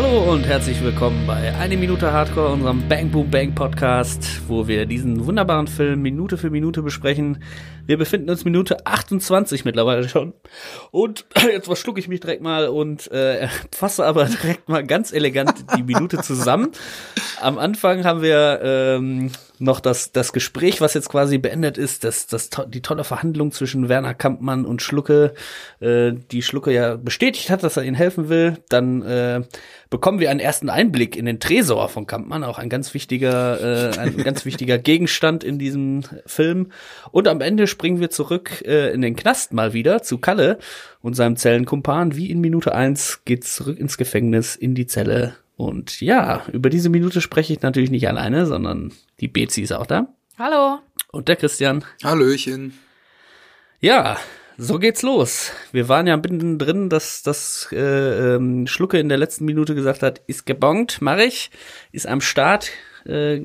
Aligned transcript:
Hallo 0.00 0.32
und 0.32 0.46
herzlich 0.46 0.80
willkommen 0.80 1.26
bei 1.26 1.52
Eine 1.56 1.76
Minute 1.76 2.12
Hardcore, 2.12 2.52
unserem 2.52 2.86
Bang 2.88 3.10
Boom 3.10 3.28
Bang 3.32 3.52
Podcast, 3.56 4.42
wo 4.46 4.68
wir 4.68 4.86
diesen 4.86 5.26
wunderbaren 5.26 5.66
Film 5.66 6.02
Minute 6.02 6.38
für 6.38 6.50
Minute 6.50 6.82
besprechen. 6.82 7.42
Wir 7.84 7.98
befinden 7.98 8.30
uns 8.30 8.44
Minute 8.44 8.86
28 8.86 9.64
mittlerweile 9.64 10.08
schon. 10.08 10.34
Und 10.92 11.26
jetzt 11.52 11.64
verschlucke 11.64 11.98
ich 11.98 12.06
mich 12.06 12.20
direkt 12.20 12.42
mal 12.42 12.68
und 12.68 13.10
äh, 13.10 13.48
fasse 13.74 14.06
aber 14.06 14.26
direkt 14.26 14.68
mal 14.68 14.86
ganz 14.86 15.12
elegant 15.12 15.64
die 15.76 15.82
Minute 15.82 16.18
zusammen. 16.18 16.70
Am 17.40 17.58
Anfang 17.58 18.04
haben 18.04 18.22
wir 18.22 18.60
ähm, 18.62 19.32
noch 19.60 19.80
das, 19.80 20.12
das 20.12 20.32
Gespräch, 20.32 20.80
was 20.80 20.94
jetzt 20.94 21.08
quasi 21.08 21.38
beendet 21.38 21.78
ist, 21.78 22.04
das, 22.04 22.26
das, 22.26 22.50
die 22.68 22.82
tolle 22.82 23.04
Verhandlung 23.04 23.52
zwischen 23.52 23.88
Werner 23.88 24.14
Kampmann 24.14 24.64
und 24.64 24.82
Schlucke, 24.82 25.34
äh, 25.80 26.12
die 26.30 26.42
Schlucke 26.42 26.72
ja 26.72 26.96
bestätigt 26.96 27.50
hat, 27.50 27.62
dass 27.62 27.76
er 27.76 27.84
ihnen 27.84 27.96
helfen 27.96 28.28
will. 28.28 28.58
Dann 28.68 29.02
äh, 29.02 29.42
bekommen 29.90 30.20
wir 30.20 30.30
einen 30.30 30.40
ersten 30.40 30.70
Einblick 30.70 31.16
in 31.16 31.26
den 31.26 31.40
Tresor 31.40 31.88
von 31.88 32.06
Kampmann, 32.06 32.44
auch 32.44 32.58
ein 32.58 32.68
ganz 32.68 32.94
wichtiger, 32.94 33.92
äh, 33.94 33.98
ein 33.98 34.16
ganz 34.18 34.44
wichtiger 34.44 34.78
Gegenstand 34.88 35.44
in 35.44 35.58
diesem 35.58 36.02
Film. 36.26 36.72
Und 37.10 37.28
am 37.28 37.40
Ende 37.40 37.66
springen 37.66 38.00
wir 38.00 38.10
zurück 38.10 38.62
äh, 38.66 38.92
in 38.92 39.02
den 39.02 39.16
Knast 39.16 39.52
mal 39.52 39.72
wieder 39.72 40.02
zu 40.02 40.18
Kalle 40.18 40.58
und 41.00 41.14
seinem 41.14 41.36
Zellenkumpan. 41.36 42.16
Wie 42.16 42.30
in 42.30 42.40
Minute 42.40 42.74
eins 42.74 43.22
geht's 43.24 43.56
zurück 43.56 43.78
ins 43.78 43.98
Gefängnis, 43.98 44.56
in 44.56 44.74
die 44.74 44.86
Zelle. 44.86 45.34
Und 45.58 46.00
ja, 46.00 46.44
über 46.52 46.70
diese 46.70 46.88
Minute 46.88 47.20
spreche 47.20 47.52
ich 47.52 47.62
natürlich 47.62 47.90
nicht 47.90 48.06
alleine, 48.06 48.46
sondern 48.46 48.92
die 49.18 49.26
Bezi 49.26 49.62
ist 49.62 49.72
auch 49.72 49.86
da. 49.86 50.06
Hallo. 50.38 50.78
Und 51.10 51.26
der 51.26 51.34
Christian. 51.34 51.84
Hallöchen. 52.04 52.78
Ja, 53.80 54.18
so 54.56 54.78
geht's 54.78 55.02
los. 55.02 55.50
Wir 55.72 55.88
waren 55.88 56.06
ja 56.06 56.16
mittendrin, 56.16 56.88
dass 56.88 57.24
das 57.24 57.68
äh, 57.72 58.36
ähm, 58.36 58.68
Schlucke 58.68 59.00
in 59.00 59.08
der 59.08 59.18
letzten 59.18 59.46
Minute 59.46 59.74
gesagt 59.74 60.04
hat, 60.04 60.20
ist 60.28 60.46
gebongt, 60.46 60.98
mach 61.00 61.18
ich, 61.18 61.50
ist 61.90 62.06
am 62.06 62.20
Start. 62.20 62.70
Äh, 63.04 63.40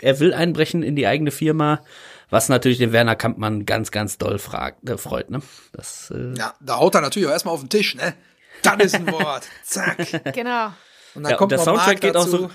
er 0.00 0.18
will 0.18 0.34
einbrechen 0.34 0.82
in 0.82 0.96
die 0.96 1.06
eigene 1.06 1.30
Firma, 1.30 1.84
was 2.30 2.48
natürlich 2.48 2.78
den 2.78 2.92
Werner 2.92 3.14
Kampmann 3.14 3.64
ganz, 3.64 3.92
ganz 3.92 4.18
doll 4.18 4.40
fragt, 4.40 4.90
äh, 4.90 4.98
freut. 4.98 5.30
Ne? 5.30 5.40
Das, 5.72 6.12
äh, 6.12 6.36
ja, 6.36 6.54
da 6.60 6.78
haut 6.78 6.96
er 6.96 7.00
natürlich 7.00 7.28
auch 7.28 7.32
erstmal 7.32 7.54
auf 7.54 7.60
den 7.60 7.68
Tisch, 7.68 7.94
ne? 7.94 8.14
Dann 8.62 8.80
ist 8.80 8.96
ein 8.96 9.06
Wort. 9.12 9.46
Zack. 9.62 10.34
Genau. 10.34 10.72
Und 11.16 11.22
dann 11.24 11.32
ja, 11.32 11.36
kommt 11.36 11.52
und 11.52 11.58
der 11.58 11.64
Soundtrack 11.64 12.00
geht 12.00 12.16
auch 12.16 12.26
so. 12.26 12.50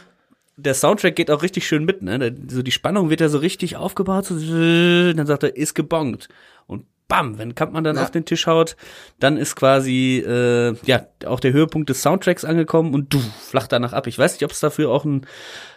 Der 0.58 0.74
Soundtrack 0.76 1.16
geht 1.16 1.32
auch 1.32 1.42
richtig 1.42 1.68
schön 1.68 1.86
mit, 1.86 2.02
ne? 2.04 2.36
So 2.48 2.62
die 2.62 2.72
Spannung 2.72 3.10
wird 3.10 3.22
ja 3.22 3.30
so 3.30 3.40
richtig 3.40 3.78
aufgebaut, 3.78 4.26
so, 4.26 4.36
dann 4.36 5.26
sagt 5.26 5.44
er, 5.44 5.56
ist 5.56 5.74
gebongt. 5.74 6.28
Und 6.68 6.86
bam, 7.12 7.38
wenn 7.38 7.56
Kampmann 7.56 7.84
dann 7.84 7.98
ja. 7.98 8.04
auf 8.04 8.12
den 8.12 8.24
Tisch 8.24 8.48
haut, 8.48 8.78
dann 9.20 9.36
ist 9.36 9.58
quasi 9.58 10.24
äh, 10.26 10.76
ja 10.86 11.08
auch 11.26 11.42
der 11.42 11.52
Höhepunkt 11.52 11.90
des 11.90 12.02
Soundtracks 12.02 12.46
angekommen 12.46 12.94
und 12.94 13.14
du 13.14 13.20
flacht 13.20 13.72
danach 13.74 13.92
ab. 13.92 14.08
Ich 14.08 14.18
weiß 14.18 14.34
nicht, 14.34 14.46
ob 14.46 14.52
es 14.52 14.62
dafür 14.62 14.90
auch 14.90 15.04
einen, 15.04 15.28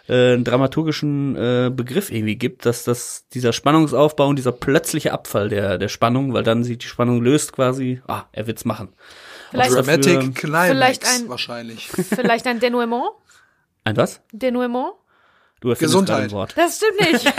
äh, 0.07 0.33
einen 0.33 0.45
dramaturgischen 0.45 1.35
äh, 1.35 1.71
Begriff 1.75 2.09
irgendwie 2.09 2.37
gibt, 2.37 2.65
dass 2.65 2.85
das 2.85 3.27
dieser 3.33 3.51
Spannungsaufbau 3.51 4.27
und 4.27 4.37
dieser 4.37 4.53
plötzliche 4.53 5.11
Abfall 5.11 5.49
der 5.49 5.77
der 5.77 5.89
Spannung, 5.89 6.33
weil 6.33 6.43
dann 6.43 6.63
sich 6.63 6.77
die 6.77 6.87
Spannung 6.87 7.21
löst 7.21 7.51
quasi, 7.51 8.01
ah, 8.07 8.23
er 8.31 8.47
wird's 8.47 8.63
machen. 8.63 8.89
Vielleicht, 9.51 9.71
Dramatic 9.71 10.35
Climax 10.35 10.69
vielleicht 10.69 11.05
ein, 11.05 11.29
wahrscheinlich. 11.29 11.87
Vielleicht 11.87 12.47
ein 12.47 12.59
Denouement? 12.59 13.09
Ein 13.87 13.97
was? 13.97 14.19
Denouement? 14.31 14.93
Du 15.61 15.73
Gesundheit. 15.73 16.31
Wort. 16.31 16.55
Das 16.57 16.77
stimmt 16.77 16.99
nicht. 17.11 17.25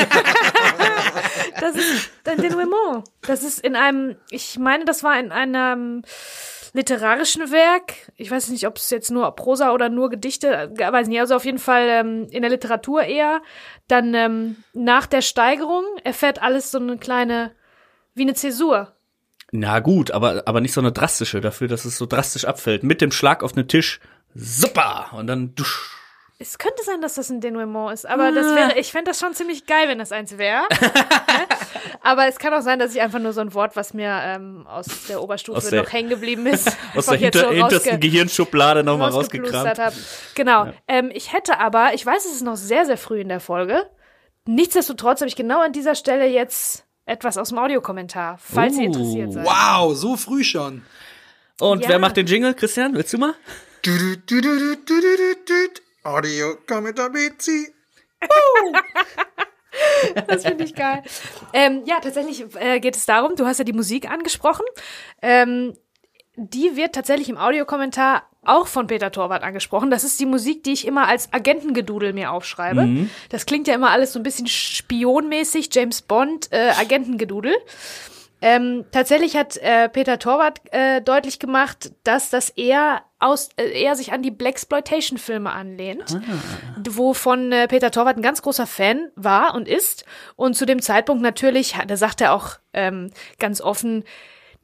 das 1.61 1.75
ist 1.75 2.11
ein 2.25 2.39
Denouement. 2.39 3.05
Das 3.23 3.43
ist 3.43 3.61
in 3.61 3.77
einem, 3.77 4.17
ich 4.31 4.59
meine, 4.59 4.85
das 4.85 5.03
war 5.03 5.19
in 5.19 5.33
einem 5.33 6.03
literarischen 6.73 7.51
Werk. 7.51 7.95
Ich 8.17 8.31
weiß 8.31 8.49
nicht, 8.51 8.67
ob 8.67 8.77
es 8.77 8.91
jetzt 8.91 9.11
nur 9.11 9.31
Prosa 9.35 9.73
oder 9.73 9.89
nur 9.89 10.11
Gedichte, 10.11 10.73
weiß 10.77 11.09
nicht, 11.09 11.21
also 11.21 11.35
auf 11.35 11.45
jeden 11.45 11.59
Fall 11.59 11.89
ähm, 11.89 12.29
in 12.31 12.43
der 12.43 12.51
Literatur 12.51 13.03
eher. 13.03 13.43
Dann 13.89 14.15
ähm, 14.15 14.57
nach 14.73 15.07
der 15.07 15.23
Steigerung 15.23 15.85
erfährt 16.05 16.43
alles 16.43 16.71
so 16.71 16.79
eine 16.79 16.99
kleine, 16.99 17.53
wie 18.15 18.23
eine 18.23 18.35
Zäsur. 18.35 18.96
Na 19.53 19.79
gut, 19.81 20.11
aber, 20.11 20.43
aber 20.47 20.61
nicht 20.61 20.73
so 20.73 20.81
eine 20.81 20.93
drastische, 20.93 21.41
dafür, 21.41 21.69
dass 21.69 21.85
es 21.85 21.97
so 21.97 22.07
drastisch 22.07 22.45
abfällt. 22.45 22.83
Mit 22.83 23.01
dem 23.01 23.13
Schlag 23.13 23.43
auf 23.43 23.53
den 23.53 23.69
Tisch, 23.69 24.01
super! 24.35 25.11
Und 25.13 25.27
dann 25.29 25.55
dusch. 25.55 25.93
Es 26.39 26.59
könnte 26.59 26.83
sein, 26.85 27.01
dass 27.01 27.15
das 27.15 27.31
ein 27.31 27.41
Denouement 27.41 27.95
ist, 27.95 28.05
aber 28.07 28.31
das 28.31 28.45
wäre, 28.55 28.79
ich 28.79 28.93
fände 28.93 29.11
das 29.11 29.19
schon 29.19 29.33
ziemlich 29.33 29.65
geil, 29.65 29.89
wenn 29.89 29.99
das 29.99 30.13
eins 30.13 30.37
wäre. 30.37 30.65
aber 32.03 32.27
es 32.27 32.39
kann 32.39 32.53
auch 32.53 32.61
sein, 32.61 32.79
dass 32.79 32.95
ich 32.95 33.01
einfach 33.01 33.21
nur 33.21 33.33
so 33.33 33.41
ein 33.41 33.55
Wort, 33.55 33.75
was 33.75 33.95
mir 33.95 34.11
ähm, 34.23 34.67
aus 34.67 34.87
der 35.09 35.23
Oberstufe 35.23 35.57
aus 35.57 35.71
der, 35.71 35.83
noch 35.83 35.91
hängen 35.91 36.11
geblieben 36.11 36.45
ist, 36.45 36.77
aus 36.95 37.07
der 37.07 37.17
hinter, 37.17 37.41
so 37.41 37.51
hintersten 37.53 38.01
Gehirnschublade 38.01 38.85
nochmal 38.85 39.13
rausgekramt. 39.13 39.79
Hab. 39.79 39.95
Genau. 40.35 40.67
Ja. 40.67 40.75
Ähm, 40.89 41.11
ich 41.15 41.33
hätte 41.33 41.59
aber, 41.59 41.95
ich 41.95 42.05
weiß, 42.05 42.27
es 42.27 42.33
ist 42.33 42.43
noch 42.43 42.57
sehr, 42.57 42.85
sehr 42.85 42.99
früh 42.99 43.21
in 43.21 43.31
der 43.31 43.41
Folge. 43.41 43.89
Nichtsdestotrotz 44.45 45.23
habe 45.23 45.29
ich 45.29 45.37
genau 45.37 45.63
an 45.63 45.73
dieser 45.73 45.95
Stelle 45.95 46.27
jetzt 46.27 46.86
etwas 47.07 47.39
aus 47.39 47.51
dem 47.51 47.59
Audiokommentar, 47.59 48.37
falls 48.39 48.75
uh, 48.75 48.81
ihr 48.81 48.87
interessiert 48.87 49.33
seid. 49.33 49.47
Wow, 49.47 49.97
so 49.97 50.17
früh 50.17 50.45
schon. 50.45 50.83
Und 51.61 51.83
ja. 51.83 51.89
wer 51.89 51.99
macht 51.99 52.17
den 52.17 52.27
Jingle, 52.27 52.53
Christian? 52.55 52.95
Willst 52.95 53.13
du 53.13 53.19
mal? 53.19 53.35
Audiokommentar 56.03 57.11
Bezi. 57.11 57.73
das 60.27 60.45
finde 60.45 60.65
ich 60.65 60.75
geil. 60.75 61.03
Ähm, 61.53 61.83
ja, 61.87 62.01
tatsächlich 62.01 62.45
äh, 62.57 62.81
geht 62.81 62.97
es 62.97 63.07
darum, 63.07 63.37
du 63.37 63.47
hast 63.47 63.59
ja 63.59 63.65
die 63.65 63.73
Musik 63.73 64.11
angesprochen. 64.11 64.65
Ähm, 65.23 65.75
die 66.37 66.77
wird 66.77 66.95
tatsächlich 66.95 67.29
im 67.29 67.39
Audiokommentar 67.39 68.29
auch 68.49 68.67
von 68.67 68.87
Peter 68.87 69.11
Torwart 69.11 69.43
angesprochen. 69.43 69.91
Das 69.91 70.05
ist 70.05 70.19
die 70.21 70.27
Musik, 70.27 70.63
die 70.65 70.73
ich 70.73 70.87
immer 70.87 71.09
als 71.09 71.33
Agentengedudel 71.33 72.13
mir 72.13 72.33
aufschreibe. 72.33 72.83
Mhm. 72.83 73.11
Das 73.29 73.47
klingt 73.47 73.69
ja 73.69 73.75
immer 73.75 73.91
alles 73.91 74.13
so 74.13 74.21
ein 74.21 74.23
bisschen 74.23 74.47
spionmäßig, 74.47 75.71
James 75.73 76.03
Bond, 76.03 76.53
äh, 76.53 76.71
Agentengedudel. 76.79 77.55
Ähm, 78.43 78.85
tatsächlich 78.93 79.35
hat 79.35 79.57
äh, 79.57 79.89
Peter 79.89 80.19
Torwart 80.19 80.61
äh, 80.71 81.01
deutlich 81.01 81.39
gemacht, 81.39 81.93
dass 82.05 82.29
das 82.29 82.51
eher 82.51 83.03
aus 83.19 83.49
äh, 83.57 83.71
eher 83.71 83.97
sich 83.97 84.13
an 84.13 84.23
die 84.23 84.31
Blaxploitation 84.31 85.19
Filme 85.19 85.53
anlehnt, 85.53 86.15
ah. 86.15 86.83
wovon 86.87 87.51
äh, 87.51 87.67
Peter 87.67 87.91
Torwart 87.91 88.19
ein 88.19 88.23
ganz 88.23 88.43
großer 88.43 88.67
Fan 88.67 89.11
war 89.17 89.55
und 89.55 89.67
ist 89.67 90.05
und 90.37 90.55
zu 90.55 90.67
dem 90.67 90.83
Zeitpunkt 90.83 91.23
natürlich, 91.23 91.77
da 91.87 91.97
sagt 91.97 92.21
er 92.21 92.35
auch 92.35 92.59
ähm, 92.75 93.11
ganz 93.39 93.63
offen, 93.63 94.05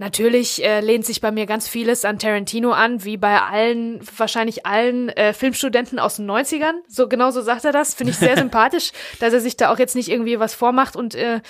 Natürlich 0.02 0.64
äh, 0.64 0.80
lehnt 0.80 1.06
sich 1.06 1.20
bei 1.20 1.30
mir 1.30 1.46
ganz 1.46 1.68
vieles 1.68 2.04
an 2.04 2.18
Tarantino 2.18 2.72
an, 2.72 3.04
wie 3.04 3.16
bei 3.16 3.40
allen, 3.40 4.00
wahrscheinlich 4.16 4.66
allen 4.66 5.10
äh, 5.10 5.32
Filmstudenten 5.32 6.00
aus 6.00 6.16
den 6.16 6.28
90ern. 6.28 6.72
So 6.88 7.06
genau 7.06 7.30
so 7.30 7.40
sagt 7.40 7.64
er 7.64 7.70
das. 7.70 7.94
Finde 7.94 8.10
ich 8.10 8.18
sehr 8.18 8.36
sympathisch, 8.36 8.90
dass 9.20 9.32
er 9.32 9.38
sich 9.38 9.56
da 9.56 9.72
auch 9.72 9.78
jetzt 9.78 9.94
nicht 9.94 10.08
irgendwie 10.08 10.40
was 10.40 10.54
vormacht 10.54 10.96
und 10.96 11.14
äh, 11.14 11.40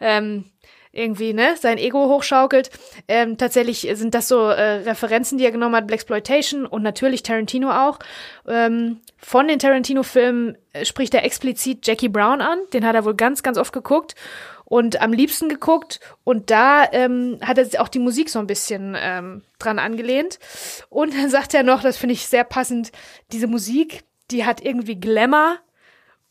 ähm, 0.00 0.46
irgendwie 0.90 1.32
ne 1.32 1.54
sein 1.56 1.78
Ego 1.78 2.08
hochschaukelt. 2.08 2.70
Ähm, 3.06 3.38
tatsächlich 3.38 3.88
sind 3.92 4.12
das 4.12 4.26
so 4.26 4.48
äh, 4.48 4.82
Referenzen, 4.88 5.38
die 5.38 5.44
er 5.44 5.52
genommen 5.52 5.76
hat, 5.76 5.86
Blaxploitation 5.86 6.66
und 6.66 6.82
natürlich 6.82 7.22
Tarantino 7.22 7.70
auch. 7.70 8.00
Ähm, 8.48 8.98
von 9.18 9.46
den 9.46 9.60
Tarantino-Filmen 9.60 10.58
äh, 10.72 10.84
spricht 10.84 11.14
er 11.14 11.24
explizit 11.24 11.86
Jackie 11.86 12.08
Brown 12.08 12.40
an. 12.40 12.58
Den 12.72 12.84
hat 12.84 12.96
er 12.96 13.04
wohl 13.04 13.14
ganz, 13.14 13.44
ganz 13.44 13.56
oft 13.56 13.72
geguckt 13.72 14.16
und 14.70 15.02
am 15.02 15.12
liebsten 15.12 15.48
geguckt. 15.48 15.98
Und 16.22 16.50
da 16.50 16.86
ähm, 16.92 17.38
hat 17.42 17.58
er 17.58 17.82
auch 17.82 17.88
die 17.88 17.98
Musik 17.98 18.30
so 18.30 18.38
ein 18.38 18.46
bisschen 18.46 18.96
ähm, 18.96 19.42
dran 19.58 19.80
angelehnt. 19.80 20.38
Und 20.88 21.12
dann 21.12 21.28
sagt 21.28 21.54
er 21.54 21.64
noch, 21.64 21.82
das 21.82 21.96
finde 21.96 22.12
ich 22.12 22.28
sehr 22.28 22.44
passend, 22.44 22.92
diese 23.32 23.48
Musik, 23.48 24.04
die 24.30 24.46
hat 24.46 24.64
irgendwie 24.64 24.94
Glamour 24.94 25.56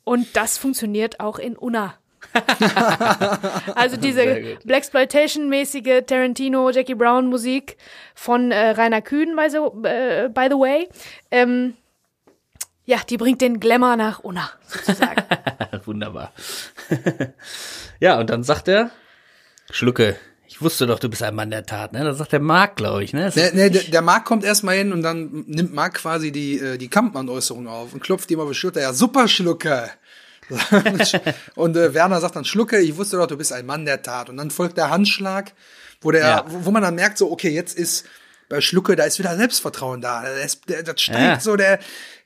und 0.06 0.38
das 0.38 0.58
funktioniert 0.58 1.20
auch 1.20 1.38
in 1.38 1.58
Unna. 1.58 1.96
also 3.76 3.98
diese 3.98 4.58
Blaxploitation-mäßige 4.64 6.06
Tarantino, 6.06 6.70
Jackie 6.70 6.96
Brown 6.96 7.28
Musik 7.28 7.76
von 8.16 8.52
äh, 8.52 8.70
Rainer 8.70 9.02
Kühn, 9.02 9.36
by 9.36 9.50
the, 9.50 9.58
äh, 9.86 10.30
by 10.30 10.48
the 10.50 10.56
way. 10.56 10.88
Ähm, 11.30 11.76
ja, 12.90 12.98
die 13.08 13.18
bringt 13.18 13.40
den 13.40 13.60
Glamour 13.60 13.96
nach 13.98 14.20
Unna, 14.20 14.50
sozusagen. 14.68 15.22
Wunderbar. 15.86 16.34
ja, 18.00 18.20
und 18.20 18.32
dann 18.32 18.44
sagt 18.44 18.68
er, 18.68 18.90
Schlucke, 19.70 20.16
ich 20.48 20.60
wusste 20.60 20.88
doch, 20.88 20.98
du 20.98 21.08
bist 21.08 21.22
ein 21.22 21.36
Mann 21.36 21.52
der 21.52 21.68
Tat, 21.68 21.94
ne? 21.94 22.04
Das 22.04 22.18
sagt 22.18 22.32
der 22.32 22.40
Marc, 22.40 22.78
glaube 22.78 23.04
ich, 23.04 23.14
ne? 23.14 23.32
Nee, 23.36 23.52
nee, 23.54 23.70
der, 23.70 23.84
der 23.84 24.02
Marc 24.02 24.26
kommt 24.26 24.44
erstmal 24.44 24.76
hin 24.76 24.92
und 24.92 25.04
dann 25.04 25.44
nimmt 25.46 25.72
Marc 25.72 25.94
quasi 25.94 26.32
die, 26.32 26.58
äh, 26.58 26.80
die 26.80 26.88
Kampmann-Äußerung 26.88 27.68
auf 27.68 27.94
und 27.94 28.02
klopft 28.02 28.32
ihm 28.32 28.40
auf 28.40 28.50
die 28.50 28.56
Schulter. 28.56 28.82
Ja, 28.82 28.92
super, 28.92 29.28
Schlucke. 29.28 29.92
und 31.54 31.78
äh, 31.78 31.94
Werner 31.94 32.20
sagt 32.22 32.38
dann, 32.38 32.46
Schlucke, 32.46 32.80
ich 32.80 32.98
wusste 32.98 33.18
doch, 33.18 33.28
du 33.28 33.38
bist 33.38 33.54
ein 33.54 33.68
Mann 33.68 33.86
der 33.86 34.02
Tat. 34.02 34.32
Und 34.32 34.38
dann 34.38 34.50
folgt 34.50 34.78
der 34.78 34.90
Handschlag, 34.90 35.54
wo 36.02 36.10
der, 36.10 36.22
ja. 36.22 36.46
wo, 36.48 36.66
wo 36.66 36.72
man 36.72 36.82
dann 36.82 36.96
merkt, 36.96 37.20
so, 37.20 37.32
okay, 37.32 37.52
jetzt 37.52 37.78
ist 37.78 38.08
bei 38.50 38.62
Schlucke, 38.62 38.96
da 38.96 39.04
ist 39.04 39.20
wieder 39.20 39.38
Selbstvertrauen 39.38 40.02
da. 40.02 40.24
Das, 40.24 40.60
das 40.66 41.00
steigt 41.00 41.20
ja. 41.20 41.40
so, 41.40 41.56
der, 41.56 41.78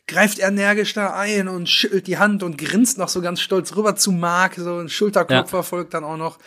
greift 0.07 0.39
energisch 0.39 0.93
da 0.93 1.13
ein 1.13 1.47
und 1.47 1.69
schüttelt 1.69 2.07
die 2.07 2.17
Hand 2.17 2.43
und 2.43 2.57
grinst 2.57 2.97
noch 2.97 3.09
so 3.09 3.21
ganz 3.21 3.39
stolz 3.41 3.75
rüber 3.75 3.95
zu 3.95 4.11
Mark, 4.11 4.55
so 4.55 4.79
ein 4.79 4.89
Schulterklopfer 4.89 5.57
ja. 5.57 5.63
folgt 5.63 5.93
dann 5.93 6.03
auch 6.03 6.17
noch. 6.17 6.39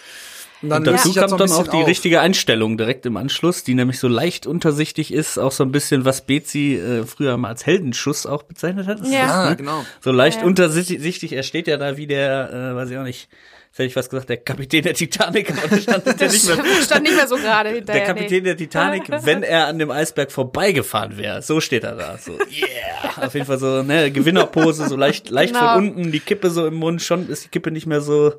Und 0.62 0.70
dann 0.70 0.78
Und 0.78 0.86
dazu 0.94 1.12
kommt 1.14 1.38
dann 1.38 1.52
auch 1.52 1.66
die 1.68 1.76
auf. 1.82 1.86
richtige 1.86 2.20
Einstellung 2.20 2.78
direkt 2.78 3.04
im 3.04 3.18
Anschluss, 3.18 3.62
die 3.62 3.74
nämlich 3.74 3.98
so 3.98 4.08
leicht 4.08 4.46
untersichtig 4.46 5.12
ist, 5.12 5.38
auch 5.38 5.52
so 5.52 5.62
ein 5.64 5.70
bisschen, 5.70 6.06
was 6.06 6.24
Bezi 6.24 6.76
äh, 6.76 7.04
früher 7.04 7.36
mal 7.36 7.48
als 7.48 7.66
Heldenschuss 7.66 8.24
auch 8.24 8.42
bezeichnet 8.42 8.86
hat. 8.86 9.00
Ist 9.00 9.12
Ja. 9.12 9.20
das, 9.20 9.30
Ja, 9.30 9.50
ne? 9.50 9.56
genau. 9.56 9.84
So 10.00 10.12
leicht 10.12 10.40
Ja. 10.40 10.46
untersichtig, 10.46 11.32
er 11.32 11.42
steht 11.42 11.66
ja 11.68 11.76
da 11.76 11.98
wie 11.98 12.06
der, 12.06 12.50
äh, 12.52 12.74
weiß 12.74 12.90
ich 12.90 12.96
auch 12.96 13.02
nicht, 13.04 13.28
jetzt 13.76 13.78
hätte 13.78 13.88
ich 13.88 13.96
was 13.96 14.08
gesagt, 14.08 14.30
der 14.30 14.38
Kapitän 14.38 14.82
der 14.84 14.94
Titanic, 14.94 15.50
aber 15.50 15.68
das 15.68 15.82
stand 15.82 16.06
Das 16.06 16.32
nicht 16.32 16.46
mehr. 16.46 16.64
stand 16.82 17.02
nicht 17.02 17.14
mehr 17.16 17.28
so 17.28 17.36
gerade 17.36 17.68
Der 17.68 17.76
hinterher. 17.76 18.04
Kapitän 18.06 18.44
der 18.44 18.56
Titanic, 18.56 19.02
wenn 19.24 19.42
er 19.42 19.66
an 19.66 19.78
dem 19.78 19.90
Eisberg 19.90 20.32
vorbeigefahren 20.32 21.18
wäre. 21.18 21.42
So 21.42 21.60
steht 21.60 21.84
er 21.84 21.94
da. 21.94 22.16
So, 22.16 22.32
yeah. 22.32 23.26
Auf 23.26 23.34
jeden 23.34 23.44
Fall 23.44 23.58
so, 23.58 23.82
ne, 23.82 24.10
Gewinnerpose, 24.10 24.88
so 24.88 24.96
leicht, 24.96 25.28
leicht 25.28 25.52
Genau. 25.52 25.74
von 25.74 25.88
unten, 25.90 26.10
die 26.10 26.20
Kippe 26.20 26.48
so 26.50 26.66
im 26.66 26.74
Mund. 26.74 27.02
Schon 27.02 27.28
ist 27.28 27.44
die 27.44 27.48
Kippe 27.50 27.70
nicht 27.70 27.86
mehr 27.86 28.00
so, 28.00 28.32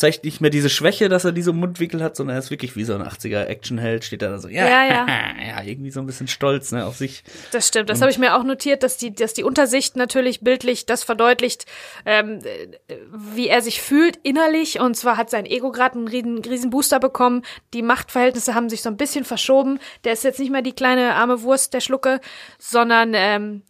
zeigt 0.00 0.24
nicht 0.24 0.40
mehr 0.40 0.50
diese 0.50 0.68
Schwäche, 0.70 1.08
dass 1.08 1.24
er 1.24 1.32
diese 1.32 1.52
Mundwinkel 1.52 2.02
hat, 2.02 2.16
sondern 2.16 2.36
er 2.36 2.40
ist 2.40 2.50
wirklich 2.50 2.74
wie 2.76 2.84
so 2.84 2.94
ein 2.94 3.02
80er 3.02 3.44
Actionheld, 3.44 4.04
steht 4.04 4.22
da 4.22 4.38
so, 4.38 4.48
ja, 4.48 4.66
Ja, 4.68 4.84
ja. 4.86 5.06
ja, 5.46 5.62
irgendwie 5.62 5.90
so 5.90 6.00
ein 6.00 6.06
bisschen 6.06 6.26
stolz, 6.28 6.72
ne, 6.72 6.84
auf 6.84 6.96
sich. 6.96 7.22
Das 7.52 7.68
stimmt. 7.68 7.88
Das 7.90 8.00
habe 8.00 8.10
ich 8.10 8.18
mir 8.18 8.34
auch 8.36 8.42
notiert, 8.42 8.82
dass 8.82 8.96
die, 8.96 9.14
dass 9.14 9.34
die 9.34 9.44
Untersicht 9.44 9.96
natürlich 9.96 10.40
bildlich 10.40 10.86
das 10.86 11.04
verdeutlicht, 11.04 11.66
ähm, 12.06 12.40
äh, 12.88 12.96
wie 13.12 13.48
er 13.48 13.62
sich 13.62 13.80
fühlt 13.82 14.16
innerlich. 14.22 14.80
Und 14.80 14.96
zwar 14.96 15.16
hat 15.16 15.30
sein 15.30 15.46
Ego 15.46 15.70
gerade 15.70 15.96
einen 15.96 16.08
riesen, 16.08 16.38
riesen 16.44 16.70
Booster 16.70 16.98
bekommen. 16.98 17.42
Die 17.74 17.82
Machtverhältnisse 17.82 18.54
haben 18.54 18.68
sich 18.68 18.82
so 18.82 18.88
ein 18.88 18.96
bisschen 18.96 19.24
verschoben. 19.24 19.78
Der 20.04 20.14
ist 20.14 20.24
jetzt 20.24 20.40
nicht 20.40 20.50
mehr 20.50 20.62
die 20.62 20.72
kleine 20.72 21.14
arme 21.14 21.42
Wurst, 21.42 21.74
der 21.74 21.80
Schlucke, 21.80 22.20
sondern 22.58 23.12
ähm, 23.14 23.62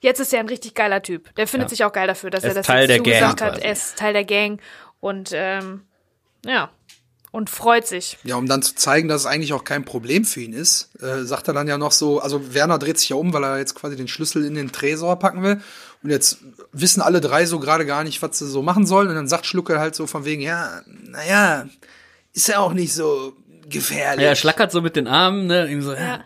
jetzt 0.00 0.20
ist 0.20 0.32
er 0.34 0.40
ein 0.40 0.48
richtig 0.48 0.74
geiler 0.74 1.02
Typ. 1.02 1.34
Der 1.36 1.46
findet 1.46 1.70
Ja. 1.70 1.76
sich 1.76 1.84
auch 1.84 1.92
geil 1.92 2.06
dafür, 2.06 2.30
dass 2.30 2.44
Er 2.44 2.50
er, 2.50 2.54
das 2.54 2.66
Teil 2.66 2.80
jetzt 2.80 2.88
der 2.90 2.96
Gang 2.98 3.06
zugesagt 3.06 3.40
hat. 3.40 3.52
quasi. 3.54 3.64
Er 3.66 3.72
ist 3.72 3.98
Teil 3.98 4.12
der 4.12 4.24
Gang 4.24 4.60
und 5.04 5.30
ähm, 5.34 5.82
ja 6.46 6.70
und 7.30 7.50
freut 7.50 7.84
sich. 7.84 8.16
Ja, 8.22 8.36
um 8.36 8.46
dann 8.46 8.62
zu 8.62 8.76
zeigen, 8.76 9.08
dass 9.08 9.22
es 9.22 9.26
eigentlich 9.26 9.52
auch 9.54 9.64
kein 9.64 9.84
Problem 9.84 10.24
für 10.24 10.40
ihn 10.40 10.52
ist, 10.52 10.90
äh, 11.02 11.24
sagt 11.24 11.48
er 11.48 11.54
dann 11.54 11.66
ja 11.66 11.78
noch 11.78 11.90
so, 11.90 12.20
also 12.20 12.54
Werner 12.54 12.78
dreht 12.78 12.96
sich 12.96 13.08
ja 13.08 13.16
um, 13.16 13.32
weil 13.32 13.42
er 13.42 13.58
jetzt 13.58 13.74
quasi 13.74 13.96
den 13.96 14.06
Schlüssel 14.06 14.44
in 14.44 14.54
den 14.54 14.70
Tresor 14.70 15.18
packen 15.18 15.42
will. 15.42 15.60
Und 16.04 16.10
jetzt 16.10 16.38
wissen 16.70 17.02
alle 17.02 17.20
drei 17.20 17.44
so 17.44 17.58
gerade 17.58 17.86
gar 17.86 18.04
nicht, 18.04 18.22
was 18.22 18.38
sie 18.38 18.46
so 18.46 18.62
machen 18.62 18.86
sollen. 18.86 19.08
Und 19.08 19.16
dann 19.16 19.26
sagt 19.26 19.46
Schlucke 19.46 19.80
halt 19.80 19.96
so 19.96 20.06
von 20.06 20.24
wegen, 20.24 20.42
ja, 20.42 20.82
naja, 20.86 21.66
ist 22.34 22.46
ja 22.46 22.60
auch 22.60 22.72
nicht 22.72 22.94
so 22.94 23.34
gefährlich. 23.68 24.22
Ja, 24.22 24.30
er 24.30 24.36
schlackert 24.36 24.72
so 24.72 24.82
mit 24.82 24.96
den 24.96 25.06
Armen, 25.06 25.46
ne, 25.46 25.68
ihm 25.68 25.82
so, 25.82 25.92
ja. 25.92 26.24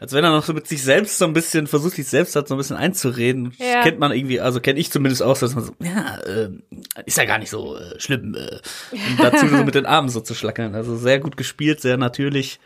als 0.00 0.12
wenn 0.12 0.24
er 0.24 0.30
noch 0.30 0.44
so 0.44 0.52
mit 0.52 0.66
sich 0.66 0.82
selbst 0.82 1.18
so 1.18 1.24
ein 1.24 1.32
bisschen, 1.32 1.66
versucht 1.66 1.94
sich 1.94 2.06
selbst 2.08 2.36
halt 2.36 2.48
so 2.48 2.54
ein 2.54 2.58
bisschen 2.58 2.76
einzureden. 2.76 3.54
Ja. 3.58 3.74
Das 3.76 3.84
kennt 3.84 3.98
man 3.98 4.12
irgendwie, 4.12 4.40
also 4.40 4.60
kenne 4.60 4.78
ich 4.78 4.90
zumindest 4.90 5.22
auch, 5.22 5.38
dass 5.38 5.54
man 5.54 5.64
so, 5.64 5.72
ja, 5.80 6.18
äh, 6.26 6.50
ist 7.04 7.18
ja 7.18 7.24
gar 7.24 7.38
nicht 7.38 7.50
so 7.50 7.76
äh, 7.76 7.98
schlimm. 8.00 8.34
Äh, 8.34 8.58
und 8.92 9.18
dazu 9.20 9.48
so 9.48 9.64
mit 9.64 9.74
den 9.74 9.86
Armen 9.86 10.08
so 10.08 10.20
zu 10.20 10.34
schlackern. 10.34 10.74
Also 10.74 10.96
sehr 10.96 11.18
gut 11.20 11.36
gespielt, 11.36 11.80
sehr 11.80 11.96
natürlich, 11.96 12.58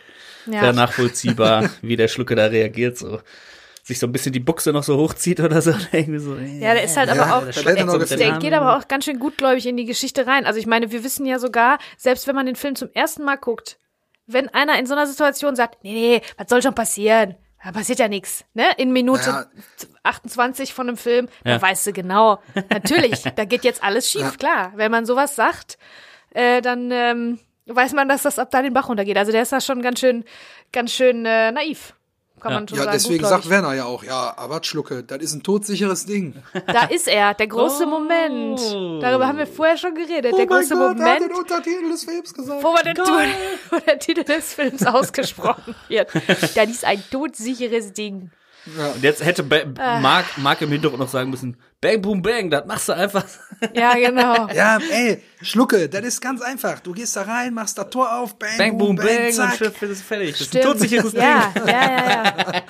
Ja. 0.47 0.61
sehr 0.61 0.73
nachvollziehbar, 0.73 1.71
wie 1.83 1.97
der 1.97 2.09
Schlucke 2.09 2.35
da 2.35 2.47
reagiert, 2.47 2.99
so 2.99 3.21
sich 3.83 3.99
so 3.99 4.07
ein 4.07 4.13
bisschen 4.13 4.33
die 4.33 4.41
Buchse 4.41 4.73
noch 4.73 4.83
so 4.83 4.97
hochzieht 4.97 5.41
oder 5.41 5.61
so. 5.63 5.75
Irgendwie 5.93 6.19
so 6.21 6.37
Ja, 6.37 6.75
der 6.75 6.85
ist 6.85 6.97
halt 6.97 7.09
Ja, 7.09 7.23
aber 7.23 7.37
auch, 7.37 7.51
der 7.51 7.75
den 7.75 7.87
der 8.19 8.29
Armen. 8.29 8.41
geht 8.41 8.53
aber 8.53 8.77
auch 8.77 8.89
ganz 8.89 9.05
schön 9.05 9.19
gutgläubig 9.19 9.67
in 9.67 9.77
die 9.77 9.85
Geschichte 9.87 10.27
rein. 10.27 10.47
Also 10.47 10.59
ich 10.59 10.67
meine, 10.67 10.93
wir 10.93 11.05
wissen 11.05 11.27
ja 11.27 11.39
sogar, 11.39 11.79
selbst 11.97 12.27
wenn 12.27 12.35
man 12.35 12.47
den 12.47 12.57
Film 12.57 12.77
zum 12.77 12.89
ersten 12.95 13.25
Mal 13.25 13.37
guckt, 13.37 13.79
wenn 14.33 14.49
einer 14.49 14.79
in 14.79 14.87
so 14.87 14.95
einer 14.95 15.07
Situation 15.07 15.57
sagt, 15.57 15.83
nee, 15.85 15.93
nee, 15.93 16.23
was 16.37 16.49
soll 16.49 16.63
schon 16.63 16.75
passieren? 16.75 17.37
Da 17.63 17.73
passiert 17.73 17.99
ja 17.99 18.09
nichts, 18.09 18.45
ne? 18.55 18.65
In 18.79 18.91
Minute 18.93 19.29
Ja. 19.31 19.47
28 20.03 20.73
von 20.73 20.89
einem 20.89 20.97
Film, 20.97 21.29
Ja. 21.45 21.57
da 21.57 21.63
weißt 21.63 21.87
du 21.89 21.93
genau, 21.93 22.39
natürlich, 22.71 23.23
da 23.37 23.45
geht 23.45 23.65
jetzt 23.65 23.83
alles 23.85 24.11
schief, 24.11 24.39
klar. 24.39 24.73
Wenn 24.77 24.91
man 24.91 25.05
sowas 25.05 25.37
sagt, 25.37 25.77
äh, 26.33 26.63
dann 26.63 26.91
ähm, 26.91 27.39
weiß 27.67 27.93
man, 27.93 28.09
dass 28.09 28.23
das 28.23 28.39
ab 28.39 28.51
da 28.51 28.63
den 28.63 28.73
Bach 28.73 28.89
runtergeht. 28.89 29.19
Also 29.19 29.31
der 29.33 29.43
ist 29.43 29.53
da 29.53 29.61
schon 29.61 29.83
ganz 29.83 30.01
schön, 30.01 30.25
ganz 30.73 30.93
schön 30.93 31.27
äh, 31.27 31.53
naiv, 31.53 31.95
kann 32.41 32.53
Ja. 32.53 32.59
man 32.59 32.69
schon 32.69 32.79
Ja, 32.79 32.85
sagen. 32.85 32.95
deswegen 32.97 33.19
gutgläubig. 33.23 33.45
sagt 33.45 33.51
Werner 33.51 33.75
ja 33.75 33.85
auch, 33.85 34.03
ja, 34.03 34.35
aber 34.37 34.61
Schlucke, 34.65 35.03
das 35.05 35.19
ist 35.19 35.35
ein 35.35 35.43
todsicheres 35.43 36.07
Ding. 36.07 36.35
Da 36.67 36.85
ist 36.87 37.07
er, 37.09 37.35
der 37.35 37.47
große 37.47 37.85
Oh. 37.87 37.91
Moment. 37.91 38.61
Darüber 39.03 39.27
haben 39.27 39.39
wir 39.39 39.47
vorher 39.47 39.77
schon 39.77 39.95
geredet. 39.95 40.33
Oh 40.33 40.37
der 40.37 40.47
große 40.47 40.75
er 40.75 40.81
hat 40.89 40.97
Moment, 40.99 41.21
den 41.23 41.33
Untertitel 41.35 41.89
des 41.91 42.05
Films 42.05 42.35
gesagt. 42.35 42.63
wo, 42.63 42.73
man 42.73 42.83
den, 42.85 42.97
wo 43.71 43.79
der 43.79 43.99
Titel 43.99 44.25
des 44.25 44.55
Films 44.55 44.87
ausgesprochen 44.87 45.75
wird. 45.89 46.09
Das 46.55 46.69
ist 46.69 46.85
ein 46.85 47.03
todsicheres 47.11 47.93
Ding. 47.93 48.31
Und 48.67 49.03
jetzt 49.03 49.25
hätte 49.25 49.43
ba 49.43 49.57
Ah. 49.79 50.01
Mark, 50.01 50.27
Mark 50.37 50.61
im 50.63 50.71
Hintergrund 50.71 51.01
noch 51.01 51.09
sagen 51.09 51.31
müssen, 51.31 51.57
bang, 51.81 52.01
boom, 52.03 52.21
bang, 52.23 52.51
das 52.51 52.67
machst 52.67 52.89
du 52.89 52.93
einfach. 52.93 53.25
Ja, 53.75 53.95
genau. 53.95 54.49
Ja, 54.55 54.79
ey, 54.91 55.23
Schlucke, 55.43 55.89
das 55.89 56.03
ist 56.05 56.21
ganz 56.21 56.41
einfach. 56.43 56.81
Du 56.81 56.93
gehst 56.93 57.17
da 57.17 57.23
rein, 57.23 57.55
machst 57.55 57.79
das 57.79 57.89
Tor 57.91 58.13
auf, 58.21 58.39
bang, 58.39 58.59
Bang, 58.59 58.79
boom, 58.79 58.97
bang, 58.97 59.27
und 59.27 59.33
zack. 59.33 59.57
Schiff 59.57 59.81
ist 59.83 60.03
fertig. 60.03 60.33
Das 60.33 60.41
ist 60.43 60.47
ein 60.55 60.61
Stimmt. 60.61 60.65
todsicheres 60.65 61.13
Ding. 61.13 61.23
Ja, 61.23 61.53
ja, 61.57 61.65
ja, 61.67 62.25
ja. 62.25 62.63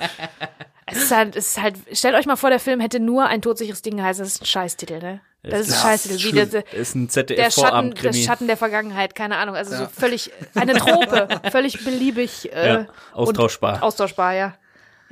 Es 0.93 1.03
ist, 1.03 1.11
halt, 1.11 1.35
es 1.37 1.47
ist 1.51 1.61
halt, 1.61 1.75
stellt 1.93 2.15
euch 2.15 2.25
mal 2.25 2.35
vor, 2.35 2.49
der 2.49 2.59
Film 2.59 2.81
hätte 2.81 2.99
nur 2.99 3.25
ein 3.27 3.41
todsicheres 3.41 3.81
Ding 3.81 3.95
geheißen. 3.97 4.23
Das 4.23 4.33
ist 4.33 4.41
ein 4.41 4.45
Scheißtitel, 4.45 4.99
ne? 4.99 5.21
Das 5.43 5.61
ist 5.61 5.69
ein 5.69 5.73
Ja, 5.73 5.81
Scheißtitel. 5.81 6.15
Wie 6.15 6.19
schlimm. 6.19 6.49
der, 6.51 6.61
Das 6.63 6.73
ist 6.73 6.95
ein 6.95 7.07
der, 7.07 7.11
Schatten, 7.13 7.27
der 7.27 7.49
ZDF-Vorabendkrimi. 7.49 8.23
Schatten 8.23 8.47
der 8.47 8.57
Vergangenheit, 8.57 9.15
keine 9.15 9.37
Ahnung. 9.37 9.55
Also 9.55 9.75
so 9.75 9.83
Ja. 9.83 9.89
völlig, 9.89 10.31
eine 10.53 10.73
Trope, 10.73 11.27
völlig 11.51 11.83
beliebig. 11.85 12.51
Äh, 12.53 12.67
Ja, 12.67 12.85
austauschbar. 13.13 13.75
Und 13.75 13.83
austauschbar, 13.83 14.33
ja. 14.33 14.53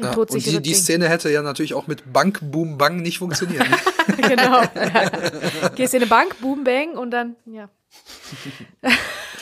Ja, 0.02 0.14
und 0.14 0.46
die, 0.46 0.62
die. 0.62 0.74
Szene 0.74 1.10
hätte 1.10 1.30
ja 1.30 1.42
natürlich 1.42 1.74
auch 1.74 1.88
mit 1.88 2.14
Bank, 2.14 2.40
Boom, 2.42 2.78
Bang 2.78 3.02
nicht 3.02 3.18
funktioniert. 3.18 3.66
genau. 4.18 4.62
Ja. 4.62 5.70
Gehst 5.76 5.94
in 5.94 6.02
eine 6.02 6.10
Bank, 6.10 6.40
boom, 6.40 6.64
bang 6.64 6.98
und 6.98 7.12
dann, 7.12 7.36
ja. 7.46 7.70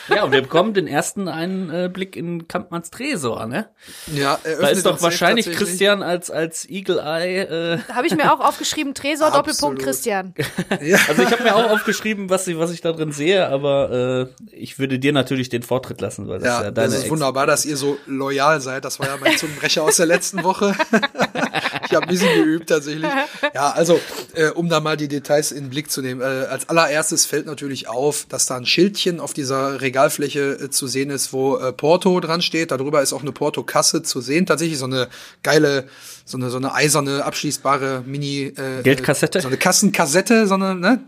Ja, 0.14 0.24
und 0.24 0.32
wir 0.32 0.42
bekommen 0.42 0.74
den 0.74 0.86
ersten 0.86 1.28
Einblick 1.28 2.16
in 2.16 2.48
Kampmanns 2.48 2.90
Tresor, 2.90 3.46
ne? 3.46 3.68
ja, 4.14 4.38
er 4.42 4.56
Da 4.58 4.68
ist 4.68 4.86
doch 4.86 5.00
wahrscheinlich. 5.02 5.50
Christian 5.52 6.02
als, 6.02 6.30
als 6.30 6.68
Eagle 6.68 6.98
Eye, 6.98 7.42
äh, 7.42 7.78
Da 7.88 7.94
habe 7.94 8.06
ich 8.06 8.16
mir 8.16 8.32
auch 8.32 8.40
aufgeschrieben, 8.40 8.94
Tresor, 8.94 9.30
Doppelpunkt, 9.30 9.78
Absolut. 9.78 9.82
Christian. 9.82 10.34
Ja. 10.80 10.98
also 11.08 11.22
ich 11.22 11.30
habe 11.30 11.42
mir 11.42 11.54
auch 11.56 11.70
aufgeschrieben, 11.70 12.30
was 12.30 12.46
ich, 12.46 12.58
was 12.58 12.70
ich 12.70 12.80
da 12.80 12.92
drin 12.92 13.12
sehe, 13.12 13.48
aber 13.48 14.28
äh, 14.50 14.54
ich 14.54 14.78
würde 14.78 14.98
dir 14.98 15.12
natürlich 15.12 15.48
den 15.48 15.62
Vortritt 15.62 16.00
lassen, 16.00 16.28
weil 16.28 16.38
das 16.38 16.46
Ja, 16.48 16.62
ja 16.64 16.70
deine 16.70 16.88
das 16.88 16.94
ist 16.98 17.02
Ex- 17.04 17.10
wunderbar, 17.10 17.46
dass 17.46 17.64
ihr 17.66 17.76
so 17.76 17.98
loyal 18.06 18.60
seid. 18.60 18.84
Das 18.84 18.98
war 19.00 19.06
ja 19.08 19.16
mein 19.20 19.36
Zungenbrecher 19.36 19.82
aus 19.82 19.96
der 19.96 20.06
letzten 20.06 20.42
Woche. 20.44 20.74
ich 21.86 21.94
habe 21.94 22.02
ein 22.06 22.08
bisschen 22.08 22.34
geübt 22.34 22.68
tatsächlich. 22.68 23.10
Ja, 23.54 23.70
also, 23.70 24.00
äh, 24.34 24.48
um 24.50 24.68
da 24.68 24.80
mal 24.80 24.96
die 24.96 25.08
Details 25.08 25.52
in 25.52 25.64
den 25.64 25.70
Blick 25.70 25.90
zu 25.90 26.00
nehmen. 26.02 26.20
Äh, 26.20 26.24
als 26.24 26.68
allererstes 26.68 27.26
fällt 27.26 27.46
natürlich 27.46 27.88
auf, 27.88 28.26
dass 28.28 28.46
da 28.46 28.56
ein 28.56 28.66
Schildchen 28.66 29.20
auf 29.20 29.32
dieser 29.32 29.80
Regalfläche 29.98 30.58
äh, 30.60 30.70
zu 30.70 30.86
sehen 30.86 31.10
ist, 31.10 31.32
wo 31.32 31.56
äh, 31.56 31.72
Porto 31.72 32.20
dran 32.20 32.42
steht. 32.42 32.70
Darüber 32.70 33.02
ist 33.02 33.12
auch 33.12 33.22
eine 33.22 33.32
Porto-Kasse 33.32 34.02
zu 34.02 34.20
sehen. 34.20 34.46
Tatsächlich 34.46 34.78
so 34.78 34.86
eine 34.86 35.08
geile, 35.42 35.88
so 36.24 36.38
eine, 36.38 36.50
so 36.50 36.56
eine 36.56 36.74
eiserne, 36.74 37.24
abschließbare 37.24 38.04
Mini- 38.06 38.52
äh, 38.56 38.82
Geldkassette? 38.82 39.40
So 39.40 39.48
eine 39.48 39.56
Kassenkassette, 39.56 40.46
sondern, 40.46 40.80
ne? 40.80 41.02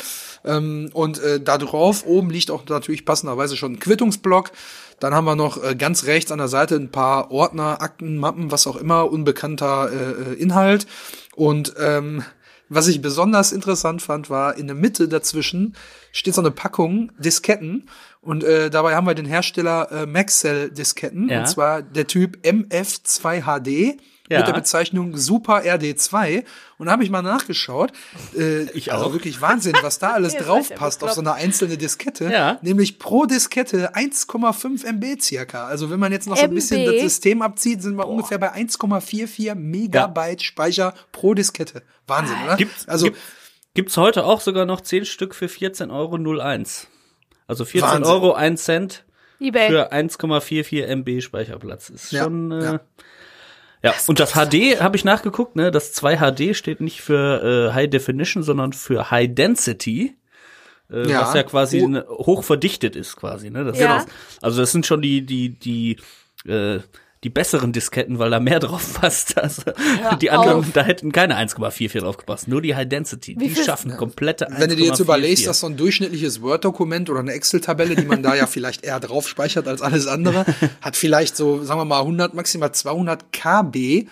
Ähm, 0.45 0.91
und 0.93 1.23
äh, 1.23 1.41
da 1.41 1.59
drauf 1.59 2.05
oben 2.07 2.31
liegt 2.31 2.51
auch 2.51 2.67
natürlich 2.69 3.05
passenderweise 3.05 3.57
schon 3.57 3.75
ein 3.75 3.79
Quittungsblock. 3.79 4.51
Dann 4.99 5.15
haben 5.15 5.27
wir 5.27 5.37
noch 5.37 5.63
äh, 5.63 5.75
ganz 5.77 6.07
rechts 6.07 6.33
an 6.33 6.39
der 6.39 6.49
Seite 6.49 6.77
ein 6.77 6.91
paar 6.91 7.31
Ordner, 7.31 7.81
Akten, 7.83 8.19
Mappen, 8.19 8.51
was 8.51 8.67
auch 8.67 8.77
immer, 8.77 9.11
unbekannter 9.11 9.91
äh, 9.93 10.33
äh, 10.33 10.35
Inhalt. 10.35 10.87
Und 11.37 11.75
ähm, 11.79 12.25
was 12.73 12.87
ich 12.87 13.03
besonders 13.03 13.53
interessant 13.53 14.01
fand, 14.01 14.31
war 14.31 14.57
in 14.57 14.67
der 14.67 14.77
Mitte 14.77 15.09
dazwischen 15.09 15.75
steht 16.13 16.35
so 16.35 16.41
eine 16.41 16.51
Packung 16.51 17.13
Disketten 17.19 17.89
und 18.23 18.45
äh, 18.45 18.71
dabei 18.71 18.95
haben 18.95 19.07
wir 19.07 19.15
den 19.15 19.27
Hersteller 19.27 19.91
äh, 19.91 20.07
Maxell 20.07 20.71
Disketten 20.71 21.29
Ja. 21.29 21.41
und 21.41 21.47
zwar 21.49 21.83
der 21.83 22.07
Typ 22.07 22.39
MF2HD 22.45 23.97
Ja. 24.29 24.39
mit 24.39 24.47
der 24.49 24.53
Bezeichnung 24.53 25.17
Super 25.17 25.63
RD2 25.65 26.45
und 26.79 26.87
da 26.87 26.93
habe 26.93 27.03
ich 27.03 27.11
mal 27.11 27.23
nachgeschaut. 27.23 27.93
Äh, 28.37 28.63
Ich 28.75 28.93
also 28.93 29.07
auch. 29.07 29.13
wirklich 29.13 29.41
Wahnsinn, 29.41 29.75
was 29.83 29.99
da 29.99 30.11
alles 30.13 30.35
Ihr 30.35 30.41
seid 30.41 30.49
drauf 30.49 30.71
ja 30.71 30.77
passt 30.77 31.03
auf 31.03 31.13
so 31.13 31.21
eine 31.21 31.33
einzelne 31.35 31.77
Diskette. 31.77 32.31
Ja. 32.31 32.59
Nämlich 32.63 32.99
pro 32.99 33.27
Diskette 33.27 33.95
1,5 33.95 34.85
MB 34.87 35.21
circa. 35.21 35.67
Also 35.67 35.91
wenn 35.91 35.99
man 35.99 36.13
jetzt 36.13 36.29
noch 36.29 36.37
so 36.37 36.45
ein 36.45 36.55
bisschen 36.55 36.85
das 36.85 37.01
System 37.01 37.43
abzieht, 37.43 37.83
sind 37.83 37.97
wir 37.97 38.07
ungefähr 38.07 38.39
bei 38.39 38.53
1,44 38.55 39.55
Megabyte 39.57 40.43
Speicher 40.43 40.95
pro 41.13 41.35
Diskette. 41.35 41.83
Wahnsinn, 42.07 42.37
oder? 42.45 42.57
Gibt's, 42.57 42.87
also 42.87 43.07
gibt, 43.07 43.19
gibt's 43.75 43.97
heute 43.97 44.25
auch 44.25 44.41
sogar 44.41 44.67
noch 44.67 44.81
10 44.83 45.07
Stück 45.07 45.35
für 45.35 45.47
14,01 45.47 45.91
Euro. 45.91 46.19
Also 47.51 47.65
14 47.65 47.89
Wahnsinn. 47.91 48.05
Euro 48.13 48.33
1 48.33 48.65
Cent 48.65 49.05
Ebay. 49.41 49.69
für 49.69 49.93
1,44 49.93 50.85
MB 50.87 51.21
Speicherplatz. 51.21 51.91
Ist 51.91 52.13
Ja, 52.13 52.25
schon, 52.25 52.53
äh, 52.53 52.63
ja. 52.65 52.81
ja. 53.83 53.95
und 54.07 54.21
das 54.21 54.33
HD 54.35 54.81
habe 54.81 54.97
ich 54.97 55.05
nachgeguckt, 55.05 55.57
ne? 55.57 55.71
Das 55.71 55.93
2 55.93 56.17
HD 56.19 56.55
steht 56.57 56.81
nicht 56.81 57.01
für 57.03 57.69
äh, 57.71 57.75
High 57.75 57.91
Definition, 57.91 58.43
sondern 58.43 58.73
für 58.73 59.11
High 59.11 59.35
Density. 59.35 60.17
Äh, 60.93 61.09
Ja. 61.09 61.23
was 61.23 61.35
ja 61.35 61.43
quasi 61.43 61.81
Ho- 61.81 61.89
ne, 61.89 62.05
hoch 62.09 62.43
verdichtet 62.45 62.97
ist 62.97 63.17
quasi, 63.17 63.51
ne? 63.51 63.65
Das 63.65 63.79
Ja. 63.79 63.99
ist, 63.99 64.09
also 64.41 64.61
das 64.61 64.73
sind 64.73 64.87
schon 64.87 65.03
die, 65.03 65.23
die, 65.27 65.51
die, 65.51 65.97
äh, 66.49 66.81
die 67.23 67.31
besseren 67.31 67.73
Disketten, 67.73 68.19
weil 68.19 68.31
da 68.31 68.41
mehr 68.41 68.61
drauf 68.61 68.95
passt. 68.95 69.37
Also 69.37 69.63
Hör 70.01 70.17
die 70.17 70.31
anderen, 70.31 70.61
auf. 70.61 70.73
da 70.73 70.83
hätten 70.83 71.13
keine 71.13 71.37
1,44 71.37 72.01
drauf 72.01 72.17
gepasst. 72.17 72.49
Nur 72.49 72.63
die 72.63 72.75
High 72.75 72.89
Density. 72.89 73.37
Wie 73.39 73.49
die 73.49 73.63
schaffen 73.63 73.97
komplette 73.97 74.47
Wenn 74.57 74.71
du 74.71 74.77
dir 74.77 74.87
jetzt 74.87 75.01
1,44. 75.01 75.03
überlegst, 75.03 75.47
dass 75.47 75.61
so 75.61 75.67
ein 75.67 75.77
durchschnittliches 75.77 76.41
Word-Dokument 76.41 77.11
oder 77.11 77.21
eine 77.21 77.33
Excel-Tabelle, 77.33 77.97
die 77.97 78.07
man 78.07 78.23
da 78.23 78.35
ja 78.35 78.47
vielleicht 78.49 78.85
eher 78.85 79.01
drauf 79.01 79.29
speichert 79.29 79.69
als 79.69 79.83
alles 79.83 80.07
andere, 80.07 80.47
hat 80.81 80.97
vielleicht 80.97 81.37
so, 81.37 81.63
sagen 81.63 81.81
wir 81.81 81.85
mal, 81.85 82.01
100, 82.01 82.35
maximal 82.35 82.73
200 82.73 83.33
KB, 83.33 84.07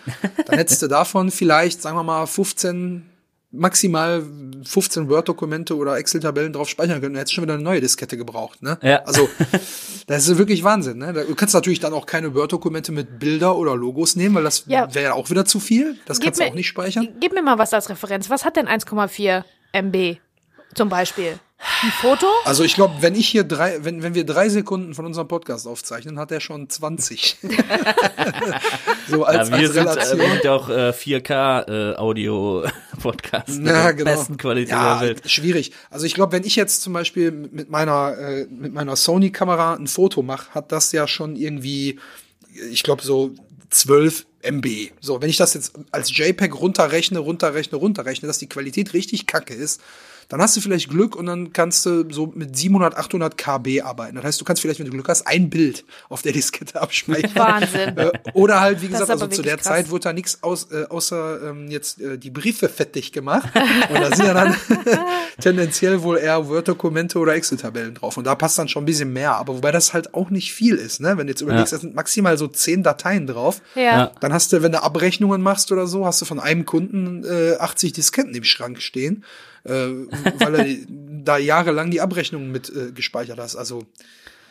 dann 0.47 0.59
hättest 0.59 0.83
du 0.83 0.88
davon 0.88 1.31
vielleicht, 1.31 1.81
sagen 1.81 1.97
wir 1.97 2.03
mal, 2.03 2.27
15, 2.27 3.08
maximal 3.50 4.23
15 4.64 5.09
Word-Dokumente 5.09 5.76
oder 5.76 5.97
Excel-Tabellen 5.97 6.52
drauf 6.52 6.69
speichern 6.69 7.00
können. 7.00 7.14
Du 7.14 7.21
hättest 7.21 7.35
schon 7.35 7.45
wieder 7.45 7.55
eine 7.55 7.62
neue 7.62 7.81
Diskette 7.81 8.17
gebraucht, 8.17 8.62
ne? 8.62 8.78
Ja. 8.83 9.02
Also, 9.05 9.28
das 10.07 10.28
ist 10.28 10.38
wirklich 10.38 10.64
Wahnsinn, 10.64 10.99
ne? 10.99 11.12
Du 11.12 11.35
kannst 11.35 11.55
natürlich 11.55 11.81
dann 11.81 11.93
auch 11.95 12.07
keine 12.07 12.35
Word-Dokumente 12.35 12.93
mit 12.93 13.19
Bilder 13.19 13.57
oder 13.57 13.75
Logos 13.75 14.17
nehmen, 14.17 14.35
weil 14.35 14.45
das 14.45 14.64
Ja. 14.67 14.93
wäre 14.95 15.05
ja 15.07 15.12
auch 15.14 15.31
wieder 15.31 15.45
zu 15.45 15.61
viel. 15.61 15.97
Das 16.07 16.19
Gib 16.19 16.26
kannst 16.26 16.40
du 16.40 16.45
mir- 16.45 16.50
auch 16.50 16.55
nicht 16.55 16.69
speichern. 16.69 17.09
Gib 17.21 17.33
mir 17.33 17.43
mal 17.43 17.59
was 17.59 17.73
als 17.73 17.88
Referenz. 17.88 18.28
Was 18.28 18.45
hat 18.45 18.57
denn 18.57 18.69
1,4 18.69 19.45
MB 19.73 20.19
zum 20.75 20.88
Beispiel? 20.90 21.38
Ein 21.61 21.91
Foto? 22.00 22.27
Also 22.45 22.62
ich 22.62 22.75
glaube, 22.75 22.95
wenn 23.00 23.15
ich 23.17 23.29
hier 23.29 23.43
drei, 23.45 23.85
wenn, 23.85 24.03
wenn 24.03 24.15
wir 24.15 24.25
drei 24.25 24.49
Sekunden 24.49 24.95
von 24.95 25.05
unserem 25.07 25.27
Podcast 25.27 25.67
aufzeichnen, 25.67 26.19
hat 26.19 26.31
er 26.31 26.41
schon 26.41 26.69
20. 26.71 27.37
so 29.09 29.25
als, 29.25 29.49
Ja, 29.50 29.59
wir 29.59 29.65
als 29.65 29.73
sind, 29.75 29.87
äh, 29.87 29.88
Relation. 29.91 30.19
wir 30.21 30.29
sind 30.31 30.47
auch 30.47 30.69
äh, 30.69 30.91
4K 30.91 31.93
äh, 31.93 31.97
Audio 31.97 32.65
Podcast 33.03 33.49
mit 33.49 33.67
Ja, 33.67 33.83
der 33.85 33.95
genau. 33.95 34.11
besten 34.12 34.37
Qualität 34.37 34.71
ja, 34.71 34.99
der 35.00 35.09
Welt. 35.09 35.31
schwierig. 35.31 35.73
Also 35.91 36.07
ich 36.07 36.15
glaube, 36.15 36.33
wenn 36.33 36.45
ich 36.45 36.57
jetzt 36.57 36.83
zum 36.83 36.93
Beispiel 36.93 37.31
mit 37.33 37.71
meiner 37.71 38.17
äh, 38.17 38.47
mit 38.47 38.73
meiner 38.73 38.95
Sony-Kamera 38.97 39.75
ein 39.75 39.88
Foto 39.88 40.23
mache, 40.23 40.55
hat 40.55 40.71
das 40.73 40.93
ja 40.93 41.09
schon 41.09 41.35
irgendwie, 41.37 41.99
ich 42.71 42.83
glaube 42.85 43.03
so 43.03 43.33
12 43.71 44.27
MB. 44.43 44.67
So, 45.00 45.21
wenn 45.21 45.29
ich 45.29 45.37
das 45.37 45.55
jetzt 45.55 45.73
als 45.91 46.17
JPEG 46.17 46.55
runterrechne, 46.55 47.19
runterrechne, 47.19 47.77
runterrechne, 47.79 48.29
dass 48.29 48.38
die 48.38 48.49
Qualität 48.49 48.95
richtig 48.95 49.27
kacke 49.27 49.55
ist, 49.55 49.81
dann 50.29 50.43
hast 50.43 50.57
du 50.57 50.61
vielleicht 50.61 50.91
Glück 50.91 51.17
und 51.17 51.27
dann 51.27 51.53
kannst 51.53 51.87
du 51.87 52.05
so 52.13 52.27
mit 52.35 52.57
700, 52.57 52.97
800 52.97 53.39
KB 53.39 53.81
arbeiten. 53.83 54.17
Das 54.17 54.25
heißt, 54.25 54.41
du 54.41 54.45
kannst 54.45 54.61
vielleicht, 54.61 54.79
wenn 54.79 54.87
du 54.87 54.93
Glück 54.93 55.09
hast, 55.09 55.27
ein 55.27 55.49
Bild 55.49 55.85
auf 56.11 56.21
der 56.23 56.33
Diskette 56.39 56.81
abspeichern. 56.81 57.35
Wahnsinn. 57.35 57.97
Äh, 57.97 58.13
Oder 58.35 58.61
halt, 58.61 58.83
wie 58.83 58.89
gesagt, 58.89 59.11
also 59.11 59.27
zu 59.29 59.41
der 59.43 59.57
krass. 59.57 59.67
Zeit 59.67 59.91
wurde 59.91 60.05
da 60.05 60.13
nichts 60.13 60.43
aus, 60.43 60.71
äh, 60.71 60.85
außer 60.89 61.51
ähm, 61.51 61.69
jetzt 61.71 62.01
äh, 62.01 62.19
die 62.19 62.31
Briefe 62.31 62.69
fettig 62.69 63.13
gemacht. 63.13 63.49
Und 63.89 64.01
da 64.01 64.15
sind 64.15 64.27
ja 64.27 64.35
dann 64.35 64.55
tendenziell 65.41 66.03
wohl 66.03 66.19
eher 66.19 66.49
Word-Dokumente 66.49 67.19
oder 67.19 67.35
Excel-Tabellen 67.35 67.95
drauf. 67.95 68.17
Und 68.17 68.25
da 68.25 68.35
passt 68.35 68.59
dann 68.59 68.69
schon 68.69 68.83
ein 68.83 68.87
bisschen 68.87 69.13
mehr. 69.13 69.33
Aber 69.37 69.55
wobei 69.57 69.73
das 69.73 69.93
halt 69.95 70.15
auch 70.15 70.31
nicht 70.31 70.53
viel 70.53 70.75
ist, 70.75 71.01
ne? 71.01 71.17
Wenn 71.17 71.27
du 71.27 71.33
jetzt 71.33 71.41
überlegst, 71.41 71.73
Ja. 71.73 71.79
da 71.79 71.83
sind 71.83 71.95
maximal 71.95 72.37
so 72.39 72.49
zehn 72.49 72.83
Dateien 72.83 73.27
drauf. 73.27 73.61
Ja. 73.75 74.13
Dann 74.21 74.33
hast 74.33 74.53
du, 74.53 74.63
wenn 74.63 74.73
du 74.73 74.83
Abrechnungen 74.83 75.41
machst 75.43 75.73
oder 75.73 75.87
so, 75.87 76.07
hast 76.07 76.21
du 76.21 76.25
von 76.25 76.41
einem 76.41 76.65
Kunden 76.67 77.25
äh, 77.25 77.57
80 77.59 77.93
Disketten 77.93 78.35
im 78.35 78.45
Schrank 78.45 78.81
stehen, 78.83 79.25
äh, 79.69 80.07
weil 80.41 80.55
er 80.55 80.77
da 81.25 81.39
jahrelang 81.39 81.91
die 81.91 82.01
Abrechnungen 82.01 82.51
mit 82.51 82.71
äh, 82.71 82.93
gespeichert 82.93 83.39
hast. 83.39 83.57
Also 83.57 83.87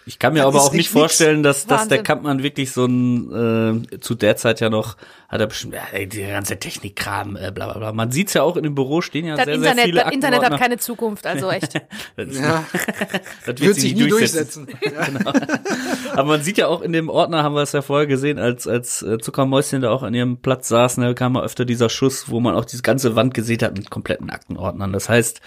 Ich 0.07 0.19
kann 0.19 0.31
mir 0.31 0.39
Das 0.39 0.47
aber 0.47 0.61
auch 0.63 0.71
nicht 0.71 0.89
vorstellen, 0.89 1.43
dass, 1.43 1.65
dass 1.65 1.89
der. 1.89 2.01
Kampmann 2.01 2.41
wirklich 2.41 2.71
so 2.71 2.85
ein, 2.85 3.83
äh, 3.91 3.99
zu 3.99 4.15
der 4.15 4.37
Zeit 4.37 4.61
ja 4.61 4.69
noch, 4.69 4.95
hat 5.27 5.41
er 5.41 5.47
bestimmt, 5.47 5.73
ja, 5.73 5.81
ey, 5.91 6.07
die 6.07 6.21
ganze 6.21 6.57
Technikkram, 6.57 7.35
äh, 7.35 7.51
bla 7.51 7.65
bla 7.65 7.77
bla. 7.77 7.91
Man 7.91 8.11
sieht's 8.11 8.33
ja 8.33 8.43
auch 8.43 8.55
in 8.55 8.63
dem 8.63 8.75
Büro 8.75 9.01
stehen 9.01 9.25
ja 9.25 9.35
Das 9.35 9.45
sehr, 9.45 9.55
Internet, 9.55 9.75
sehr 9.75 9.85
viele 9.85 10.03
das 10.03 10.13
Internet 10.13 10.43
hat 10.43 10.59
keine 10.59 10.77
Zukunft, 10.77 11.27
also 11.27 11.49
echt. 11.49 11.73
Das, 12.15 12.37
ja, 12.37 12.63
das 13.45 13.59
wird 13.59 13.75
sich 13.75 13.95
nie 13.95 14.07
durchsetzen. 14.07 14.67
Ja. 14.81 14.91
Aber 16.13 16.23
man 16.23 16.41
sieht 16.41 16.57
ja 16.57 16.67
auch 16.67 16.81
in 16.81 16.93
dem 16.93 17.09
Ordner, 17.09 17.43
haben 17.43 17.55
wir 17.55 17.61
es 17.61 17.73
ja 17.73 17.81
vorher 17.81 18.07
gesehen, 18.07 18.39
als, 18.39 18.65
als 18.65 19.01
äh, 19.01 19.17
Zuckermäuschen 19.17 19.81
da 19.81 19.91
auch 19.91 20.03
an 20.03 20.13
ihrem 20.13 20.37
Platz 20.37 20.69
saßen, 20.69 21.03
da 21.03 21.13
kam 21.13 21.33
mal 21.33 21.43
öfter 21.43 21.65
dieser 21.65 21.89
Schuss, 21.89 22.29
wo 22.29 22.39
man 22.39 22.55
auch 22.55 22.65
diese 22.65 22.81
ganze 22.81 23.15
Wand 23.15 23.33
gesehen 23.33 23.61
hat 23.61 23.77
mit 23.77 23.89
kompletten 23.89 24.29
Aktenordnern. 24.29 24.93
Das 24.93 25.09
heißt, 25.09 25.41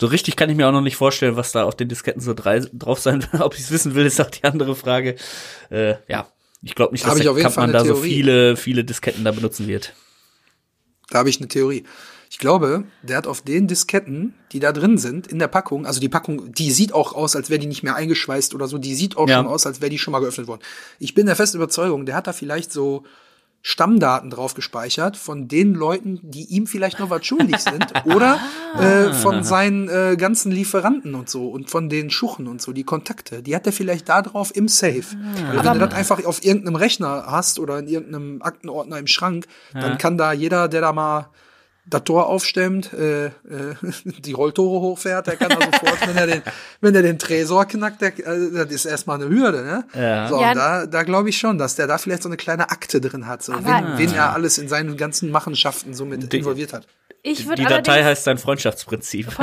so 0.00 0.06
richtig 0.06 0.36
kann 0.36 0.48
ich 0.50 0.56
mir 0.56 0.68
auch 0.68 0.72
noch 0.72 0.80
nicht 0.80 0.96
vorstellen, 0.96 1.36
was 1.36 1.52
da 1.52 1.64
auf 1.64 1.74
den 1.74 1.88
Disketten 1.88 2.20
so 2.20 2.34
drei, 2.34 2.60
drauf 2.72 3.00
sein 3.00 3.22
wird. 3.22 3.42
Ob 3.42 3.54
ich 3.54 3.60
es 3.60 3.70
wissen 3.70 3.94
will, 3.94 4.06
ist 4.06 4.20
auch 4.20 4.30
die 4.30 4.44
andere 4.44 4.74
Frage. 4.76 5.16
Äh, 5.70 5.94
ja, 6.08 6.28
ich 6.62 6.74
glaube 6.74 6.92
nicht, 6.92 7.04
Da 7.04 7.10
dass 7.10 7.18
ich 7.18 7.24
der 7.24 7.34
Kampmann 7.34 7.72
da 7.72 7.84
so 7.84 7.94
viele, 7.96 8.56
viele 8.56 8.84
Disketten 8.84 9.24
da 9.24 9.32
benutzen 9.32 9.66
wird. 9.66 9.94
Da 11.10 11.18
habe 11.18 11.30
ich 11.30 11.38
eine 11.38 11.48
Theorie. 11.48 11.84
Ich 12.30 12.38
glaube, 12.38 12.84
der 13.02 13.16
hat 13.16 13.26
auf 13.26 13.40
den 13.40 13.68
Disketten, 13.68 14.34
die 14.52 14.60
da 14.60 14.72
drin 14.72 14.98
sind, 14.98 15.26
in 15.26 15.38
der 15.38 15.48
Packung, 15.48 15.86
also 15.86 15.98
die 15.98 16.10
Packung, 16.10 16.52
die 16.52 16.70
sieht 16.70 16.92
auch 16.92 17.14
aus, 17.14 17.34
als 17.34 17.48
wäre 17.48 17.58
die 17.58 17.66
nicht 17.66 17.82
mehr 17.82 17.94
eingeschweißt 17.96 18.54
oder 18.54 18.68
so, 18.68 18.76
die 18.76 18.94
sieht 18.94 19.16
auch 19.16 19.26
Ja. 19.28 19.38
schon 19.38 19.46
aus, 19.46 19.64
als 19.66 19.80
wäre 19.80 19.88
die 19.88 19.98
schon 19.98 20.12
mal 20.12 20.20
geöffnet 20.20 20.46
worden. 20.46 20.60
Ich 20.98 21.14
bin 21.14 21.24
der 21.24 21.36
festen 21.36 21.56
Überzeugung, 21.56 22.04
der 22.04 22.14
hat 22.16 22.26
da 22.26 22.34
vielleicht 22.34 22.70
so 22.70 23.04
Stammdaten 23.60 24.30
drauf 24.30 24.54
gespeichert 24.54 25.16
von 25.16 25.48
den 25.48 25.74
Leuten, 25.74 26.20
die 26.22 26.44
ihm 26.44 26.66
vielleicht 26.66 27.00
noch 27.00 27.10
was 27.10 27.26
schuldig 27.26 27.58
sind 27.58 27.92
oder 28.04 28.38
äh, 28.78 29.12
von 29.12 29.42
seinen 29.42 29.88
äh, 29.88 30.16
ganzen 30.16 30.52
Lieferanten 30.52 31.14
und 31.14 31.28
so 31.28 31.48
und 31.48 31.68
von 31.68 31.88
den 31.88 32.10
Schuchen 32.10 32.46
und 32.46 32.62
so, 32.62 32.72
die 32.72 32.84
Kontakte, 32.84 33.42
die 33.42 33.54
hat 33.54 33.66
er 33.66 33.72
vielleicht 33.72 34.08
da 34.08 34.22
drauf 34.22 34.54
im 34.54 34.68
Safe. 34.68 35.04
Weil 35.48 35.64
wenn 35.64 35.78
du 35.78 35.86
das 35.86 35.94
einfach 35.94 36.24
auf 36.24 36.44
irgendeinem 36.44 36.76
Rechner 36.76 37.24
hast 37.26 37.58
oder 37.58 37.78
in 37.80 37.88
irgendeinem 37.88 38.42
Aktenordner 38.42 38.98
im 38.98 39.06
Schrank, 39.06 39.46
dann 39.72 39.98
kann 39.98 40.16
da 40.16 40.32
jeder, 40.32 40.68
der 40.68 40.80
da 40.80 40.92
mal 40.92 41.30
das 41.90 42.04
Tor 42.04 42.26
aufstemmt, 42.26 42.92
äh, 42.92 43.26
äh, 43.26 43.30
die 44.04 44.32
Rolltore 44.32 44.80
hochfährt, 44.80 45.26
der 45.26 45.36
kann 45.36 45.48
da 45.50 45.56
sofort, 45.64 46.06
wenn 46.08 46.16
er 46.16 46.26
den, 46.26 46.42
wenn 46.80 46.94
er 46.94 47.02
den 47.02 47.18
Tresor 47.18 47.64
knackt, 47.66 48.00
der, 48.02 48.18
äh, 48.18 48.50
das 48.52 48.70
ist 48.72 48.84
erstmal 48.84 49.20
eine 49.20 49.28
Hürde, 49.30 49.62
ne? 49.62 49.84
Ja. 49.94 50.28
So, 50.28 50.40
Ja. 50.40 50.54
da, 50.54 50.86
da 50.86 51.02
glaube 51.02 51.28
ich 51.28 51.38
schon, 51.38 51.58
dass 51.58 51.76
der 51.76 51.86
da 51.86 51.98
vielleicht 51.98 52.22
so 52.22 52.28
eine 52.28 52.36
kleine 52.36 52.70
Akte 52.70 53.00
drin 53.00 53.26
hat, 53.26 53.42
so, 53.42 53.52
Aber- 53.52 53.64
wen, 53.66 53.98
wen 53.98 54.14
er 54.14 54.32
alles 54.32 54.58
in 54.58 54.68
seinen 54.68 54.96
ganzen 54.96 55.30
Machenschaften 55.30 55.94
so 55.94 56.04
mit 56.04 56.32
Die- 56.32 56.38
involviert 56.38 56.72
hat. 56.72 56.86
Ich 57.22 57.46
würde 57.48 57.62
Die 57.62 57.68
Datei 57.68 58.04
heißt 58.04 58.22
sein 58.24 58.38
Freundschaftsprinzip. 58.38 59.26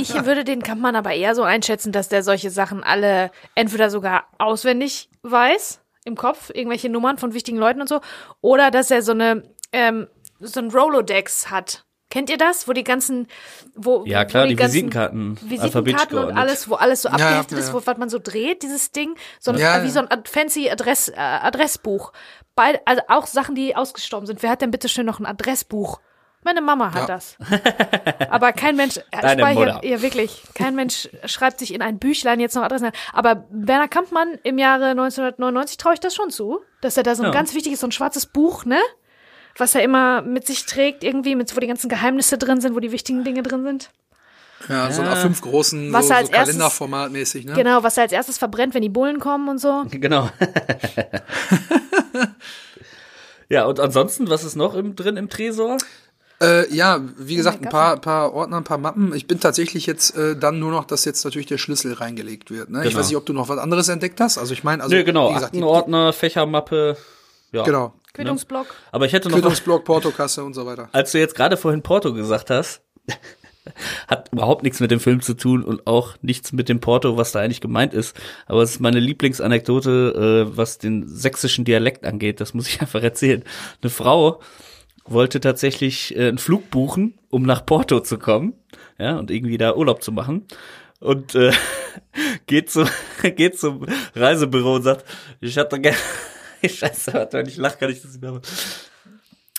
ich 0.00 0.14
würde 0.26 0.44
den 0.44 0.62
Kampmann 0.62 0.94
aber 0.96 1.12
eher 1.14 1.34
so 1.34 1.42
einschätzen, 1.42 1.90
dass 1.92 2.08
der 2.08 2.22
solche 2.22 2.50
Sachen 2.50 2.82
alle 2.84 3.30
entweder 3.54 3.90
sogar 3.90 4.24
auswendig 4.38 5.08
weiß, 5.22 5.80
im 6.04 6.16
Kopf, 6.16 6.50
irgendwelche 6.52 6.88
Nummern 6.88 7.18
von 7.18 7.34
wichtigen 7.34 7.58
Leuten 7.58 7.80
und 7.80 7.88
so, 7.88 8.00
oder 8.40 8.70
dass 8.70 8.90
er 8.90 9.02
so 9.02 9.12
eine, 9.12 9.42
ähm, 9.72 10.06
so 10.40 10.60
ein 10.60 10.70
Rolodex 10.70 11.50
hat. 11.50 11.84
Kennt 12.10 12.28
ihr 12.28 12.38
das? 12.38 12.66
Wo 12.66 12.72
die 12.72 12.82
ganzen, 12.82 13.28
wo, 13.76 14.02
Ja, 14.04 14.22
wo 14.22 14.26
klar, 14.26 14.46
die 14.48 14.56
ganzen 14.56 14.72
Visitenkarten 14.74 15.38
Visitenkarten 15.48 16.18
und 16.18 16.36
alles, 16.36 16.68
wo 16.68 16.74
alles 16.74 17.02
so 17.02 17.08
ja, 17.08 17.14
abgeheftet 17.14 17.58
ja, 17.58 17.64
ist, 17.64 17.72
wo 17.72 17.80
was 17.86 17.96
man 17.98 18.08
so 18.08 18.18
dreht, 18.18 18.62
dieses 18.64 18.90
Ding, 18.90 19.14
so 19.38 19.52
ein, 19.52 19.58
Ja, 19.58 19.82
wie 19.82 19.86
ja. 19.86 19.92
so 19.92 20.00
ein 20.00 20.24
fancy 20.24 20.68
Adress, 20.68 21.08
äh, 21.08 21.14
Adressbuch. 21.14 22.12
Beid, 22.56 22.80
also 22.84 23.02
auch 23.08 23.26
Sachen, 23.28 23.54
die 23.54 23.76
ausgestorben 23.76 24.26
sind. 24.26 24.42
Wer 24.42 24.50
hat 24.50 24.60
denn 24.60 24.72
bitte 24.72 24.88
schön 24.88 25.06
noch 25.06 25.20
ein 25.20 25.26
Adressbuch? 25.26 26.00
Meine 26.42 26.62
Mama 26.62 26.92
hat 26.94 27.02
Ja. 27.02 27.06
das. 27.06 27.36
Aber 28.30 28.52
kein 28.52 28.74
Mensch 28.74 28.96
äh, 28.96 29.02
Deine 29.20 29.42
speichert, 29.42 29.84
ja 29.84 30.02
wirklich, 30.02 30.42
kein 30.54 30.74
Mensch 30.74 31.08
schreibt 31.26 31.58
sich 31.58 31.72
in 31.74 31.82
ein 31.82 31.98
Büchlein 31.98 32.40
jetzt 32.40 32.56
noch 32.56 32.62
Adressen. 32.62 32.90
Aber 33.12 33.44
Werner 33.50 33.88
Kampmann 33.88 34.38
im 34.42 34.58
Jahre 34.58 34.86
1999 34.86 35.76
traue 35.76 35.94
ich 35.94 36.00
das 36.00 36.14
schon 36.14 36.30
zu, 36.30 36.60
dass 36.80 36.96
er 36.96 37.02
da 37.02 37.14
so 37.14 37.22
ein 37.22 37.26
Ja. 37.26 37.32
ganz 37.32 37.54
wichtiges, 37.54 37.80
so 37.80 37.86
ein 37.86 37.92
schwarzes 37.92 38.26
Buch, 38.26 38.64
ne? 38.64 38.78
Was 39.58 39.74
er 39.74 39.82
immer 39.82 40.22
mit 40.22 40.46
sich 40.46 40.64
trägt, 40.66 41.04
irgendwie, 41.04 41.34
mit, 41.36 41.54
wo 41.54 41.60
die 41.60 41.66
ganzen 41.66 41.88
Geheimnisse 41.88 42.38
drin 42.38 42.60
sind, 42.60 42.74
wo 42.74 42.80
die 42.80 42.92
wichtigen 42.92 43.24
Dinge 43.24 43.42
drin 43.42 43.64
sind. 43.64 43.90
Ja, 44.68 44.90
so 44.92 45.00
ein 45.02 45.08
A5 45.08 45.40
großen, 45.40 45.92
Was 45.92 46.08
so, 46.08 46.08
so 46.08 46.14
erstes- 46.18 46.36
Kalenderformat 46.36 47.10
mäßig, 47.12 47.46
ne? 47.46 47.54
Genau, 47.54 47.82
was 47.82 47.96
er 47.96 48.02
als 48.04 48.12
erstes 48.12 48.36
verbrennt, 48.36 48.74
wenn 48.74 48.82
die 48.82 48.90
Bullen 48.90 49.18
kommen 49.18 49.48
und 49.48 49.58
so. 49.58 49.84
Genau. 49.90 50.28
ja, 53.48 53.64
und 53.64 53.80
ansonsten, 53.80 54.30
was 54.30 54.44
ist 54.44 54.56
noch 54.56 54.74
im, 54.74 54.94
drin 54.96 55.16
im 55.16 55.28
Tresor? 55.28 55.78
Äh, 56.42 56.72
ja, 56.74 57.00
wie 57.18 57.36
gesagt, 57.36 57.62
ein 57.62 57.68
paar, 57.68 57.98
paar 57.98 58.32
Ordner, 58.32 58.58
ein 58.58 58.64
paar 58.64 58.78
Mappen. 58.78 59.14
Ich 59.14 59.26
bin 59.26 59.40
tatsächlich 59.40 59.84
jetzt 59.86 60.16
äh, 60.16 60.36
dann 60.36 60.58
nur 60.58 60.70
noch, 60.70 60.84
dass 60.84 61.04
jetzt 61.04 61.22
natürlich 61.24 61.48
der 61.48 61.58
Schlüssel 61.58 61.92
reingelegt 61.92 62.50
wird. 62.50 62.70
Ne? 62.70 62.78
Ich 62.78 62.90
Genau. 62.90 63.00
weiß 63.00 63.08
nicht, 63.08 63.16
ob 63.16 63.26
du 63.26 63.32
noch 63.34 63.48
was 63.50 63.58
anderes 63.58 63.88
entdeckt 63.88 64.20
hast. 64.20 64.38
Also 64.38 64.54
ich 64.54 64.64
meine, 64.64 64.82
also 64.82 64.94
nee, 64.94 65.04
genau, 65.04 65.30
wie 65.30 65.34
gesagt, 65.34 65.52
Aktenordner, 65.52 66.12
Fächermappe. 66.14 66.96
Ja. 67.52 67.64
genau. 67.64 67.94
Quittungsblock. 68.12 68.66
Aber 68.92 69.06
ich 69.06 69.12
hätte 69.12 69.28
noch, 69.28 69.36
Quittungsblock, 69.36 69.84
Portokasse 69.84 70.44
und 70.44 70.54
so 70.54 70.66
weiter. 70.66 70.88
als 70.92 71.12
du 71.12 71.18
jetzt 71.18 71.34
gerade 71.34 71.56
vorhin 71.56 71.82
Porto 71.82 72.12
gesagt 72.12 72.50
hast, 72.50 72.82
hat 74.08 74.32
überhaupt 74.32 74.62
nichts 74.62 74.80
mit 74.80 74.90
dem 74.90 75.00
Film 75.00 75.20
zu 75.20 75.34
tun 75.34 75.62
und 75.62 75.86
auch 75.86 76.16
nichts 76.22 76.52
mit 76.52 76.68
dem 76.68 76.80
Porto, 76.80 77.16
was 77.16 77.32
da 77.32 77.40
eigentlich 77.40 77.60
gemeint 77.60 77.94
ist. 77.94 78.16
Aber 78.46 78.62
es 78.62 78.72
ist 78.72 78.80
meine 78.80 79.00
Lieblingsanekdote, 79.00 80.48
äh, 80.50 80.56
was 80.56 80.78
den 80.78 81.06
sächsischen 81.06 81.64
Dialekt 81.64 82.04
angeht. 82.04 82.40
Das 82.40 82.54
muss 82.54 82.68
ich 82.68 82.80
einfach 82.80 83.02
erzählen. 83.02 83.44
Eine 83.82 83.90
Frau 83.90 84.40
wollte 85.04 85.40
tatsächlich 85.40 86.16
äh, 86.16 86.28
einen 86.28 86.38
Flug 86.38 86.70
buchen, 86.70 87.18
um 87.30 87.42
nach 87.42 87.64
Porto 87.64 88.00
zu 88.00 88.18
kommen, 88.18 88.54
ja, 88.98 89.18
und 89.18 89.30
irgendwie 89.30 89.58
da 89.58 89.74
Urlaub 89.74 90.02
zu 90.02 90.12
machen. 90.12 90.46
Und 91.00 91.34
äh, 91.34 91.52
geht 92.46 92.70
zu 92.70 92.84
geht 93.22 93.58
zum 93.58 93.86
Reisebüro 94.14 94.76
und 94.76 94.82
sagt, 94.82 95.04
ich 95.40 95.56
hätte 95.56 95.80
gerne, 95.80 95.96
scheiße, 96.68 97.14
warte, 97.14 97.38
wenn 97.38 97.46
ich 97.46 97.56
lache, 97.56 97.78
kann 97.78 97.90
ich 97.90 98.02
das 98.02 98.12
nicht 98.12 98.22
mehr 98.22 98.32
machen. 98.32 98.42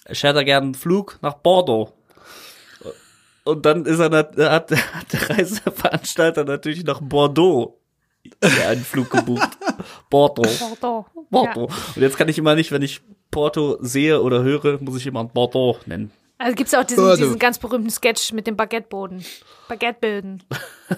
Ich 0.09 0.23
hätte 0.23 0.43
gerne 0.43 0.65
einen 0.65 0.75
Flug 0.75 1.19
nach 1.21 1.35
Bordeaux. 1.35 1.93
Und 3.43 3.65
dann 3.65 3.85
ist 3.85 3.99
er, 3.99 4.11
hat, 4.11 4.37
hat 4.39 4.71
der 4.71 5.29
Reiseveranstalter 5.29 6.43
natürlich 6.43 6.83
nach 6.83 7.01
Bordeaux 7.01 7.81
ja, 8.43 8.69
einen 8.69 8.83
Flug 8.83 9.09
gebucht. 9.09 9.49
Porto. 10.09 10.43
Porto. 10.43 11.05
Porto. 11.29 11.63
Und 11.95 12.01
jetzt 12.01 12.17
kann 12.17 12.29
ich 12.29 12.37
immer 12.37 12.55
nicht, 12.55 12.71
wenn 12.71 12.81
ich 12.81 13.01
Porto 13.31 13.77
sehe 13.81 14.21
oder 14.21 14.43
höre, 14.43 14.81
muss 14.81 14.97
ich 14.97 15.07
immer 15.07 15.25
Porto 15.25 15.77
nennen. 15.85 16.11
Also 16.37 16.55
gibt's 16.55 16.73
auch 16.73 16.83
diesen, 16.83 17.15
diesen 17.17 17.39
ganz 17.39 17.59
berühmten 17.59 17.91
Sketch 17.91 18.33
mit 18.33 18.47
dem 18.47 18.57
Baguetteboden. 18.57 19.23
Baguetteboden. 19.69 20.43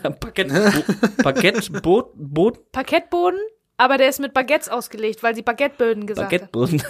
Baguette, 0.02 0.84
Baguette, 1.22 1.72
Boot, 1.82 2.72
Parkettboden, 2.72 3.40
aber 3.78 3.98
der 3.98 4.10
ist 4.10 4.20
mit 4.20 4.34
Baguettes 4.34 4.70
ausgelegt, 4.70 5.24
weil 5.24 5.36
sie 5.36 5.42
Baguettböden 5.42 6.06
gesagt. 6.06 6.30
Baguetteböden. 6.30 6.84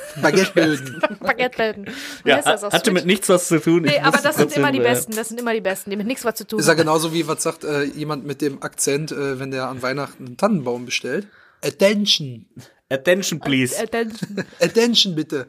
hat. 1.02 1.20
Baguettböden. 1.20 1.86
Wie 2.24 2.30
Ja, 2.30 2.42
das 2.42 2.64
auf 2.64 2.74
hatte 2.74 2.92
mit 2.92 3.06
nichts 3.06 3.30
was 3.30 3.48
zu 3.48 3.60
tun. 3.60 3.84
Nee, 3.84 3.94
Ich 3.96 4.04
aber 4.04 4.18
das 4.18 4.36
sind 4.36 4.56
immer 4.56 4.72
die 4.72 4.80
äh, 4.80 4.84
Besten. 4.84 5.16
Das 5.16 5.30
sind 5.30 5.40
immer 5.40 5.54
die 5.54 5.62
Besten, 5.62 5.90
die 5.90 5.96
mit 5.96 6.08
nichts 6.08 6.26
was 6.26 6.36
zu 6.36 6.46
tun 6.46 6.60
Ist 6.60 6.66
ja 6.66 6.72
haben. 6.72 6.78
genauso 6.80 7.14
wie, 7.14 7.28
was 7.28 7.42
sagt 7.42 7.64
äh, 7.64 7.84
jemand 7.84 8.26
mit 8.26 8.42
dem 8.42 8.62
Akzent, 8.62 9.12
äh, 9.12 9.40
wenn 9.40 9.52
der 9.52 9.70
an 9.70 9.82
Weihnachten 9.82 10.26
einen 10.26 10.38
Tannenbaum 10.38 10.86
bestellt? 10.86 11.28
Attention. 11.64 12.46
Attention, 12.90 13.40
please. 13.40 13.76
Dann- 13.90 14.12
Attention, 14.62 15.16
bitte. 15.16 15.48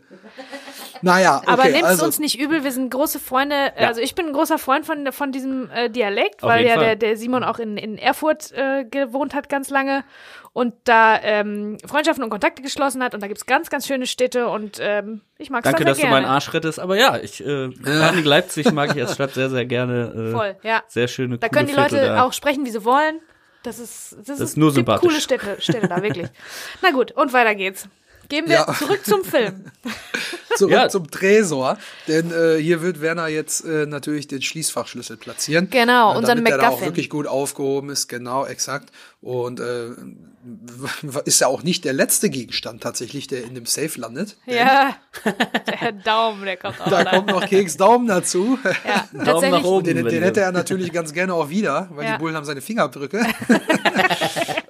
Naja, 1.02 1.38
okay, 1.38 1.46
Aber 1.50 1.64
nehmt 1.64 1.84
also, 1.84 2.06
uns 2.06 2.18
nicht 2.18 2.38
übel, 2.40 2.64
wir 2.64 2.72
sind 2.72 2.88
große 2.90 3.18
Freunde. 3.18 3.54
Ja. 3.78 3.88
Also 3.88 4.00
ich 4.00 4.14
bin 4.14 4.26
ein 4.28 4.32
großer 4.32 4.58
Freund 4.58 4.86
von, 4.86 5.12
von 5.12 5.32
diesem 5.32 5.68
äh, 5.70 5.90
Dialekt, 5.90 6.42
Auf 6.42 6.48
weil 6.48 6.64
ja 6.64 6.78
der, 6.78 6.96
der 6.96 7.16
Simon 7.18 7.44
auch 7.44 7.58
in, 7.58 7.76
in 7.76 7.98
Erfurt 7.98 8.52
äh, 8.52 8.84
gewohnt 8.84 9.34
hat 9.34 9.48
ganz 9.50 9.68
lange 9.68 10.04
und 10.54 10.72
da 10.84 11.20
ähm, 11.20 11.76
Freundschaften 11.84 12.22
und 12.24 12.30
Kontakte 12.30 12.62
geschlossen 12.62 13.02
hat 13.02 13.12
und 13.12 13.22
da 13.22 13.26
gibt's 13.26 13.44
ganz, 13.44 13.68
ganz 13.70 13.86
schöne 13.86 14.06
Städte 14.06 14.48
und 14.48 14.78
ähm, 14.80 15.20
ich 15.36 15.50
mag 15.50 15.64
es 15.64 15.70
Danke, 15.70 15.84
da 15.84 15.90
dass 15.90 15.98
sehr 15.98 16.06
du 16.06 16.10
gerne. 16.12 16.26
meinen 16.26 16.32
Arsch 16.32 16.54
rettest. 16.54 16.78
Aber 16.78 16.96
ja, 16.96 17.18
ich, 17.18 17.44
äh, 17.44 17.68
Panik 17.70 18.24
Leipzig 18.24 18.72
mag 18.72 18.94
ich 18.94 19.02
als 19.02 19.14
Stadt 19.14 19.34
sehr, 19.34 19.50
sehr 19.50 19.66
gerne. 19.66 20.28
Äh, 20.30 20.32
Voll, 20.32 20.56
ja. 20.62 20.82
Sehr 20.86 21.08
schöne, 21.08 21.38
Da 21.38 21.48
können 21.48 21.66
die 21.66 21.74
Leute 21.74 21.96
da. 21.96 22.22
auch 22.22 22.32
sprechen, 22.32 22.64
wie 22.64 22.70
sie 22.70 22.84
wollen. 22.84 23.20
Das 23.64 23.78
ist, 23.80 24.16
das, 24.26 24.38
ist 24.40 24.56
nur 24.56 24.68
gibt 24.68 24.76
sympathisch. 24.76 25.08
coole 25.08 25.20
Städte, 25.20 25.56
Städte 25.58 25.88
da, 25.88 26.00
wirklich. 26.02 26.28
Na 26.82 26.92
gut, 26.92 27.10
und 27.12 27.32
weiter 27.32 27.54
geht's. 27.56 27.88
Gehen 28.34 28.48
wir 28.48 28.54
Ja. 28.66 28.74
zurück 28.74 29.00
zum 29.06 29.22
Film. 29.24 29.66
zurück 30.56 30.72
Ja. 30.72 30.88
zum 30.88 31.08
Tresor, 31.08 31.78
denn 32.08 32.32
äh, 32.32 32.56
hier 32.60 32.82
wird 32.82 33.00
Werner 33.00 33.28
jetzt 33.28 33.64
äh, 33.64 33.86
natürlich 33.86 34.26
den 34.26 34.42
Schließfachschlüssel 34.42 35.16
platzieren. 35.16 35.68
Genau, 35.70 36.14
äh, 36.14 36.16
unseren 36.18 36.38
damit 36.38 36.50
der 36.50 36.58
da 36.58 36.68
auch 36.70 36.80
wirklich 36.80 37.10
gut 37.10 37.28
aufgehoben 37.28 37.90
ist, 37.90 38.08
genau, 38.08 38.44
exakt. 38.44 38.90
Und 39.20 39.60
äh, 39.60 39.90
ist 41.24 41.40
ja 41.40 41.46
auch 41.46 41.62
nicht 41.62 41.84
der 41.84 41.92
letzte 41.92 42.28
Gegenstand 42.28 42.82
tatsächlich, 42.82 43.28
der 43.28 43.44
in 43.44 43.54
dem 43.54 43.66
Safe 43.66 43.98
landet. 44.00 44.36
Ja, 44.46 44.96
der 45.80 45.92
Daumen, 45.92 46.44
der 46.44 46.56
kommt 46.56 46.80
auch 46.80 46.90
Da 46.90 47.04
noch. 47.04 47.10
kommt 47.12 47.28
noch 47.28 47.46
Keks 47.46 47.76
Daumen 47.76 48.08
dazu. 48.08 48.58
Ja, 48.84 49.08
Daumen 49.24 49.50
nach 49.52 49.62
oben. 49.64 49.84
Den, 49.84 50.04
den 50.04 50.22
hätte 50.24 50.40
er 50.40 50.50
natürlich 50.52 50.92
ganz 50.92 51.12
gerne 51.12 51.34
auch 51.34 51.48
wieder, 51.50 51.88
weil 51.92 52.04
Ja. 52.04 52.12
die 52.14 52.18
Bullen 52.18 52.34
haben 52.36 52.44
seine 52.44 52.60
Fingerabdrücke. 52.60 53.24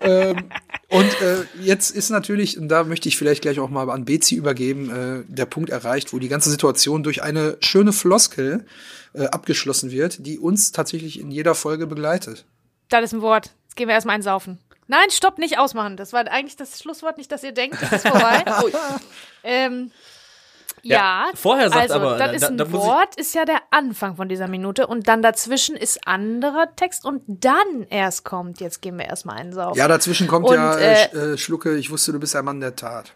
ähm, 0.00 0.50
und 0.88 1.20
äh, 1.22 1.44
jetzt 1.60 1.90
ist 1.90 2.10
natürlich, 2.10 2.58
und 2.58 2.68
da 2.68 2.84
möchte 2.84 3.08
ich 3.08 3.16
vielleicht 3.16 3.42
gleich 3.42 3.58
auch 3.58 3.70
mal 3.70 3.88
an 3.90 4.04
Bezi 4.04 4.34
übergeben, 4.34 4.90
äh, 4.90 5.24
der 5.32 5.46
Punkt 5.46 5.70
erreicht, 5.70 6.12
wo 6.12 6.18
die 6.18 6.28
ganze 6.28 6.50
Situation 6.50 7.02
durch 7.02 7.22
eine 7.22 7.56
schöne 7.60 7.92
Floskel 7.92 8.66
äh, 9.14 9.26
abgeschlossen 9.26 9.90
wird, 9.90 10.26
die 10.26 10.38
uns 10.38 10.72
tatsächlich 10.72 11.18
in 11.20 11.30
jeder 11.30 11.54
Folge 11.54 11.86
begleitet. 11.86 12.44
Das 12.88 13.04
ist 13.04 13.12
ein 13.12 13.22
Wort. 13.22 13.50
Jetzt 13.64 13.76
gehen 13.76 13.88
wir 13.88 13.94
erstmal 13.94 14.16
einsaufen. 14.16 14.58
Nein, 14.86 15.10
stopp, 15.10 15.38
nicht 15.38 15.58
ausmachen. 15.58 15.96
Das 15.96 16.12
war 16.12 16.30
eigentlich 16.30 16.56
das 16.56 16.78
Schlusswort, 16.78 17.16
nicht, 17.16 17.32
dass 17.32 17.42
ihr 17.42 17.52
denkt, 17.52 17.78
es 17.80 17.92
ist 17.92 18.08
vorbei. 18.08 18.44
ähm, 19.42 19.90
ja, 20.84 20.96
Ja, 20.96 21.24
vorher 21.34 21.68
sagt 21.70 21.90
also, 21.90 21.94
aber, 21.94 22.10
das 22.16 22.18
da- 22.18 22.32
ist 22.32 22.42
da- 22.42 22.48
ein 22.48 22.56
da 22.58 22.64
muss 22.66 22.72
ich- 22.82 22.88
Wort, 22.88 23.14
ist 23.16 23.34
ja 23.34 23.44
der 23.44 23.58
Anfang 23.70 24.16
von 24.16 24.28
dieser 24.28 24.46
Minute 24.48 24.86
und 24.86 25.08
dann 25.08 25.22
dazwischen 25.22 25.76
ist 25.76 26.06
anderer 26.06 26.68
Text 26.76 27.04
und 27.04 27.22
dann 27.26 27.86
erst 27.90 28.24
kommt, 28.24 28.60
jetzt 28.60 28.80
gehen 28.82 28.96
wir 28.98 29.06
erstmal 29.06 29.36
einsaufen. 29.38 29.78
Ja, 29.78 29.88
dazwischen 29.88 30.26
kommt 30.28 30.46
Und, 30.46 30.54
ja 30.54 30.74
äh, 30.76 31.04
äh, 31.12 31.32
äh, 31.32 31.38
Schlucke, 31.38 31.76
ich 31.76 31.90
wusste, 31.90 32.12
du 32.12 32.20
bist 32.20 32.36
ein 32.36 32.44
Mann 32.44 32.60
der 32.60 32.76
Tat. 32.76 33.12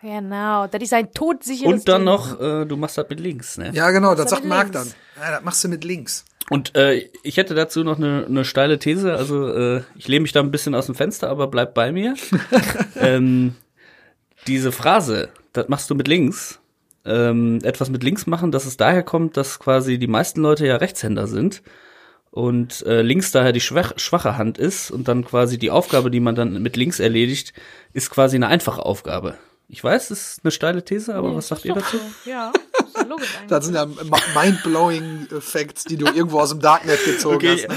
Genau, 0.00 0.66
das 0.66 0.82
ist 0.82 0.92
ein 0.94 1.12
todsicheres 1.12 1.72
Und 1.72 1.88
dann 1.88 1.98
Ding. 2.00 2.04
noch, 2.06 2.40
äh, 2.40 2.64
du 2.64 2.76
machst 2.76 2.98
das 2.98 3.08
mit 3.08 3.20
links, 3.20 3.56
ne? 3.56 3.70
Ja, 3.72 3.90
genau, 3.92 4.16
das 4.16 4.24
ist 4.24 4.30
sagt 4.30 4.44
Marc 4.44 4.72
dann. 4.72 4.88
Ja, 5.20 5.30
das 5.30 5.42
machst 5.44 5.62
du 5.62 5.68
mit 5.68 5.84
links. 5.84 6.24
Und 6.50 6.74
äh, 6.74 7.08
ich 7.22 7.36
hätte 7.36 7.54
dazu 7.54 7.84
noch 7.84 7.98
eine, 7.98 8.26
eine 8.28 8.44
steile 8.44 8.80
These. 8.80 9.14
Also 9.14 9.46
äh, 9.54 9.82
ich 9.94 10.08
lehne 10.08 10.22
mich 10.22 10.32
da 10.32 10.40
ein 10.40 10.50
bisschen 10.50 10.74
aus 10.74 10.86
dem 10.86 10.96
Fenster, 10.96 11.28
aber 11.30 11.46
bleib 11.46 11.72
bei 11.74 11.92
mir. 11.92 12.14
ähm, 12.96 13.54
diese 14.48 14.72
Phrase, 14.72 15.28
das 15.52 15.68
machst 15.68 15.88
du 15.88 15.94
mit 15.94 16.08
links, 16.08 16.58
ähm, 17.04 17.58
etwas 17.62 17.90
mit 17.90 18.02
links 18.02 18.26
machen, 18.26 18.52
dass 18.52 18.66
es 18.66 18.76
daher 18.76 19.02
kommt, 19.02 19.36
dass 19.36 19.58
quasi 19.58 19.98
die 19.98 20.06
meisten 20.06 20.40
Leute 20.40 20.66
ja 20.66 20.76
Rechtshänder 20.76 21.26
sind 21.26 21.62
und 22.30 22.84
äh, 22.86 23.02
links 23.02 23.30
daher 23.32 23.52
die 23.52 23.60
schwach, 23.60 23.92
schwache 23.96 24.38
Hand 24.38 24.58
ist 24.58 24.90
und 24.90 25.08
dann 25.08 25.24
quasi 25.24 25.58
die 25.58 25.70
Aufgabe, 25.70 26.10
die 26.10 26.20
man 26.20 26.34
dann 26.34 26.62
mit 26.62 26.76
links 26.76 27.00
erledigt, 27.00 27.52
ist 27.92 28.10
quasi 28.10 28.36
eine 28.36 28.48
einfache 28.48 28.84
Aufgabe. 28.84 29.36
Ich 29.68 29.82
weiß, 29.82 30.08
das 30.08 30.20
ist 30.20 30.40
eine 30.44 30.50
steile 30.50 30.84
These, 30.84 31.14
aber 31.14 31.34
was 31.34 31.48
sagt 31.48 31.64
ihr 31.64 31.74
dazu? 31.74 31.98
Ja, 32.24 32.52
ist 32.78 32.96
ja 32.96 33.02
logisch 33.04 33.36
eigentlich. 33.36 33.48
Das 33.48 33.64
sind 33.64 33.74
ja 33.74 33.86
mind-blowing 33.86 35.28
Facts, 35.40 35.84
die 35.84 35.96
du 35.96 36.06
irgendwo 36.06 36.40
aus 36.40 36.50
dem 36.50 36.60
Darknet 36.60 37.04
gezogen 37.04 37.36
Okay, 37.36 37.52
hast. 37.54 37.68
Ne? 37.68 37.76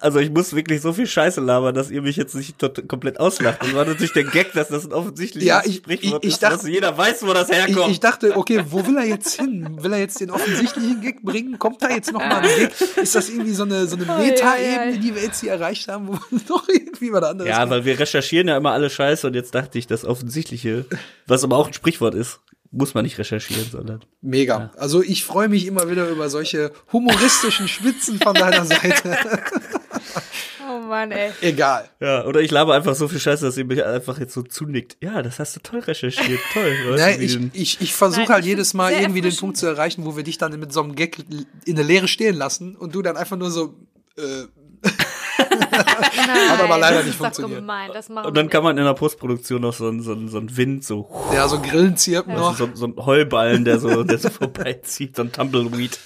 Also 0.00 0.18
ich 0.18 0.30
muss 0.30 0.54
wirklich 0.54 0.80
so 0.80 0.92
viel 0.92 1.06
Scheiße 1.06 1.40
labern, 1.40 1.74
dass 1.74 1.90
ihr 1.90 2.02
mich 2.02 2.16
jetzt 2.16 2.34
nicht 2.34 2.58
tot, 2.58 2.88
komplett 2.88 3.20
auslacht. 3.20 3.62
Das 3.62 3.72
war 3.74 3.84
natürlich 3.84 4.12
der 4.12 4.24
Gag, 4.24 4.52
dass 4.54 4.68
das 4.68 4.86
ein 4.86 4.92
offensichtliches 4.92 5.46
Ja, 5.48 5.62
ich- 5.64 5.76
Sprichwort 5.76 6.24
ich- 6.24 6.28
ich 6.28 6.34
ist, 6.34 6.42
dass 6.42 6.54
dachte- 6.54 6.70
jeder 6.70 6.96
weiß, 6.96 7.22
wo 7.26 7.32
das 7.32 7.50
Ich, 7.50 7.56
herkommt. 7.56 7.90
ich 7.92 8.00
dachte, 8.00 8.36
okay, 8.36 8.64
wo 8.68 8.86
will 8.86 8.96
er 8.96 9.04
jetzt 9.06 9.38
hin? 9.38 9.76
Will 9.82 9.92
er 9.92 9.98
jetzt 9.98 10.20
den 10.20 10.30
offensichtlichen 10.30 11.00
Gag 11.00 11.22
bringen? 11.22 11.58
Kommt 11.58 11.82
da 11.82 11.90
jetzt 11.90 12.12
noch 12.12 12.20
mal 12.20 12.40
ein 12.40 12.48
Gag? 12.58 12.72
Ist 12.96 13.14
das 13.14 13.28
irgendwie 13.28 13.52
so 13.52 13.64
eine, 13.64 13.86
so 13.86 13.96
eine 13.96 14.08
Ei, 14.08 14.12
ei, 14.14 14.26
Meta-Ebene, 14.30 14.98
die 14.98 15.14
wir 15.14 15.22
jetzt 15.22 15.40
hier 15.40 15.52
erreicht 15.52 15.86
haben, 15.88 16.08
wo 16.08 16.12
noch 16.48 16.68
irgendwie 16.68 17.12
was 17.12 17.22
anderes 17.22 17.48
ja, 17.50 17.58
gibt? 17.60 17.70
weil 17.70 17.84
wir 17.84 17.98
recherchieren 17.98 18.48
ja 18.48 18.56
immer 18.56 18.72
alle 18.72 18.90
Scheiße 18.90 19.26
und 19.26 19.34
jetzt 19.34 19.54
dachte 19.54 19.78
ich, 19.78 19.86
das 19.86 20.04
Offensichtliche, 20.04 20.86
was 21.26 21.44
aber 21.44 21.56
auch 21.56 21.66
ein 21.66 21.74
Sprichwort 21.74 22.14
ist, 22.14 22.40
muss 22.72 22.94
man 22.94 23.02
nicht 23.04 23.18
recherchieren, 23.18 23.66
sondern. 23.70 24.04
Mega. 24.22 24.70
Also 24.76 25.02
ich 25.02 25.24
freue 25.24 25.48
mich 25.48 25.66
immer 25.66 25.90
wieder 25.90 26.08
über 26.08 26.30
solche 26.30 26.70
humoristischen 26.92 27.66
Spitzen 27.66 28.20
von 28.20 28.34
deiner 28.34 28.64
Seite. 28.64 29.18
Oh 30.68 30.78
Mann, 30.86 31.10
ey. 31.10 31.32
Egal. 31.40 31.88
Ja, 32.00 32.24
oder 32.26 32.40
ich 32.40 32.50
laber 32.50 32.74
einfach 32.74 32.94
so 32.94 33.08
viel 33.08 33.18
Scheiße, 33.18 33.44
dass 33.44 33.56
ihr 33.56 33.64
mich 33.64 33.84
einfach 33.84 34.20
jetzt 34.20 34.34
so 34.34 34.42
zunickt. 34.42 34.98
Ja, 35.00 35.22
das 35.22 35.38
hast 35.38 35.56
du 35.56 35.60
toll 35.60 35.80
recherchiert, 35.80 36.38
toll. 36.52 36.76
Weißt 36.90 36.98
Nein, 36.98 37.22
ich, 37.22 37.38
ich, 37.54 37.80
ich 37.80 37.94
versuche 37.94 38.28
halt 38.28 38.44
ich 38.44 38.50
jedes 38.50 38.74
Mal 38.74 38.92
irgendwie 38.92 39.20
den. 39.20 39.34
Punkt 39.34 39.56
zu 39.56 39.66
erreichen, 39.66 40.04
wo 40.04 40.16
wir 40.16 40.22
dich 40.22 40.38
dann 40.38 40.58
mit 40.60 40.72
so 40.72 40.82
einem 40.82 40.94
Gag 40.94 41.16
in 41.64 41.76
der 41.76 41.84
Leere 41.84 42.08
stehen 42.08 42.36
lassen 42.36 42.76
und 42.76 42.94
du 42.94 43.02
dann 43.02 43.16
einfach 43.16 43.36
nur 43.36 43.50
so, 43.50 43.74
äh, 44.16 44.44
Nein, 44.86 46.60
aber 46.60 46.78
leider 46.78 46.98
das 46.98 47.06
nicht 47.06 47.18
funktioniert. 47.18 47.60
Gemein. 47.60 47.90
Und 47.90 48.36
dann 48.36 48.48
kann 48.48 48.62
man 48.62 48.76
in 48.78 48.84
der 48.84 48.94
Postproduktion 48.94 49.62
noch 49.62 49.72
so 49.72 49.88
ein, 49.88 50.02
so 50.02 50.14
so 50.28 50.38
ein 50.38 50.56
Wind, 50.56 50.84
so, 50.84 51.08
ja, 51.32 51.48
so 51.48 51.60
Grillenzirpen 51.60 52.34
noch. 52.34 52.56
so, 52.56 52.68
so 52.74 52.86
ein 52.86 52.96
Heuballen, 52.96 53.64
der 53.64 53.78
so, 53.78 54.04
der 54.04 54.18
so 54.18 54.30
vorbeizieht, 54.30 55.16
so 55.16 55.22
ein 55.22 55.32
Tumbleweed. 55.32 55.98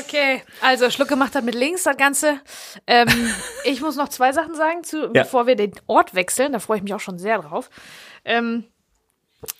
Okay, 0.00 0.42
also 0.60 0.90
Schluck 0.90 1.08
gemacht 1.08 1.34
hat 1.34 1.44
mit 1.44 1.54
links 1.54 1.82
das 1.82 1.96
Ganze. 1.96 2.40
Ähm, 2.86 3.08
ich 3.64 3.80
muss 3.80 3.96
noch 3.96 4.08
zwei 4.08 4.32
Sachen 4.32 4.54
sagen, 4.54 4.84
zu, 4.84 5.02
Ja. 5.06 5.22
bevor 5.22 5.46
wir 5.46 5.56
den 5.56 5.72
Ort 5.86 6.14
wechseln. 6.14 6.52
Da 6.52 6.58
freue 6.58 6.78
ich 6.78 6.82
mich 6.82 6.94
auch 6.94 7.00
schon 7.00 7.18
sehr 7.18 7.38
drauf. 7.40 7.68
Ähm, 8.24 8.64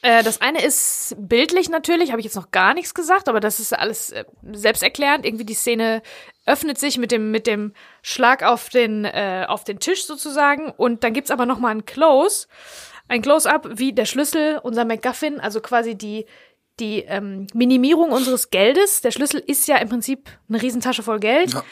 äh, 0.03 0.23
das 0.23 0.41
eine 0.41 0.63
ist 0.65 1.17
bildlich 1.19 1.69
natürlich, 1.69 2.11
habe 2.11 2.21
ich 2.21 2.25
jetzt 2.25 2.37
noch 2.37 2.53
gar 2.53 2.73
nichts 2.73 2.95
gesagt, 2.95 3.29
aber 3.29 3.41
das 3.41 3.59
ist 3.59 3.73
alles 3.73 4.11
äh, 4.11 4.25
selbsterklärend. 4.53 5.27
Irgendwie 5.27 5.45
die 5.45 5.55
Szene 5.55 6.03
öffnet 6.47 6.79
sich 6.79 6.99
mit 6.99 7.11
dem, 7.13 7.31
mit 7.31 7.47
dem 7.47 7.75
Schlag 8.03 8.43
auf 8.45 8.69
den, 8.69 9.05
äh, 9.05 9.45
auf 9.49 9.65
den 9.65 9.81
Tisch 9.81 10.07
sozusagen. 10.07 10.71
Und 10.71 11.03
dann 11.05 11.13
gibt's 11.13 11.31
aber 11.33 11.47
noch 11.47 11.59
mal 11.59 11.71
ein 11.71 11.85
Close, 11.85 12.47
ein 13.09 13.23
Close-up, 13.23 13.69
wie 13.73 13.93
der 13.93 14.07
Schlüssel, 14.07 14.61
unser 14.63 14.85
MacGuffin, 14.85 15.41
also 15.41 15.61
quasi 15.61 15.97
die, 15.97 16.27
die 16.81 17.01
ähm, 17.01 17.47
Minimierung 17.55 18.11
unseres 18.13 18.51
Geldes. 18.51 19.01
Der 19.03 19.11
Schlüssel 19.11 19.43
ist 19.47 19.69
ja 19.69 19.77
im 19.77 19.89
Prinzip 19.89 20.29
eine 20.49 20.61
Riesentasche 20.63 21.03
voll 21.03 21.21
Geld, 21.21 21.53
Ja. 21.53 21.65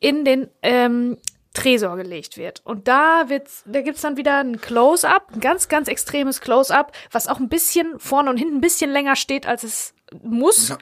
in 0.00 0.24
den 0.24 0.48
ähm, 0.62 1.16
Tresor 1.54 1.96
gelegt 1.96 2.36
wird. 2.36 2.60
Und 2.64 2.86
da 2.88 3.24
wird's, 3.28 3.62
da 3.66 3.80
gibt's 3.80 4.02
dann 4.02 4.16
wieder 4.16 4.38
ein 4.38 4.60
Close-up, 4.60 5.28
ein 5.34 5.40
ganz, 5.40 5.68
ganz 5.68 5.88
extremes 5.88 6.40
Close-up, 6.40 6.92
was 7.10 7.26
auch 7.26 7.38
ein 7.40 7.48
bisschen 7.48 7.98
vorne 7.98 8.30
und 8.30 8.36
hinten 8.36 8.56
ein 8.56 8.60
bisschen 8.60 8.90
länger 8.90 9.16
steht, 9.16 9.46
als 9.46 9.62
es 9.64 9.94
muss, 10.22 10.68
Ja. 10.68 10.78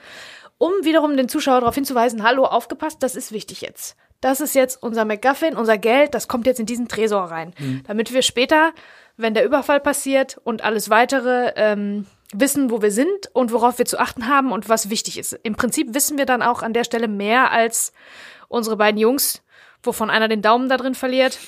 um 0.59 0.73
wiederum 0.83 1.17
den 1.17 1.29
Zuschauer 1.29 1.61
darauf 1.61 1.75
hinzuweisen, 1.75 2.23
hallo, 2.23 2.45
aufgepasst, 2.45 3.03
das 3.03 3.17
ist 3.17 3.33
wichtig 3.33 3.61
jetzt. 3.63 3.97
Das 4.21 4.41
ist 4.41 4.55
jetzt 4.55 4.83
unser 4.83 5.05
MacGuffin, 5.05 5.57
unser 5.57 5.79
Geld, 5.79 6.13
das 6.15 6.27
kommt 6.27 6.47
jetzt 6.47 6.59
in 6.59 6.67
diesen 6.67 6.89
Tresor 6.89 7.25
rein. 7.25 7.55
Damit 7.87 8.13
wir 8.13 8.23
später, 8.23 8.73
wenn 9.17 9.33
der 9.33 9.45
Überfall 9.45 9.79
passiert 9.81 10.39
und 10.43 10.63
alles 10.65 10.91
weitere, 10.91 11.53
ähm, 11.57 12.05
wissen, 12.33 12.71
wo 12.71 12.83
wir 12.83 12.91
sind 12.91 13.31
und 13.33 13.53
worauf 13.53 13.79
wir 13.79 13.87
zu 13.87 13.99
achten 13.99 14.29
haben 14.29 14.53
und 14.53 14.69
was 14.69 14.91
wichtig 14.91 15.19
ist. 15.19 15.39
Im 15.43 15.55
Prinzip 15.55 15.95
wissen 15.95 16.19
wir 16.19 16.27
dann 16.27 16.43
auch 16.43 16.63
an 16.63 16.73
der 16.73 16.85
Stelle 16.85 17.09
mehr 17.09 17.51
als 17.51 17.93
unsere 18.49 18.77
beiden 18.77 19.01
Jungs, 19.01 19.43
wovon 19.83 20.11
einer 20.11 20.29
den 20.29 20.43
Daumen 20.43 20.69
da 20.69 20.77
drin 20.77 20.95
verliert. 20.95 21.39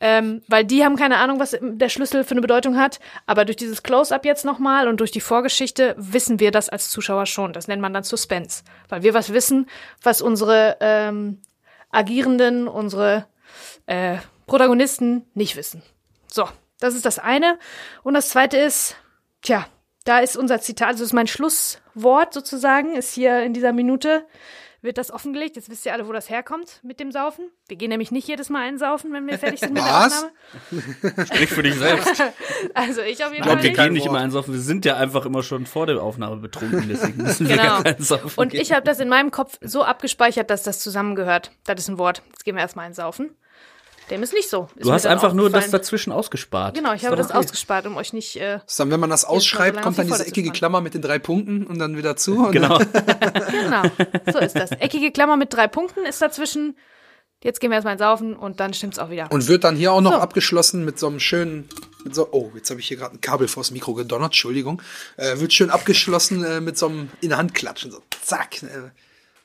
Ähm, 0.00 0.42
weil 0.46 0.64
die 0.64 0.84
haben 0.84 0.94
keine 0.94 1.16
Ahnung, 1.16 1.40
was 1.40 1.56
der 1.60 1.88
Schlüssel 1.88 2.22
für 2.22 2.30
eine 2.32 2.40
Bedeutung 2.40 2.78
hat. 2.78 3.00
Aber 3.26 3.44
durch 3.44 3.56
dieses 3.56 3.82
Close-up 3.82 4.24
jetzt 4.24 4.44
nochmal 4.44 4.86
und 4.86 5.00
durch 5.00 5.10
die 5.10 5.20
Vorgeschichte 5.20 5.96
wissen 5.98 6.38
wir 6.38 6.52
das 6.52 6.68
als 6.68 6.90
Zuschauer 6.90 7.26
schon. 7.26 7.52
Das 7.52 7.66
nennt 7.66 7.82
man 7.82 7.92
dann 7.92 8.04
Suspense. 8.04 8.62
Weil 8.88 9.02
wir 9.02 9.12
was 9.12 9.32
wissen, 9.32 9.68
was 10.00 10.22
unsere 10.22 10.76
ähm, 10.80 11.42
Agierenden, 11.90 12.68
unsere 12.68 13.26
äh, 13.86 14.18
Protagonisten 14.46 15.24
nicht 15.34 15.56
wissen. 15.56 15.82
So, 16.30 16.48
Das 16.78 16.94
ist 16.94 17.04
das 17.04 17.18
eine. 17.18 17.58
Und 18.04 18.14
das 18.14 18.28
zweite 18.28 18.56
ist, 18.56 18.94
tja, 19.42 19.66
da 20.04 20.20
ist 20.20 20.36
unser 20.36 20.60
Zitat, 20.60 20.88
also 20.88 21.04
ist 21.04 21.12
mein 21.12 21.26
Schlusswort 21.26 22.32
sozusagen, 22.32 22.94
ist 22.94 23.12
hier 23.12 23.42
in 23.42 23.52
dieser 23.52 23.72
Minute, 23.72 24.24
wird 24.80 24.96
das 24.96 25.10
offengelegt. 25.10 25.56
Jetzt 25.56 25.68
wisst 25.70 25.84
ihr 25.86 25.92
alle, 25.92 26.06
wo 26.06 26.12
das 26.12 26.30
herkommt 26.30 26.78
mit 26.84 27.00
dem 27.00 27.10
Saufen. 27.10 27.50
Wir 27.66 27.76
gehen 27.76 27.88
nämlich 27.90 28.12
nicht 28.12 28.28
jedes 28.28 28.48
Mal 28.48 28.62
einsaufen, 28.62 29.12
wenn 29.12 29.26
wir 29.26 29.36
fertig 29.36 29.58
sind 29.58 29.74
mit 29.74 29.82
der 29.82 29.90
Was? 29.92 30.24
Aufnahme. 30.24 31.26
Sprich 31.26 31.48
für 31.50 31.62
dich 31.64 31.74
selbst. 31.74 32.22
Also 32.74 33.00
ich 33.02 33.24
auf 33.24 33.32
jeden 33.32 33.42
Ich 33.42 33.48
Fall 33.48 33.56
glaube, 33.58 33.62
wir 33.62 33.72
gehen 33.72 33.92
nicht 33.92 34.06
immer 34.06 34.18
einsaufen. 34.20 34.54
Wir 34.54 34.60
sind 34.60 34.84
ja 34.84 34.96
einfach 34.96 35.26
immer 35.26 35.42
schon 35.42 35.66
vor 35.66 35.86
der 35.86 36.00
Aufnahme 36.00 36.36
betrunken. 36.36 36.88
Deswegen 36.88 37.22
müssen 37.22 37.48
wir 37.48 37.56
Genau. 37.56 37.68
gar 37.82 37.82
keinen 37.84 38.02
saufen 38.02 38.32
Und 38.36 38.50
gehen. 38.50 38.60
ich 38.60 38.72
habe 38.72 38.82
das 38.84 39.00
in 39.00 39.08
meinem 39.08 39.32
Kopf 39.32 39.58
so 39.60 39.82
abgespeichert, 39.82 40.48
dass 40.50 40.62
das 40.62 40.78
zusammengehört. 40.78 41.50
Das 41.66 41.80
ist 41.80 41.88
ein 41.88 41.98
Wort. 41.98 42.22
Jetzt 42.28 42.44
gehen 42.44 42.54
wir 42.54 42.60
erstmal 42.62 42.86
einsaufen. 42.86 43.36
Dem 44.10 44.22
ist 44.22 44.32
nicht 44.32 44.48
so. 44.48 44.68
Ist 44.76 44.86
Du 44.86 44.92
hast 44.92 45.06
einfach 45.06 45.32
nur 45.32 45.50
das 45.50 45.70
dazwischen 45.70 46.12
ausgespart. 46.12 46.74
Genau, 46.74 46.92
ich 46.94 47.04
habe 47.04 47.16
das 47.16 47.30
okay. 47.30 47.38
ausgespart, 47.38 47.86
um 47.86 47.96
euch 47.96 48.12
nicht. 48.12 48.36
Äh, 48.36 48.60
dann, 48.76 48.90
wenn 48.90 49.00
man 49.00 49.10
das 49.10 49.22
so 49.22 49.28
ausschreibt, 49.28 49.76
lange 49.76 49.84
kommt 49.84 49.98
dann 49.98 50.06
diese 50.06 50.26
eckige. 50.26 50.50
Klammer 50.50 50.80
mit 50.80 50.94
den 50.94 51.02
drei 51.02 51.18
Punkten 51.18 51.66
und 51.66 51.78
dann 51.78 51.96
wieder 51.96 52.16
zu. 52.16 52.46
Und 52.46 52.52
Genau. 52.52 52.78
genau, 53.50 53.82
so 54.32 54.38
ist 54.38 54.56
das. 54.56 54.70
Eckige 54.72 55.12
Klammer 55.12 55.36
mit 55.36 55.52
drei 55.52 55.68
Punkten 55.68 56.06
ist 56.06 56.22
dazwischen. 56.22 56.76
Jetzt 57.42 57.60
gehen 57.60 57.70
wir 57.70 57.76
erstmal 57.76 57.92
ins 57.94 58.00
Saufen 58.00 58.34
und 58.34 58.58
dann 58.58 58.74
stimmt's 58.74 58.98
auch 58.98 59.10
wieder. 59.10 59.30
Und 59.30 59.46
wird 59.46 59.62
dann 59.62 59.76
hier 59.76 59.92
auch 59.92 60.00
noch 60.00 60.14
So. 60.14 60.18
abgeschlossen 60.18 60.84
mit 60.84 60.98
so 60.98 61.06
einem 61.06 61.20
schönen, 61.20 61.68
mit 62.02 62.12
so, 62.14 62.28
oh, 62.32 62.50
jetzt 62.56 62.68
habe 62.70 62.80
ich 62.80 62.88
hier 62.88 62.96
gerade 62.96 63.14
ein 63.14 63.20
Kabel 63.20 63.46
vors 63.46 63.70
Mikro 63.70 63.94
gedonnert, 63.94 64.30
Entschuldigung. 64.30 64.82
Äh, 65.16 65.38
wird 65.38 65.52
schön 65.52 65.70
abgeschlossen 65.70 66.42
äh, 66.42 66.60
mit 66.60 66.76
so 66.76 66.88
einem 66.88 67.10
in 67.20 67.28
der 67.28 67.38
Hand 67.38 67.54
klatschen, 67.54 67.92
so 67.92 68.02
zack. 68.22 68.62
Äh, 68.64 68.90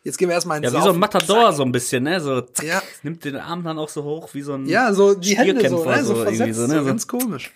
jetzt 0.03 0.17
gehen 0.17 0.29
wir 0.29 0.35
erstmal 0.35 0.63
ins 0.63 0.71
Ja, 0.71 0.79
wie 0.79 0.83
so 0.83 0.89
ein 0.91 0.99
Matador 0.99 1.53
so 1.53 1.63
ein 1.63 1.71
bisschen, 1.71 2.03
ne? 2.03 2.19
So, 2.21 2.41
zack, 2.41 2.65
Ja. 2.65 2.81
nimmt 3.03 3.23
den 3.25 3.35
Arm 3.37 3.63
dann 3.63 3.77
auch 3.79 3.89
so 3.89 4.03
hoch, 4.03 4.29
wie 4.33 4.41
so 4.41 4.53
ein 4.53 4.65
Ja, 4.65 4.93
so 4.93 5.13
die 5.15 5.37
Hände 5.37 5.67
so, 5.69 5.83
ne? 5.85 6.03
so 6.03 6.13
irgendwie 6.15 6.37
versetzt, 6.37 6.59
so, 6.59 6.67
ne? 6.67 6.79
So- 6.79 6.85
ganz 6.85 7.07
komisch. 7.07 7.51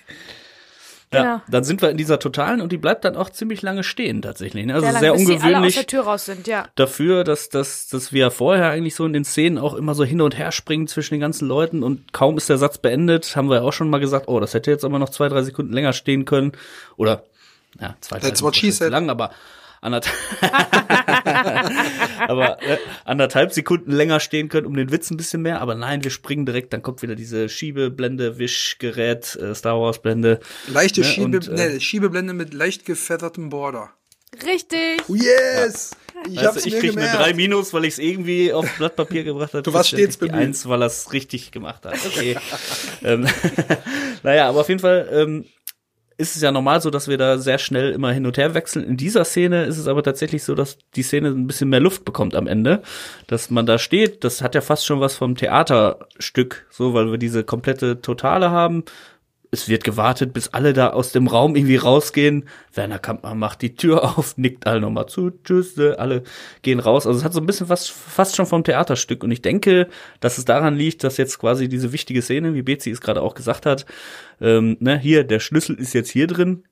Ja, 1.14 1.22
Genau. 1.22 1.42
dann 1.50 1.64
sind 1.64 1.82
wir 1.82 1.90
in 1.90 1.96
dieser 1.96 2.20
totalen 2.20 2.60
und 2.60 2.70
die 2.74 2.78
bleibt 2.78 3.06
dann 3.06 3.16
auch 3.16 3.30
ziemlich 3.30 3.62
lange 3.62 3.86
stehen 3.86 4.22
tatsächlich. 4.22 4.66
Ne? 4.66 4.74
Also 4.74 4.88
Sehr 4.88 5.00
sehr, 5.00 5.12
lange, 5.12 5.18
bis 5.20 5.28
sie 5.28 5.34
alle 5.36 5.40
aus 5.40 5.46
ungewöhnlich 5.54 5.76
der 5.76 5.88
Tür 5.88 6.02
raus 6.02 6.26
sind, 6.26 6.48
ja. 6.48 6.66
dafür, 6.76 7.24
dass, 7.24 7.48
dass, 7.48 7.88
dass 7.88 8.12
wir 8.12 8.30
vorher 8.30 8.72
eigentlich 8.72 8.96
so 8.96 9.06
in 9.06 9.14
den 9.14 9.24
Szenen 9.24 9.58
auch 9.58 9.74
immer 9.74 9.96
so 9.96 10.04
hin 10.04 10.20
und 10.20 10.38
her 10.38 10.52
springen 10.52 10.86
zwischen 10.88 11.14
den 11.14 11.22
ganzen 11.22 11.48
Leuten 11.48 11.82
und 11.82 12.12
kaum 12.12 12.36
ist 12.36 12.50
der 12.50 12.58
Satz 12.58 12.78
beendet, 12.78 13.38
haben 13.38 13.50
wir 13.50 13.56
ja 13.58 13.62
auch 13.62 13.72
schon 13.72 13.90
mal 13.90 14.00
gesagt, 14.02 14.28
oh, 14.28 14.42
das 14.42 14.54
hätte 14.54 14.70
jetzt 14.70 14.84
aber 14.84 15.00
noch 15.00 15.08
zwei, 15.08 15.30
drei 15.30 15.44
Sekunden 15.44 15.72
länger 15.72 15.94
stehen 15.94 16.26
können. 16.26 16.52
Oder 16.98 17.24
ja, 17.80 17.96
zwei, 18.02 18.20
drei 18.20 18.36
Sekunden 18.36 18.92
lang, 18.92 19.10
aber 19.10 19.32
anderthalb, 19.80 20.14
aber 22.28 22.62
äh, 22.62 22.78
anderthalb 23.06 23.54
Sekunden 23.54 23.92
länger 23.92 24.20
stehen 24.20 24.50
können, 24.50 24.68
um 24.68 24.76
den 24.76 24.92
Witz 24.92 25.12
ein 25.12 25.18
bisschen 25.18 25.42
mehr. 25.42 25.62
Aber 25.62 25.76
nein, 25.76 26.04
wir 26.04 26.12
springen 26.12 26.46
direkt, 26.46 26.74
dann 26.74 26.82
kommt 26.82 27.02
wieder 27.02 27.16
diese 27.16 27.50
Schiebeblende, 27.50 28.38
Wischgerät, 28.38 29.36
äh, 29.36 29.54
Star 29.56 29.80
Wars 29.80 30.02
Blende. 30.02 30.40
Leichte 30.68 31.02
Ne, 31.02 31.08
Schiebe, 31.08 31.38
und, 31.38 31.48
äh, 31.48 31.74
ne, 31.74 31.82
Schiebeblende 31.82 32.34
mit 32.34 32.54
leicht 32.54 32.86
gefettertem 32.86 33.50
Border. 33.50 33.92
Richtig. 34.46 35.02
Oh, 35.08 35.16
yes! 35.16 35.92
Ich 36.30 36.44
hab's 36.44 36.64
du, 36.64 36.68
ich 36.68 36.74
mir 36.74 36.80
krieg 36.80 36.92
eine 36.92 37.08
gemerkt. 37.08 37.20
3 37.20 37.34
Minus, 37.34 37.74
weil 37.74 37.86
ich 37.86 37.94
es 37.94 38.00
irgendwie 38.00 38.52
auf 38.52 38.68
Blatt 38.78 38.96
Papier 38.96 39.24
gebracht 39.24 39.54
habe. 39.54 39.64
Du 39.64 39.74
warst 39.74 39.90
stets 39.90 40.18
bemüht. 40.18 40.36
1, 40.36 40.68
weil 40.68 40.82
er 40.82 40.88
es 40.88 41.14
richtig 41.14 41.52
gemacht 41.52 41.86
hat. 41.86 41.94
Okay. 42.06 42.38
ähm, 43.04 43.28
naja, 44.24 44.50
aber 44.50 44.62
auf 44.62 44.70
jeden 44.70 44.80
Fall 44.80 45.08
ähm, 45.12 45.46
ist 46.18 46.36
es 46.36 46.42
ja 46.42 46.52
normal 46.52 46.82
so, 46.82 46.90
dass 46.90 47.08
wir 47.08 47.18
da 47.18 47.38
sehr 47.38 47.60
schnell 47.60 47.92
immer 47.92 48.12
hin 48.12 48.26
und 48.26 48.38
her 48.38 48.56
wechseln. 48.56 48.84
In 48.84 48.98
dieser 48.98 49.24
Szene 49.24 49.66
ist 49.66 49.78
es 49.78 49.88
aber 49.88 50.02
tatsächlich 50.02 50.44
so, 50.44 50.56
dass 50.56 50.80
die 50.96 51.04
Szene 51.04 51.30
ein 51.30 51.46
bisschen 51.46 51.70
mehr 51.70 51.80
Luft 51.80 52.06
bekommt 52.06 52.36
am 52.36 52.48
Ende. 52.48 52.82
Dass 53.28 53.52
man 53.52 53.68
da 53.68 53.78
steht, 53.78 54.24
das 54.24 54.42
hat 54.42 54.56
ja 54.56 54.62
fast 54.62 54.86
schon 54.86 55.00
was 55.00 55.16
vom 55.16 55.36
Theaterstück, 55.36 56.66
so, 56.72 56.96
weil 56.96 57.12
wir 57.12 57.20
diese 57.20 57.44
komplette 57.44 58.02
Totale 58.02 58.50
haben. 58.50 58.84
Es 59.50 59.70
wird 59.70 59.84
gewartet, 59.84 60.34
bis 60.34 60.50
alle 60.50 60.74
da 60.74 60.90
aus 60.90 61.12
dem 61.12 61.28
Raum 61.28 61.56
irgendwie 61.56 61.78
rausgehen. 61.78 62.46
Werner 62.74 63.00
Kampmann 63.00 63.40
macht 63.40 63.62
die 63.62 63.76
Tür 63.76 64.04
auf, 64.18 64.38
nickt 64.38 64.68
alle 64.68 64.82
nochmal 64.82 65.08
zu, 65.08 65.32
tschüss, 65.44 65.80
alle 65.80 66.24
gehen 66.64 66.80
raus. 66.80 67.08
Also 67.08 67.20
es 67.20 67.26
hat 67.26 67.34
so 67.34 67.40
ein 67.40 67.46
bisschen 67.46 67.70
was 67.70 67.88
fast 67.88 68.36
schon 68.36 68.46
vom 68.46 68.64
Theaterstück. 68.64 69.24
Und 69.24 69.32
ich 69.32 69.42
denke, 69.42 69.88
dass 70.20 70.38
es 70.38 70.46
daran 70.46 70.76
liegt, 70.76 71.04
dass 71.04 71.18
jetzt 71.18 71.40
quasi 71.40 71.70
diese 71.70 71.94
wichtige 71.94 72.22
Szene, 72.22 72.54
wie 72.54 72.62
Bezi 72.62 72.92
es 72.92 73.02
gerade 73.02 73.22
auch 73.22 73.36
gesagt 73.36 73.66
hat, 73.66 73.86
ähm, 74.42 74.78
ne, 74.80 74.98
hier, 75.00 75.24
der 75.24 75.40
Schlüssel 75.40 75.76
ist 75.80 75.94
jetzt 75.94 76.10
hier 76.10 76.28
drin, 76.28 76.64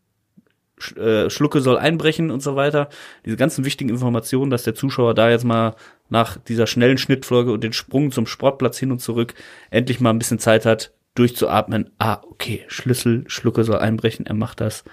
Sch 0.77 0.97
äh, 0.97 1.29
Schlucke 1.29 1.61
soll 1.61 1.77
einbrechen 1.77 2.31
und 2.31 2.43
so 2.43 2.55
weiter. 2.55 2.89
Diese 3.25 3.37
ganzen 3.37 3.63
wichtigen 3.65 3.89
Informationen, 3.89 4.51
dass 4.51 4.63
der 4.63 4.75
Zuschauer 4.75 5.13
da 5.13 5.29
jetzt 5.29 5.45
mal 5.45 5.75
nach 6.09 6.37
dieser 6.37 6.67
schnellen 6.67 6.97
Schnittfolge 6.97 7.51
und 7.51 7.63
den 7.63 7.73
Sprung 7.73 8.11
zum 8.11 8.27
Sportplatz 8.27 8.77
hin 8.77 8.91
und 8.91 8.99
zurück 8.99 9.33
endlich 9.69 10.01
mal 10.01 10.09
ein 10.09 10.19
bisschen 10.19 10.39
Zeit 10.39 10.65
hat, 10.65 10.91
durchzuatmen. 11.15 11.89
Ah, 11.99 12.19
okay, 12.29 12.63
Schlüssel, 12.67 13.23
Schlucke 13.27 13.63
soll 13.63 13.79
einbrechen, 13.79 14.25
er 14.27 14.35
macht 14.35 14.61
das. 14.61 14.83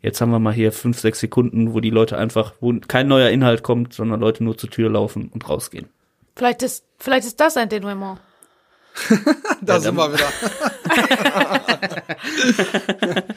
Jetzt 0.00 0.20
haben 0.20 0.30
wir 0.32 0.38
mal 0.40 0.52
hier 0.52 0.72
fünf, 0.72 0.98
sechs 0.98 1.20
Sekunden, 1.20 1.74
wo 1.74 1.80
die 1.80 1.90
Leute 1.90 2.18
einfach, 2.18 2.54
wo 2.60 2.72
kein 2.88 3.06
neuer 3.06 3.28
Inhalt 3.30 3.62
kommt, 3.62 3.92
sondern 3.92 4.18
Leute 4.20 4.42
nur 4.42 4.56
zur 4.58 4.70
Tür 4.70 4.90
laufen 4.90 5.28
und 5.28 5.48
rausgehen. 5.48 5.88
Vielleicht 6.34 6.62
ist, 6.62 6.84
vielleicht 6.98 7.26
ist 7.26 7.38
das 7.38 7.56
ein 7.56 7.68
Denouement. 7.68 8.18
Da 9.62 9.74
Ja, 9.74 9.80
sind 9.80 9.94
wir 9.94 10.12
wieder. 10.12 10.26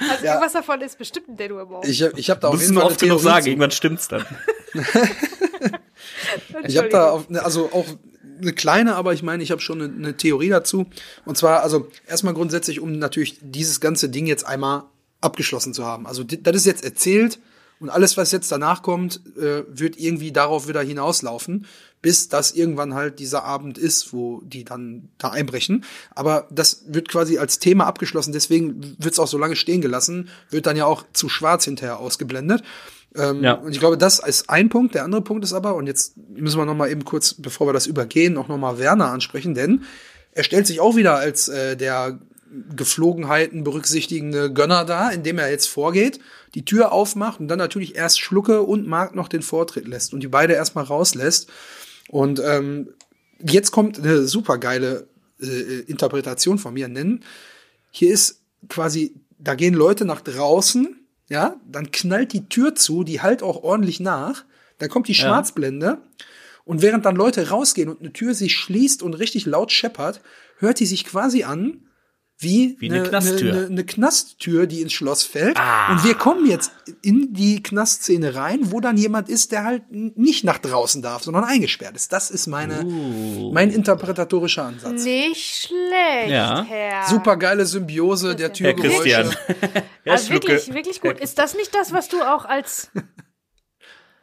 Also 0.09 0.25
Ja. 0.25 0.33
irgendwas 0.33 0.53
davon 0.53 0.81
ist 0.81 0.97
bestimmt 0.97 1.29
ein 1.29 1.37
Denouement. 1.37 1.85
Ich, 1.87 2.01
hab- 2.03 2.17
ich 2.17 2.29
habe 2.29 2.39
da 2.39 2.47
auf 2.49 2.59
jeden 2.61 2.73
Fall 2.73 2.83
oft 2.83 2.99
genug 2.99 3.19
sagen, 3.19 3.43
zu. 3.43 3.49
irgendwann 3.49 3.71
stimmt's 3.71 4.07
dann. 4.07 4.25
Ich 6.67 6.77
habe 6.77 6.89
da 6.89 7.09
auf, 7.11 7.27
also 7.43 7.69
auch 7.71 7.85
eine 8.39 8.53
kleine, 8.53 8.95
aber 8.95 9.13
ich 9.13 9.23
meine, 9.23 9.43
ich 9.43 9.51
habe 9.51 9.61
schon 9.61 9.81
eine, 9.81 9.93
eine 9.93 10.17
Theorie 10.17 10.49
dazu. 10.49 10.85
Und 11.25 11.37
zwar, 11.37 11.63
also 11.63 11.89
erstmal 12.07 12.33
grundsätzlich, 12.33 12.79
um 12.79 12.97
natürlich 12.97 13.37
dieses 13.41 13.79
ganze 13.79 14.09
Ding 14.09 14.25
jetzt 14.25 14.45
einmal 14.45 14.83
abgeschlossen 15.21 15.73
zu 15.73 15.85
haben. 15.85 16.05
Also 16.07 16.23
das 16.23 16.55
ist 16.55 16.65
jetzt 16.65 16.83
erzählt 16.83 17.39
und 17.79 17.89
alles, 17.89 18.15
was 18.15 18.31
jetzt 18.31 18.51
danach 18.51 18.83
kommt, 18.83 19.21
äh, 19.37 19.63
wird 19.67 19.97
irgendwie 19.97 20.31
darauf 20.31 20.67
wieder 20.67 20.81
hinauslaufen, 20.81 21.65
bis 22.01 22.29
das 22.29 22.51
irgendwann 22.51 22.93
halt 22.93 23.19
dieser 23.19 23.43
Abend 23.43 23.77
ist, 23.77 24.13
wo 24.13 24.41
die 24.41 24.63
dann 24.63 25.09
da 25.17 25.31
einbrechen. 25.31 25.83
Aber 26.11 26.47
das 26.51 26.83
wird 26.87 27.09
quasi 27.09 27.37
als 27.37 27.59
Thema 27.59 27.85
abgeschlossen, 27.85 28.31
deswegen 28.31 28.95
wird 28.99 29.13
es 29.13 29.19
auch 29.19 29.27
so 29.27 29.37
lange 29.37 29.55
stehen 29.55 29.81
gelassen, 29.81 30.29
wird 30.49 30.67
dann 30.67 30.77
ja 30.77 30.85
auch 30.85 31.03
zu 31.13 31.27
schwarz 31.27 31.65
hinterher 31.65 31.99
ausgeblendet. 31.99 32.63
Ähm, 33.15 33.43
Ja. 33.43 33.53
Und 33.53 33.71
ich 33.71 33.79
glaube, 33.79 33.97
das 33.97 34.19
ist 34.19 34.49
ein 34.49 34.69
Punkt. 34.69 34.95
Der 34.95 35.03
andere 35.03 35.21
Punkt 35.21 35.43
ist 35.43 35.53
aber, 35.53 35.75
und 35.75 35.87
jetzt 35.87 36.15
müssen 36.17 36.57
wir 36.57 36.65
noch 36.65 36.75
mal 36.75 36.89
eben 36.89 37.05
kurz, 37.05 37.33
bevor 37.33 37.67
wir 37.67 37.73
das 37.73 37.87
übergehen, 37.87 38.37
auch 38.37 38.47
noch 38.47 38.57
mal 38.57 38.79
Werner 38.79 39.11
ansprechen, 39.11 39.53
denn 39.53 39.83
er 40.31 40.43
stellt 40.43 40.67
sich 40.67 40.79
auch 40.79 40.95
wieder 40.95 41.15
als 41.15 41.47
äh, 41.47 41.77
der 41.77 42.19
Geflogenheiten 42.75 43.63
berücksichtigende 43.63 44.51
Gönner 44.53 44.85
da, 44.85 45.09
indem 45.09 45.39
er 45.39 45.49
jetzt 45.49 45.67
vorgeht, 45.67 46.19
die 46.53 46.63
Tür 46.63 46.91
aufmacht 46.91 47.39
und 47.39 47.47
dann 47.47 47.57
natürlich 47.57 47.95
erst 47.95 48.19
Schlucke 48.19 48.61
und 48.61 48.87
Mark 48.87 49.15
noch 49.15 49.27
den 49.27 49.41
Vortritt 49.41 49.87
lässt 49.87 50.13
und 50.13 50.21
die 50.21 50.27
beide 50.27 50.53
erstmal 50.53 50.85
rauslässt. 50.85 51.49
Und 52.09 52.39
ähm, 52.39 52.89
jetzt 53.39 53.71
kommt 53.71 53.99
eine 53.99 54.23
super 54.23 54.57
geile 54.57 55.07
äh, 55.41 55.81
Interpretation 55.87 56.57
von 56.57 56.73
mir 56.73 56.87
nennen. 56.87 57.23
Hier 57.91 58.13
ist 58.13 58.41
quasi, 58.69 59.15
da 59.37 59.55
gehen 59.55 59.73
Leute 59.73 60.05
nach 60.05 60.21
draußen, 60.21 61.04
ja, 61.29 61.59
dann 61.67 61.91
knallt 61.91 62.33
die 62.33 62.47
Tür 62.47 62.75
zu, 62.75 63.03
die 63.03 63.21
halt 63.21 63.43
auch 63.43 63.63
ordentlich 63.63 63.99
nach, 63.99 64.45
dann 64.77 64.89
kommt 64.89 65.07
die 65.07 65.15
Schwarzblende. 65.15 65.99
Und 66.65 66.81
während 66.81 67.05
dann 67.05 67.15
Leute 67.15 67.49
rausgehen 67.49 67.89
und 67.89 67.99
eine 67.99 68.11
Tür 68.13 68.33
sich 68.33 68.55
schließt 68.55 69.03
und 69.03 69.13
richtig 69.13 69.45
laut 69.45 69.71
scheppert, 69.71 70.21
hört 70.57 70.79
die 70.79 70.85
sich 70.85 71.05
quasi 71.05 71.43
an 71.43 71.81
wie, 72.37 72.75
Wie 72.79 72.91
eine 72.91 73.03
Knasttür. 73.03 73.53
Eine, 73.53 73.65
eine 73.67 73.85
Knasttür, 73.85 74.67
die 74.67 74.81
ins 74.81 74.91
Schloss 74.91 75.23
fällt. 75.23 75.55
Ah. 75.57 75.91
Und 75.93 76.03
wir 76.03 76.15
kommen 76.15 76.45
jetzt 76.49 76.71
in 77.01 77.33
die 77.33 77.63
Knastszene 77.63 78.35
rein, 78.35 78.71
wo 78.71 78.81
dann 78.81 78.97
jemand 78.97 79.29
ist, 79.29 79.53
der 79.53 79.63
halt 79.63 79.83
nicht 79.89 80.43
nach 80.43 80.57
draußen 80.57 81.01
darf, 81.01 81.23
sondern 81.23 81.45
eingesperrt 81.45 81.95
ist. 81.95 82.11
Das 82.11 82.29
ist 82.31 82.47
meine, 82.47 82.83
Uh. 82.85 83.51
mein 83.53 83.71
interpretatorischer 83.71 84.65
Ansatz. 84.65 85.03
Nicht 85.05 85.67
schlecht, 85.67 86.29
Ja. 86.29 86.65
Herr. 86.67 87.07
Super 87.07 87.37
geile 87.37 87.65
Symbiose 87.65 88.35
der 88.35 88.47
Herr 88.47 88.53
Türgeräusche. 88.53 88.91
Christian. 88.97 89.35
ja, 90.05 90.11
Also 90.13 90.29
wirklich, 90.31 90.73
wirklich 90.73 90.99
gut. 91.01 91.19
Ist 91.19 91.37
das 91.39 91.55
nicht 91.55 91.73
das, 91.73 91.93
was 91.93 92.09
du 92.09 92.21
auch 92.21 92.43
als 92.43 92.91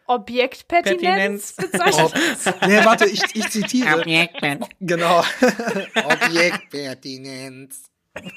Objektpertinenz 0.06 1.54
Pertinenz. 1.54 1.88
bezeichnest? 1.88 2.54
Nee, 2.66 2.84
warte, 2.84 3.06
ich, 3.06 3.22
ich 3.34 3.48
zitiere. 3.48 4.28
Genau. 4.80 5.24
Objektpertinenz. 6.04 7.84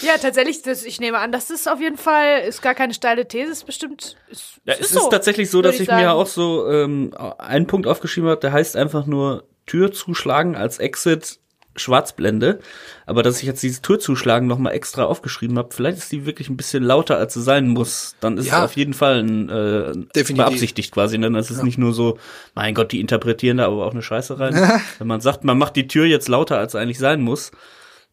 ja, 0.00 0.16
tatsächlich, 0.20 0.62
das, 0.62 0.84
ich 0.84 0.98
nehme 0.98 1.18
an, 1.18 1.30
das 1.30 1.50
ist 1.50 1.68
auf 1.68 1.78
jeden 1.80 1.98
Fall, 1.98 2.40
ist 2.48 2.62
gar 2.62 2.74
keine 2.74 2.94
steile 2.94 3.28
These, 3.28 3.52
ist 3.52 3.66
bestimmt, 3.66 4.16
ist, 4.30 4.60
Ja, 4.64 4.74
ist 4.74 4.86
es 4.86 4.92
so, 4.92 5.00
ist 5.00 5.10
tatsächlich 5.10 5.50
so, 5.50 5.60
dass 5.60 5.74
ich, 5.74 5.80
mir 5.80 5.86
sagen. 5.86 6.08
auch 6.08 6.26
so 6.26 6.70
ähm, 6.70 7.12
einen 7.38 7.66
Punkt 7.66 7.86
aufgeschrieben 7.86 8.30
habe, 8.30 8.40
der 8.40 8.52
heißt 8.52 8.76
einfach 8.76 9.04
nur 9.04 9.44
Tür 9.66 9.92
zuschlagen 9.92 10.56
als 10.56 10.78
Exit 10.78 11.38
Schwarzblende. 11.80 12.60
Aber 13.06 13.22
dass 13.22 13.40
ich 13.40 13.44
jetzt 13.46 13.62
dieses 13.62 13.82
Tür 13.82 13.98
zuschlagen 13.98 14.46
nochmal 14.46 14.72
extra 14.74 15.04
aufgeschrieben 15.04 15.58
habe, 15.58 15.68
vielleicht 15.74 15.98
ist 15.98 16.12
die 16.12 16.26
wirklich 16.26 16.48
ein 16.48 16.56
bisschen 16.56 16.82
lauter, 16.84 17.16
als 17.16 17.34
sie 17.34 17.42
sein 17.42 17.68
muss. 17.68 18.14
Dann 18.20 18.38
ist 18.38 18.46
Ja. 18.46 18.58
es 18.58 18.64
auf 18.70 18.76
jeden 18.76 18.94
Fall 18.94 19.20
ein, 19.24 19.48
äh, 19.48 19.92
Definitiv. 20.14 20.36
beabsichtigt 20.36 20.92
quasi. 20.92 21.18
Ne? 21.18 21.30
Das 21.32 21.50
ist 21.50 21.62
nicht 21.64 21.78
nur 21.78 21.92
so, 21.92 22.18
mein 22.54 22.74
Gott, 22.74 22.92
die 22.92 23.00
interpretieren 23.00 23.56
da 23.56 23.66
aber 23.66 23.86
auch 23.86 23.92
eine 23.92 24.02
Scheiße 24.02 24.38
rein. 24.38 24.54
Wenn 24.98 25.06
man 25.06 25.20
sagt, 25.20 25.44
man 25.44 25.58
macht 25.58 25.76
die 25.76 25.88
Tür 25.88 26.04
jetzt 26.06 26.28
lauter, 26.28 26.58
als 26.58 26.72
sie 26.72 26.78
eigentlich 26.78 26.98
sein 26.98 27.20
muss, 27.20 27.50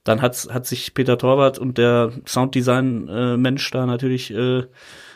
dann 0.03 0.21
hat, 0.21 0.47
hat 0.51 0.65
sich 0.65 0.93
Peter 0.93 1.17
Torwart 1.17 1.59
und 1.59 1.77
der 1.77 2.11
Sounddesign-Mensch 2.25 3.71
da 3.71 3.85
natürlich 3.85 4.31
äh, 4.33 4.63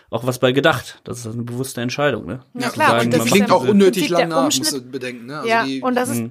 auch 0.09 0.25
was 0.25 0.39
bei 0.39 0.51
gedacht. 0.51 0.99
Das 1.03 1.19
ist 1.19 1.27
eine 1.33 1.43
bewusste 1.43 1.81
Entscheidung, 1.81 2.25
ne? 2.25 2.41
Ja, 2.53 2.69
klar, 2.69 2.89
sagen, 2.91 3.05
und 3.05 3.13
das 3.13 3.25
Klingt 3.25 3.49
ja 3.49 3.55
auch 3.55 3.65
unnötig 3.67 4.09
lang 4.09 4.29
nach, 4.29 4.43
Umschnitt- 4.45 4.59
musst 4.73 4.73
du 4.73 4.91
bedenken. 4.91 5.25
Ne? 5.27 5.37
Also 5.37 5.47
ja, 5.49 5.63
die, 5.63 5.81
und 5.81 5.95
das 5.95 6.09
ist 6.09 6.23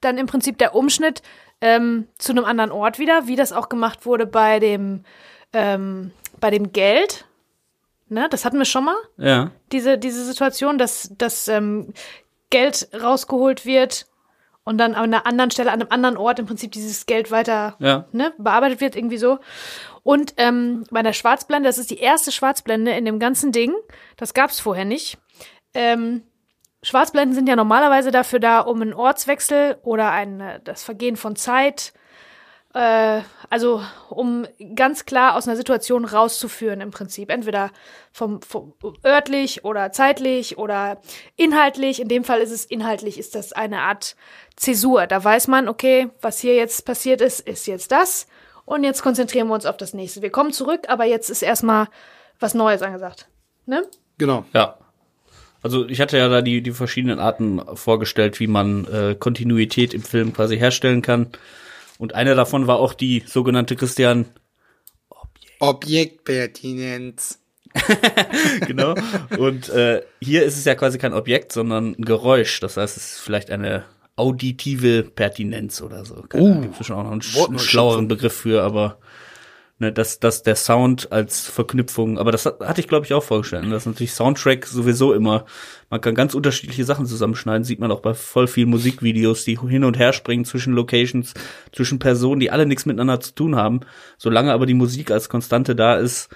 dann 0.00 0.18
im 0.18 0.26
Prinzip 0.26 0.58
der 0.58 0.74
Umschnitt 0.74 1.22
ähm, 1.60 2.06
zu 2.18 2.32
einem 2.32 2.44
anderen 2.44 2.72
Ort 2.72 2.98
wieder, 2.98 3.26
wie 3.26 3.36
das 3.36 3.52
auch 3.52 3.68
gemacht 3.68 4.06
wurde 4.06 4.26
bei 4.26 4.58
dem, 4.60 5.04
ähm, 5.52 6.10
bei 6.40 6.50
dem 6.50 6.72
Geld. 6.72 7.26
Ne, 8.08 8.26
das 8.30 8.44
hatten 8.44 8.58
wir 8.58 8.64
schon 8.64 8.84
mal, 8.86 8.96
Ja. 9.18 9.50
diese, 9.70 9.96
diese 9.98 10.24
Situation, 10.24 10.78
dass, 10.78 11.10
dass 11.16 11.46
ähm, 11.48 11.92
Geld 12.50 12.88
rausgeholt 13.00 13.64
wird 13.66 14.06
und 14.64 14.78
dann 14.78 14.94
an 14.94 15.04
einer 15.04 15.26
anderen 15.26 15.50
Stelle, 15.52 15.70
an 15.70 15.80
einem 15.80 15.92
anderen 15.92 16.16
Ort 16.16 16.38
im 16.40 16.46
Prinzip 16.46 16.72
dieses 16.72 17.06
Geld 17.06 17.30
weiter 17.30 17.76
Ja. 17.78 18.06
ne, 18.12 18.32
bearbeitet 18.38 18.80
wird, 18.80 18.96
irgendwie 18.96 19.18
so. 19.18 19.38
Und 20.02 20.34
ähm, 20.38 20.84
bei 20.90 21.02
der 21.02 21.12
Schwarzblende, 21.12 21.68
das 21.68 21.78
ist 21.78 21.90
die 21.90 21.98
erste 21.98 22.32
Schwarzblende 22.32 22.90
in 22.92 23.04
dem 23.04 23.20
ganzen 23.20 23.52
Ding, 23.52 23.72
das 24.16 24.34
gab's 24.34 24.58
vorher 24.58 24.84
nicht. 24.86 25.18
Ähm, 25.74 26.22
Schwarzblenden 26.82 27.34
sind 27.34 27.48
ja 27.48 27.56
normalerweise 27.56 28.10
dafür 28.10 28.40
da, 28.40 28.60
um 28.60 28.80
einen 28.80 28.94
Ortswechsel 28.94 29.78
oder 29.82 30.10
ein, 30.10 30.40
äh, 30.40 30.60
das 30.64 30.82
Vergehen 30.82 31.16
von 31.16 31.36
Zeit, 31.36 31.92
äh, 32.72 33.20
also 33.50 33.82
um 34.08 34.46
ganz 34.74 35.04
klar 35.04 35.36
aus 35.36 35.46
einer 35.46 35.56
Situation 35.56 36.04
rauszuführen 36.04 36.80
im 36.80 36.90
Prinzip. 36.90 37.30
Entweder 37.30 37.70
vom, 38.12 38.40
vom 38.40 38.74
örtlich 39.04 39.64
oder 39.64 39.92
zeitlich 39.92 40.56
oder 40.56 41.00
inhaltlich. 41.36 42.00
In 42.00 42.08
dem 42.08 42.24
Fall 42.24 42.40
ist 42.40 42.52
es 42.52 42.64
inhaltlich, 42.64 43.18
ist 43.18 43.34
das 43.34 43.52
eine 43.52 43.80
Art 43.80 44.16
Zäsur. 44.56 45.06
Da 45.06 45.22
weiß 45.22 45.48
man, 45.48 45.68
okay, 45.68 46.10
was 46.22 46.38
hier 46.38 46.54
jetzt 46.54 46.86
passiert 46.86 47.20
ist, 47.20 47.40
ist 47.40 47.66
jetzt 47.66 47.92
das. 47.92 48.26
Und 48.64 48.84
jetzt 48.84 49.02
konzentrieren 49.02 49.48
wir 49.48 49.54
uns 49.54 49.66
auf 49.66 49.76
das 49.76 49.94
nächste. 49.94 50.22
Wir 50.22 50.30
kommen 50.30 50.52
zurück, 50.52 50.82
aber 50.88 51.04
jetzt 51.04 51.28
ist 51.28 51.42
erstmal 51.42 51.88
was 52.38 52.54
Neues 52.54 52.82
angesagt. 52.82 53.28
Ne? 53.66 53.86
genau. 54.16 54.44
Ja. 54.54 54.79
Also 55.62 55.86
ich 55.88 56.00
hatte 56.00 56.16
ja 56.16 56.28
da 56.28 56.42
die, 56.42 56.62
die 56.62 56.72
verschiedenen 56.72 57.18
Arten 57.18 57.60
vorgestellt, 57.74 58.40
wie 58.40 58.46
man 58.46 58.86
äh, 58.86 59.16
Kontinuität 59.18 59.94
im 59.94 60.02
Film 60.02 60.32
quasi 60.32 60.58
herstellen 60.58 61.02
kann. 61.02 61.28
Und 61.98 62.14
eine 62.14 62.34
davon 62.34 62.66
war 62.66 62.78
auch 62.78 62.94
die 62.94 63.22
sogenannte 63.26 63.76
Christian, 63.76 64.26
Objektpertinenz. 65.60 67.38
genau. 68.66 68.94
Und 69.38 69.68
äh, 69.68 70.02
hier 70.20 70.44
ist 70.44 70.56
es 70.56 70.64
ja 70.64 70.74
quasi 70.74 70.98
kein 70.98 71.12
Objekt, 71.12 71.52
sondern 71.52 71.94
ein 71.98 72.04
Geräusch. 72.04 72.58
Das 72.60 72.76
heißt, 72.76 72.96
es 72.96 73.12
ist 73.12 73.20
vielleicht 73.20 73.50
eine 73.50 73.84
auditive 74.16 75.02
Pertinenz 75.02 75.80
oder 75.82 76.04
so. 76.04 76.22
Keine 76.28 76.46
Ahnung, 76.46 76.62
gibt's 76.62 76.78
bestimmt 76.78 76.98
auch 76.98 77.04
noch 77.04 77.12
einen, 77.12 77.22
sch 77.22 77.36
einen 77.38 77.58
schlaueren 77.58 78.08
Begriff 78.08 78.34
für, 78.34 78.62
aber 78.62 78.98
ne, 79.80 79.92
dass, 79.92 80.20
dass 80.20 80.42
der 80.42 80.54
Sound 80.56 81.10
als 81.10 81.48
Verknüpfung, 81.48 82.18
aber 82.18 82.30
das 82.30 82.46
hat, 82.46 82.60
hatte 82.60 82.80
ich 82.80 82.88
glaube 82.88 83.06
ich 83.06 83.14
auch 83.14 83.22
vorgestellt. 83.22 83.64
ne, 83.64 83.70
Das 83.70 83.82
ist 83.82 83.86
natürlich 83.86 84.12
Soundtrack 84.12 84.66
sowieso 84.66 85.12
immer. 85.12 85.44
Man 85.88 86.00
kann 86.00 86.14
ganz 86.14 86.34
unterschiedliche 86.34 86.84
Sachen 86.84 87.06
zusammenschneiden, 87.06 87.64
sieht 87.64 87.80
man 87.80 87.90
auch 87.90 88.00
bei 88.00 88.14
voll 88.14 88.46
vielen 88.46 88.70
Musikvideos, 88.70 89.44
die 89.44 89.58
hin 89.58 89.84
und 89.84 89.98
her 89.98 90.12
springen 90.12 90.44
zwischen 90.44 90.74
Locations, 90.74 91.34
zwischen 91.72 91.98
Personen, 91.98 92.40
die 92.40 92.50
alle 92.50 92.66
nichts 92.66 92.86
miteinander 92.86 93.20
zu 93.20 93.34
tun 93.34 93.56
haben. 93.56 93.80
Solange 94.18 94.52
aber 94.52 94.66
die 94.66 94.74
Musik 94.74 95.10
als 95.10 95.28
Konstante 95.28 95.74
da 95.74 95.96
ist 95.96 96.28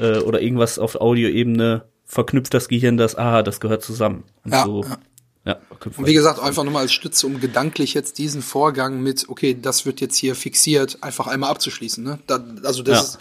äh, 0.00 0.18
oder 0.18 0.40
irgendwas 0.40 0.78
auf 0.78 0.94
Audioebene, 0.94 1.84
verknüpft 2.06 2.54
das 2.54 2.68
Gehirn 2.68 2.96
das, 2.96 3.16
ah, 3.16 3.42
das 3.42 3.60
gehört 3.60 3.82
zusammen. 3.82 4.24
Und 4.44 4.52
Ja, 4.52 4.64
so, 4.64 4.82
ja. 4.84 4.98
Ja, 5.44 5.58
Und 5.96 6.06
wie 6.06 6.14
gesagt, 6.14 6.40
einfach 6.40 6.64
nochmal 6.64 6.82
als 6.82 6.92
Stütze, 6.92 7.26
um 7.26 7.40
gedanklich 7.40 7.92
jetzt 7.94 8.18
diesen 8.18 8.40
Vorgang 8.42 9.02
mit, 9.02 9.28
okay, 9.28 9.56
das 9.60 9.84
wird 9.84 10.00
jetzt 10.00 10.16
hier 10.16 10.34
fixiert, 10.34 10.98
einfach 11.02 11.26
einmal 11.26 11.50
abzuschließen. 11.50 12.02
Ne? 12.02 12.18
Da, 12.26 12.42
also 12.62 12.82
das 12.82 12.96
Ja. 12.96 13.02
ist 13.04 13.18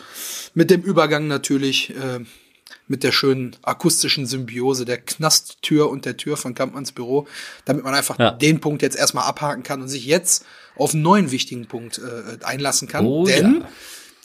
mit 0.56 0.70
dem 0.72 0.82
Übergang 0.82 1.28
natürlich, 1.28 1.90
äh, 1.92 2.20
mit 2.88 3.04
der 3.04 3.12
schönen 3.12 3.56
akustischen 3.62 4.26
Symbiose 4.26 4.84
der 4.86 4.98
Knasttür 5.00 5.90
und 5.90 6.06
der 6.06 6.18
Tür 6.18 6.36
von 6.38 6.54
Kampmanns 6.54 6.92
Büro, 6.92 7.28
damit 7.66 7.84
man 7.84 7.94
einfach 7.94 8.20
Ja. 8.20 8.32
den 8.32 8.60
Punkt 8.60 8.82
jetzt 8.82 8.98
erstmal 8.98 9.26
abhaken 9.26 9.64
kann 9.64 9.82
und 9.82 9.88
sich 9.88 10.06
jetzt 10.06 10.46
auf 10.76 10.94
einen 10.94 11.02
neuen 11.04 11.32
wichtigen 11.32 11.66
Punkt 11.68 12.00
äh, 12.00 12.44
einlassen 12.44 12.88
kann. 12.88 13.06
Oh, 13.06 13.26
Denn 13.26 13.62
ja. 13.62 13.70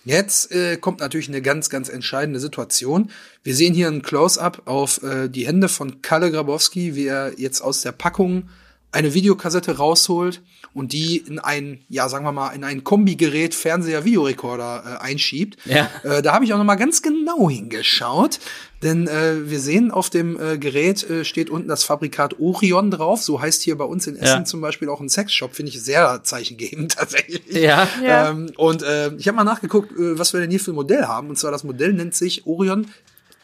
Jetzt 0.09 0.53
äh, 0.53 0.79
kommt 0.79 1.01
natürlich 1.01 1.29
eine 1.29 1.43
ganz, 1.43 1.69
ganz 1.69 1.91
entscheidende 1.91 2.41
Situation. 2.41 3.11
Wir 3.43 3.55
sehen 3.55 3.75
hier 3.75 3.89
ein 3.89 4.01
Close-up 4.01 4.63
auf 4.65 5.03
äh, 5.03 5.29
die 5.29 5.47
Hände 5.47 5.69
von 5.69 6.01
Kalle 6.01 6.31
Grabowski, 6.31 6.95
wie 6.95 7.09
er 7.09 7.39
jetzt 7.39 7.61
aus 7.61 7.83
der 7.83 7.93
Packung 7.93 8.49
eine 8.91 9.13
Videokassette 9.15 9.77
rausholt 9.77 10.41
und 10.73 10.93
die 10.93 11.19
in 11.19 11.39
ein, 11.39 11.81
ja, 11.89 12.09
sagen 12.09 12.25
wir 12.25 12.33
mal, 12.33 12.51
in 12.51 12.65
ein 12.65 12.85
Kombigerät 12.85 13.55
Fernseher 13.55 14.05
Videorekorder 14.05 14.99
äh, 15.01 15.05
einschiebt. 15.05 15.59
Ja. 15.67 15.91
Äh, 16.05 16.23
da 16.23 16.33
habe 16.33 16.45
ich 16.45 16.55
auch 16.55 16.59
noch 16.59 16.65
mal 16.65 16.77
ganz 16.77 17.03
genau 17.03 17.51
hingeschaut, 17.51 18.39
denn 18.83 19.07
äh, 19.09 19.51
wir 19.51 19.61
sehen 19.61 19.91
auf 19.91 20.09
dem 20.09 20.41
äh, 20.41 20.57
Gerät 20.57 21.09
äh, 21.11 21.25
steht 21.25 21.51
unten 21.51 21.69
das 21.69 21.85
Fabrikat 21.85 22.39
Orion 22.41 22.91
drauf. 22.91 23.23
So 23.23 23.41
heißt 23.43 23.63
hier 23.63 23.77
bei 23.77 23.85
uns 23.85 24.07
in 24.07 24.17
Essen 24.17 24.39
Ja. 24.39 24.45
zum 24.45 24.61
Beispiel 24.61 24.89
auch 24.89 25.01
ein 25.01 25.09
Sexshop. 25.09 25.55
Finde 25.55 25.71
ich 25.73 25.83
sehr 25.83 26.23
zeichengebend 26.23 26.93
tatsächlich. 26.97 27.45
Ja. 27.55 27.89
Ja. 28.03 28.31
Ähm, 28.31 28.53
und 28.57 28.83
äh, 28.83 29.13
ich 29.17 29.27
habe 29.29 29.37
mal 29.37 29.45
nachgeguckt, 29.45 29.93
äh, 29.93 30.19
was 30.19 30.33
wir 30.33 30.41
denn 30.41 30.51
hier 30.51 30.61
für 30.61 30.73
ein 30.73 30.77
Modell 30.77 31.05
haben. 31.07 31.29
Und 31.29 31.39
zwar 31.39 31.51
das 31.51 31.65
Modell 31.65 31.93
nennt 31.93 32.15
sich 32.15 32.47
Orion, 32.47 32.87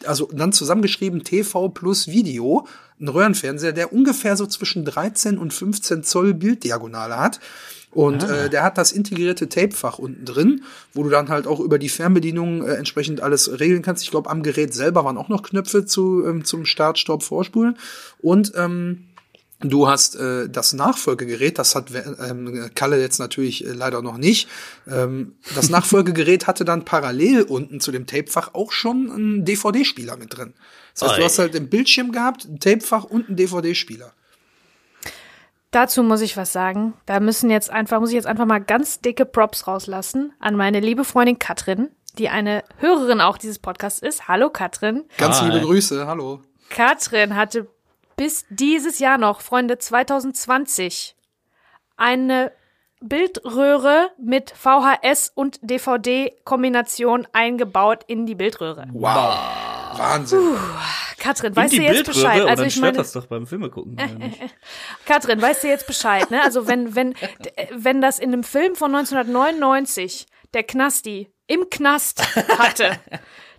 also 0.05 0.29
dann 0.33 0.53
zusammengeschrieben 0.53 1.23
TV 1.23 1.69
plus 1.69 2.07
Video. 2.07 2.67
Ein 2.99 3.09
Röhrenfernseher, 3.09 3.73
der 3.73 3.91
ungefähr 3.91 4.37
so 4.37 4.45
zwischen 4.45 4.85
13 4.85 5.37
und 5.37 5.53
15 5.53 6.03
Zoll 6.03 6.33
Bilddiagonale 6.33 7.17
hat. 7.17 7.39
Und 7.91 8.23
äh, 8.23 8.49
der 8.49 8.63
hat 8.63 8.77
das 8.77 8.91
integrierte 8.91 9.47
Tapefach 9.47 9.99
unten 9.99 10.25
drin, 10.25 10.63
wo 10.93 11.03
du 11.03 11.09
dann 11.09 11.29
halt 11.29 11.47
auch 11.47 11.61
über 11.61 11.79
die 11.79 11.87
Fernbedienung 11.87 12.65
äh, 12.67 12.73
entsprechend 12.73 13.21
alles 13.21 13.59
regeln 13.59 13.81
kannst. 13.81 14.03
Ich 14.03 14.11
glaube, 14.11 14.29
am 14.29 14.43
Gerät 14.43 14.73
selber 14.73 15.05
waren 15.05 15.17
auch 15.17 15.29
noch 15.29 15.43
Knöpfe 15.43 15.85
zu, 15.85 16.25
ähm, 16.25 16.43
zum 16.43 16.65
Start, 16.65 16.99
Stopp, 16.99 17.23
Vorspulen. 17.23 17.77
Und 18.19 18.51
ähm, 18.57 19.05
Du 19.61 19.87
hast 19.87 20.15
äh, 20.15 20.49
das 20.49 20.73
Nachfolgegerät, 20.73 21.57
das 21.57 21.75
hat 21.75 21.89
ähm, 21.91 22.69
Kalle 22.75 22.99
jetzt 22.99 23.19
natürlich 23.19 23.65
äh, 23.65 23.71
leider 23.71 24.01
noch 24.01 24.17
nicht. 24.17 24.49
Ähm, 24.85 25.35
das 25.55 25.69
Nachfolgegerät 25.69 26.45
hatte 26.45 26.65
dann 26.65 26.83
parallel 26.83 27.43
unten 27.43 27.79
zu 27.79 27.91
dem 27.91 28.05
Tapefach 28.05 28.53
auch 28.53 28.73
schon 28.73 29.09
einen 29.09 29.45
DVD-Spieler 29.45 30.17
mit 30.17 30.37
drin. 30.37 30.53
Das 30.93 31.03
heißt, 31.03 31.17
du 31.17 31.21
Oi. 31.21 31.25
hast 31.25 31.39
halt 31.39 31.55
im 31.55 31.69
Bildschirm 31.69 32.11
gehabt, 32.11 32.45
ein 32.45 32.59
Tapefach 32.59 33.05
und 33.05 33.27
einen 33.27 33.37
DVD-Spieler. 33.37 34.11
Dazu 35.71 36.03
muss 36.03 36.21
ich 36.21 36.35
was 36.35 36.51
sagen. 36.51 36.93
Da 37.05 37.19
müssen 37.21 37.49
jetzt 37.49 37.69
einfach, 37.69 37.99
muss 37.99 38.09
ich 38.09 38.15
jetzt 38.15 38.27
einfach 38.27 38.45
mal 38.45 38.59
ganz 38.59 38.99
dicke 38.99 39.25
Props 39.25 39.67
rauslassen 39.67 40.33
an 40.39 40.55
meine 40.55 40.81
liebe 40.81 41.05
Freundin 41.05 41.39
Katrin, 41.39 41.89
die 42.17 42.27
eine 42.29 42.63
Hörerin 42.79 43.21
auch 43.21 43.37
dieses 43.37 43.59
Podcasts 43.59 44.01
ist. 44.01 44.27
Hallo 44.27 44.49
Katrin. 44.49 45.05
Ganz 45.17 45.41
Hi. 45.41 45.49
liebe 45.49 45.65
Grüße, 45.65 46.07
hallo. 46.07 46.41
Katrin 46.69 47.35
hatte 47.35 47.67
bis 48.15 48.45
dieses 48.49 48.99
Jahr 48.99 49.17
noch, 49.17 49.41
Freunde, 49.41 49.77
2020, 49.77 51.15
eine 51.97 52.51
Bildröhre 53.01 54.09
mit 54.17 54.51
VHS 54.51 55.31
und 55.35 55.59
DVD-Kombination 55.61 57.27
eingebaut 57.33 58.03
in 58.07 58.25
die 58.25 58.35
Bildröhre. 58.35 58.87
Wow. 58.93 59.37
Wahnsinn. 59.97 60.57
Katrin, 61.17 61.55
Weißt 61.55 61.73
weißt 61.73 61.77
du 61.77 61.81
jetzt 61.81 62.05
Bescheid? 62.05 62.41
Also 62.41 62.47
Also 62.47 62.61
dann 62.63 62.67
ich 62.67 62.77
meine, 62.77 62.97
das 62.97 63.11
doch 63.13 63.25
beim 63.27 63.47
Filme 63.47 63.69
gucken. 63.69 63.97
Katrin, 65.05 65.41
weißt 65.41 65.63
du 65.63 65.67
jetzt 65.67 65.87
Bescheid, 65.87 66.29
ne? 66.31 66.41
Also 66.43 66.67
wenn, 66.67 66.95
wenn, 66.95 67.15
wenn 67.71 68.01
das 68.01 68.19
in 68.19 68.33
einem 68.33 68.43
Film 68.43 68.75
von 68.75 68.93
1999 68.93 70.27
der 70.53 70.63
Knasti 70.63 71.31
im 71.47 71.69
Knast 71.69 72.23
hatte, 72.59 72.99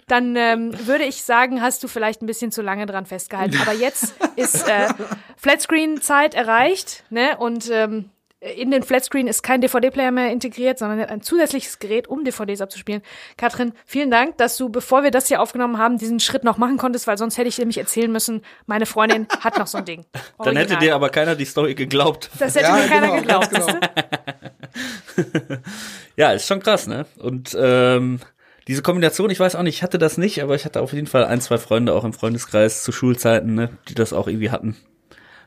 dann 0.08 0.36
ähm, 0.36 0.72
würde 0.86 1.04
ich 1.04 1.22
sagen, 1.24 1.60
hast 1.62 1.82
du 1.82 1.88
vielleicht 1.88 2.22
ein 2.22 2.26
bisschen 2.26 2.52
zu 2.52 2.62
lange 2.62 2.86
dran 2.86 3.06
festgehalten. 3.06 3.58
Aber 3.60 3.72
jetzt 3.72 4.14
ist 4.36 4.68
äh, 4.68 4.88
Flatscreen-Zeit 5.36 6.34
erreicht, 6.34 7.04
ne? 7.10 7.36
Und 7.38 7.68
ähm, 7.70 8.10
in 8.38 8.70
den 8.70 8.82
Flatscreen 8.84 9.26
ist 9.26 9.42
kein 9.42 9.60
DVD-Player 9.60 10.12
mehr 10.12 10.30
integriert, 10.30 10.78
sondern 10.78 11.00
ein 11.08 11.22
zusätzliches 11.22 11.78
Gerät, 11.80 12.06
um 12.06 12.22
DVDs 12.22 12.60
abzuspielen. 12.60 13.02
Katrin, 13.36 13.72
vielen 13.86 14.10
Dank, 14.10 14.36
dass 14.36 14.56
du, 14.56 14.68
bevor 14.68 15.02
wir 15.02 15.10
das 15.10 15.26
hier 15.26 15.40
aufgenommen 15.40 15.78
haben, 15.78 15.98
diesen 15.98 16.20
Schritt 16.20 16.44
noch 16.44 16.58
machen 16.58 16.76
konntest, 16.76 17.06
weil 17.08 17.18
sonst 17.18 17.38
hätte 17.38 17.48
ich 17.48 17.58
nämlich 17.58 17.78
erzählen 17.78 18.12
müssen, 18.12 18.42
meine 18.66 18.86
Freundin 18.86 19.26
hat 19.40 19.58
noch 19.58 19.66
so 19.66 19.78
ein 19.78 19.84
Ding. 19.86 20.04
Dann 20.38 20.54
hätte 20.56 20.74
Original. 20.74 20.80
dir 20.80 20.94
aber 20.94 21.08
keiner 21.08 21.34
die 21.34 21.46
Story 21.46 21.74
geglaubt. 21.74 22.30
Das 22.38 22.54
hätte 22.54 22.66
Ja, 22.66 22.76
mir 22.76 22.86
keiner 22.86 23.20
genau, 23.20 23.40
geglaubt. 23.40 23.50
genau. 23.50 23.66
Ja, 26.16 26.32
ist 26.32 26.46
schon 26.46 26.60
krass, 26.62 26.86
ne? 26.86 27.06
Und 27.18 27.56
ähm, 27.58 28.20
diese 28.68 28.82
Kombination, 28.82 29.30
ich 29.30 29.40
weiß 29.40 29.54
auch 29.54 29.62
nicht, 29.62 29.76
ich 29.76 29.82
hatte 29.82 29.98
das 29.98 30.18
nicht, 30.18 30.42
aber 30.42 30.54
ich 30.54 30.64
hatte 30.64 30.80
auf 30.80 30.92
jeden 30.92 31.06
Fall 31.06 31.24
ein, 31.24 31.40
zwei 31.40 31.58
Freunde 31.58 31.92
auch 31.94 32.04
im 32.04 32.12
Freundeskreis 32.12 32.82
zu 32.82 32.92
Schulzeiten, 32.92 33.54
ne, 33.54 33.70
die 33.88 33.94
das 33.94 34.12
auch 34.12 34.26
irgendwie 34.26 34.50
hatten. 34.50 34.76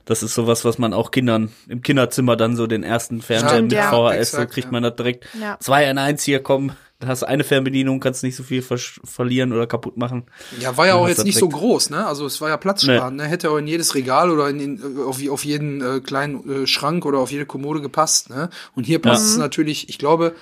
Das 0.06 0.24
ist 0.24 0.34
sowas, 0.34 0.66
was 0.66 0.80
man 0.80 0.94
auch 0.94 1.12
Kindern 1.12 1.52
im 1.68 1.82
Kinderzimmer 1.84 2.36
dann 2.36 2.56
so 2.56 2.66
den 2.66 2.84
ersten 2.84 3.22
Fernseher 3.22 3.50
Stimmt, 3.50 3.72
mit 3.72 3.78
ja. 3.78 3.90
VHS, 3.92 4.32
so 4.32 4.38
Exakt, 4.38 4.54
kriegt 4.54 4.66
ja. 4.66 4.72
man 4.72 4.84
das 4.84 4.96
direkt. 4.96 5.28
Ja. 5.40 5.58
Zwei 5.60 5.88
in 5.88 5.98
eins 6.00 6.24
hier, 6.24 6.42
komm, 6.42 6.72
da 7.00 7.08
hast 7.08 7.22
du 7.22 7.28
eine 7.28 7.44
Fernbedienung, 7.44 8.00
kannst 8.00 8.24
nicht 8.24 8.36
so 8.36 8.44
viel 8.44 8.62
versch- 8.62 9.00
verlieren 9.06 9.54
oder 9.54 9.68
kaputt 9.68 9.98
machen. 9.98 10.24
Ja, 10.60 10.76
war 10.78 10.88
ja 10.88 10.96
auch 10.96 11.08
jetzt 11.08 11.26
nicht 11.26 11.38
so 11.38 11.48
groß, 11.48 11.92
ne? 11.92 12.08
Also 12.08 12.26
es 12.26 12.42
war 12.42 12.50
ja 12.50 12.58
platzsparend, 12.58 13.18
ne? 13.18 13.26
Hätte 13.26 13.52
auch 13.52 13.58
in 13.58 13.68
jedes 13.68 13.94
Regal 13.96 14.32
oder 14.32 14.50
in, 14.50 14.60
in, 14.60 14.98
auf, 15.06 15.20
auf 15.30 15.46
jeden 15.46 15.82
äh, 15.82 16.00
kleinen 16.00 16.64
äh, 16.64 16.68
Schrank 16.68 17.06
oder 17.06 17.20
auf 17.20 17.32
jede 17.32 17.46
Kommode 17.46 17.82
gepasst, 17.82 18.30
ne? 18.30 18.50
Und 18.76 18.86
hier 18.86 19.00
passt 19.00 19.28
es 19.28 19.38
natürlich, 19.38 19.90
ich 19.90 19.98
glaube, 20.00 20.34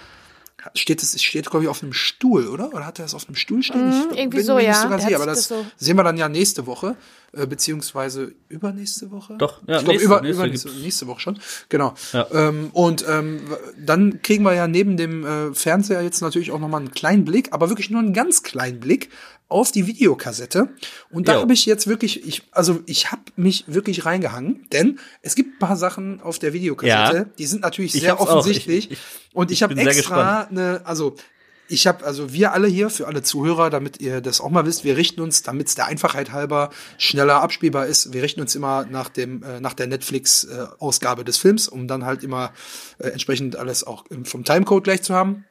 steht 0.74 1.04
es 1.04 1.22
steht 1.22 1.50
glaube 1.50 1.64
ich 1.66 1.70
auf 1.70 1.84
einem 1.84 1.94
Stuhl, 1.94 2.48
oder? 2.48 2.74
Oder 2.74 2.86
hat 2.86 3.00
er 3.00 3.06
es 3.06 3.14
auf 3.14 3.28
einem 3.28 3.36
Stuhl 3.36 3.62
stehen? 3.64 3.88
Mhm, 3.90 4.08
ich 4.12 4.18
irgendwie 4.20 4.38
bin 4.38 4.46
so, 4.46 4.56
mir 4.56 4.64
ja. 4.64 4.70
nicht 4.70 4.82
so 4.82 4.90
ganz 4.90 5.02
Der 5.04 5.10
sicher, 5.10 5.16
aber 5.22 5.26
das, 5.26 5.48
das 5.48 5.60
so- 5.60 5.66
sehen 5.78 5.98
wir 5.98 6.04
dann 6.04 6.18
ja 6.18 6.28
nächste 6.30 6.66
Woche, 6.66 6.96
äh, 7.34 7.46
beziehungsweise 7.46 8.34
übernächste 8.50 9.12
Woche. 9.12 9.36
Doch, 9.38 9.62
ja, 9.68 9.78
ich 9.78 9.84
glaube 9.86 9.88
nächste- 9.92 10.06
über, 10.06 10.22
nächste 10.22 10.42
übernächste 10.44 10.70
nächste 10.82 11.08
Woche 11.08 11.20
schon. 11.20 11.40
Genau. 11.70 11.94
Ja. 12.14 12.28
Ähm, 12.34 12.70
und 12.74 13.06
ähm, 13.08 13.42
dann 13.78 14.22
kriegen 14.22 14.44
wir 14.44 14.54
ja 14.56 14.68
neben 14.68 14.98
dem 14.98 15.26
äh, 15.26 15.54
Fernseher 15.54 16.02
jetzt 16.02 16.22
natürlich 16.22 16.52
auch 16.52 16.60
nochmal 16.60 16.82
einen 16.82 16.92
kleinen 16.92 17.24
Blick, 17.26 17.54
aber 17.54 17.70
wirklich 17.70 17.90
nur 17.92 18.02
einen 18.02 18.14
ganz 18.14 18.44
kleinen 18.44 18.80
Blick 18.80 19.10
auf 19.50 19.72
die 19.72 19.88
Videokassette. 19.88 20.70
Und 21.10 21.28
da 21.28 21.40
habe 21.40 21.54
ich 21.54 21.66
jetzt 21.66 21.88
wirklich, 21.88 22.28
ich, 22.28 22.44
also 22.52 22.82
ich 22.86 23.12
habe 23.12 23.22
mich 23.38 23.64
wirklich 23.68 24.06
reingehangen, 24.06 24.66
denn 24.74 25.00
es 25.22 25.36
gibt 25.36 25.56
ein 25.56 25.60
paar 25.60 25.78
Sachen 25.78 26.22
auf 26.22 26.38
der 26.40 26.52
Videokassette, 26.54 27.18
Ja. 27.18 27.24
die 27.38 27.46
sind 27.46 27.62
natürlich 27.62 27.96
Ich 27.96 28.02
sehr 28.02 28.20
offensichtlich. 28.20 28.92
Ich- 28.92 28.98
ich- 28.98 29.00
und 29.34 29.52
ich 29.52 29.64
habe 29.64 29.76
extra 29.78 30.42
eine, 30.44 30.82
also 30.86 31.16
ich 31.70 31.86
habe, 31.86 32.06
also 32.06 32.32
wir 32.32 32.54
alle 32.54 32.68
hier, 32.70 32.90
für 32.90 33.08
alle 33.08 33.24
Zuhörer, 33.24 33.70
damit 33.70 34.00
ihr 34.00 34.22
das 34.22 34.40
auch 34.40 34.50
mal 34.50 34.66
wisst, 34.66 34.84
wir 34.86 34.96
richten 34.96 35.20
uns, 35.22 35.44
damit 35.44 35.68
es 35.68 35.76
der 35.76 35.86
Einfachheit 35.88 36.32
halber 36.32 36.70
schneller 36.98 37.42
abspielbar 37.42 37.88
ist, 37.88 38.14
wir 38.14 38.24
richten 38.24 38.40
uns 38.42 38.56
immer 38.56 38.86
nach 38.86 39.10
dem, 39.10 39.44
äh, 39.44 39.60
nach 39.60 39.74
der 39.74 39.88
Netflix-Ausgabe 39.88 41.24
des 41.24 41.38
Films, 41.38 41.68
um 41.68 41.88
dann 41.88 42.06
halt 42.06 42.24
immer 42.24 42.52
äh, 43.00 43.10
entsprechend 43.10 43.56
alles 43.56 43.84
auch 43.86 44.06
vom 44.24 44.44
Timecode 44.44 44.84
gleich 44.84 45.02
zu 45.04 45.14
haben. 45.14 45.46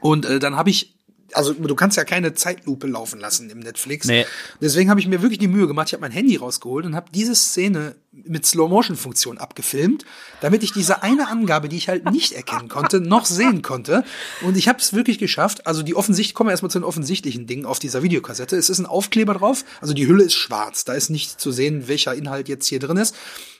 Und 0.00 0.24
äh, 0.26 0.38
dann 0.38 0.56
habe 0.56 0.70
ich, 0.70 0.96
also 1.34 1.52
du 1.52 1.74
kannst 1.74 1.96
ja 1.96 2.04
keine 2.04 2.34
Zeitlupe 2.34 2.86
laufen 2.86 3.20
lassen 3.20 3.50
im 3.50 3.60
Netflix. 3.60 4.06
Nee. 4.06 4.26
Deswegen 4.60 4.90
habe 4.90 5.00
ich 5.00 5.06
mir 5.06 5.22
wirklich 5.22 5.38
die 5.38 5.48
Mühe 5.48 5.66
gemacht. 5.66 5.88
Ich 5.88 5.92
habe 5.92 6.02
mein 6.02 6.12
Handy 6.12 6.36
rausgeholt 6.36 6.86
und 6.86 6.94
habe 6.94 7.10
diese 7.12 7.34
Szene 7.34 7.96
mit 8.12 8.44
Slow-Motion-Funktion 8.44 9.38
abgefilmt, 9.38 10.04
damit 10.40 10.62
ich 10.62 10.72
diese 10.72 11.02
eine 11.02 11.28
Angabe, 11.28 11.68
die 11.68 11.76
ich 11.76 11.88
halt 11.88 12.10
nicht 12.10 12.32
erkennen 12.32 12.68
konnte, 12.68 13.00
noch 13.00 13.24
sehen 13.24 13.62
konnte. 13.62 14.04
Und 14.42 14.56
ich 14.56 14.68
habe 14.68 14.78
es 14.80 14.92
wirklich 14.92 15.18
geschafft. 15.18 15.66
Also 15.66 15.82
die 15.82 15.94
offensichtlich, 15.94 16.34
kommen 16.34 16.48
wir 16.48 16.52
erstmal 16.52 16.70
zu 16.70 16.80
den 16.80 16.84
offensichtlichen 16.84 17.46
Dingen 17.46 17.66
auf 17.66 17.78
dieser 17.78 18.02
Videokassette. 18.02 18.56
Es 18.56 18.68
ist 18.68 18.78
ein 18.78 18.86
Aufkleber 18.86 19.34
drauf. 19.34 19.64
Also 19.80 19.94
die 19.94 20.06
Hülle 20.06 20.24
ist 20.24 20.34
schwarz. 20.34 20.84
Da 20.84 20.94
ist 20.94 21.10
nicht 21.10 21.40
zu 21.40 21.52
sehen, 21.52 21.88
welcher 21.88 22.14
Inhalt 22.14 22.48
jetzt 22.48 22.66
hier 22.66 22.80
drin 22.80 22.96
ist. 22.96 23.14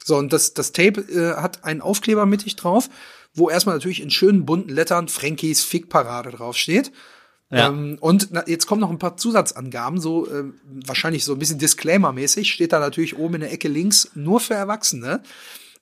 So, 0.05 0.17
und 0.17 0.33
das, 0.33 0.55
das 0.55 0.73
Tape 0.73 1.01
äh, 1.01 1.41
hat 1.41 1.65
einen 1.65 1.81
Aufkleber 1.81 2.27
mittig 2.27 2.57
drauf, 2.57 2.89
wo 3.35 3.51
erstmal 3.51 3.77
natürlich 3.77 4.03
in 4.03 4.11
schönen 4.11 4.47
bunten 4.47 4.71
Lettern 4.71 5.09
Frankies 5.09 5.63
Fickparade 5.63 6.31
draufsteht. 6.31 6.91
Ja. 7.51 7.69
Ähm, 7.69 7.99
und 8.01 8.29
na, 8.31 8.45
jetzt 8.47 8.67
kommen 8.67 8.81
noch 8.81 8.91
ein 8.91 8.99
paar 8.99 9.17
Zusatzangaben, 9.17 10.01
so 10.01 10.27
äh, 10.29 10.45
wahrscheinlich 10.87 11.25
so 11.25 11.33
ein 11.33 11.39
bisschen 11.39 11.59
Disclaimer-mäßig, 11.59 12.53
steht 12.53 12.73
da 12.73 12.79
natürlich 12.79 13.19
oben 13.19 13.35
in 13.35 13.41
der 13.41 13.53
Ecke 13.53 13.69
links 13.69 14.11
nur 14.15 14.39
für 14.41 14.55
Erwachsene. 14.55 15.23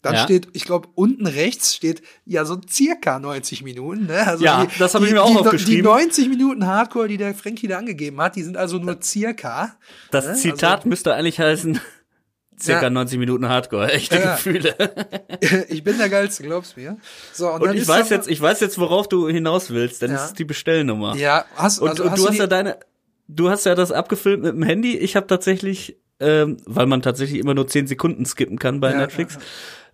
Dann 0.00 0.14
Ja. 0.14 0.22
steht, 0.22 0.46
ich 0.52 0.64
glaube, 0.64 0.88
unten 0.94 1.26
rechts 1.26 1.74
steht 1.74 2.02
ja 2.24 2.44
so 2.44 2.59
circa 2.70 3.18
90 3.18 3.64
Minuten. 3.64 4.07
Ne? 4.07 4.26
Also 4.26 4.44
Ja, 4.44 4.66
das 4.78 4.94
habe 4.94 5.07
ich 5.07 5.12
mir 5.12 5.22
auch 5.22 5.31
die, 5.31 5.37
aufgeschrieben. 5.38 5.74
Die 5.74 5.83
90 5.83 6.28
Minuten 6.28 6.66
Hardcore, 6.66 7.09
die 7.09 7.16
der 7.16 7.35
Frankie 7.35 7.66
da 7.66 7.78
angegeben 7.78 8.20
hat, 8.20 8.37
die 8.37 8.44
sind 8.44 8.57
also 8.57 8.78
nur 8.78 9.02
circa. 9.02 9.74
Das 10.12 10.26
Ne? 10.26 10.35
Zitat 10.37 10.87
müsste 10.87 11.14
eigentlich 11.14 11.40
heißen, 11.40 11.81
circa 12.60 12.82
Ja. 12.84 12.90
90 12.90 13.18
Minuten 13.18 13.48
Hardcore, 13.48 13.92
echte 13.92 14.16
Ja. 14.18 14.34
Gefühle. 14.36 14.74
ich 15.68 15.82
bin 15.84 15.98
der 15.98 16.08
Geilste, 16.08 16.42
glaub's 16.42 16.76
mir. 16.76 16.96
So, 17.32 17.50
Und 17.50 17.64
dann 17.64 17.76
ich 17.76 17.86
weiß 17.86 18.10
jetzt, 18.10 18.28
ich 18.28 18.40
weiß 18.40 18.60
jetzt, 18.60 18.78
worauf 18.78 19.08
du 19.08 19.28
hinaus 19.28 19.70
willst, 19.70 20.02
denn 20.02 20.10
Ja. 20.10 20.16
das 20.16 20.26
ist 20.26 20.38
die 20.38 20.44
Bestellnummer. 20.44 21.14
Ja, 21.16 21.44
hast, 21.56 21.78
Und, 21.80 21.90
also 21.90 22.04
und 22.04 22.10
hast 22.10 22.22
du 22.24 22.28
hast 22.28 22.38
ja 22.38 22.46
deine, 22.46 22.78
du 23.28 23.50
hast 23.50 23.64
ja 23.66 23.74
das 23.74 23.92
abgefilmt 23.92 24.42
mit 24.42 24.52
dem 24.54 24.62
Handy. 24.62 24.96
Ich 24.96 25.16
habe 25.16 25.26
tatsächlich, 25.26 25.96
ähm, 26.20 26.56
weil 26.66 26.86
man 26.86 27.02
tatsächlich 27.02 27.38
immer 27.40 27.54
nur 27.54 27.66
10 27.68 27.86
Sekunden 27.86 28.24
skippen 28.26 28.58
kann 28.58 28.80
bei 28.80 28.90
Ja, 28.92 28.98
Netflix, 28.98 29.38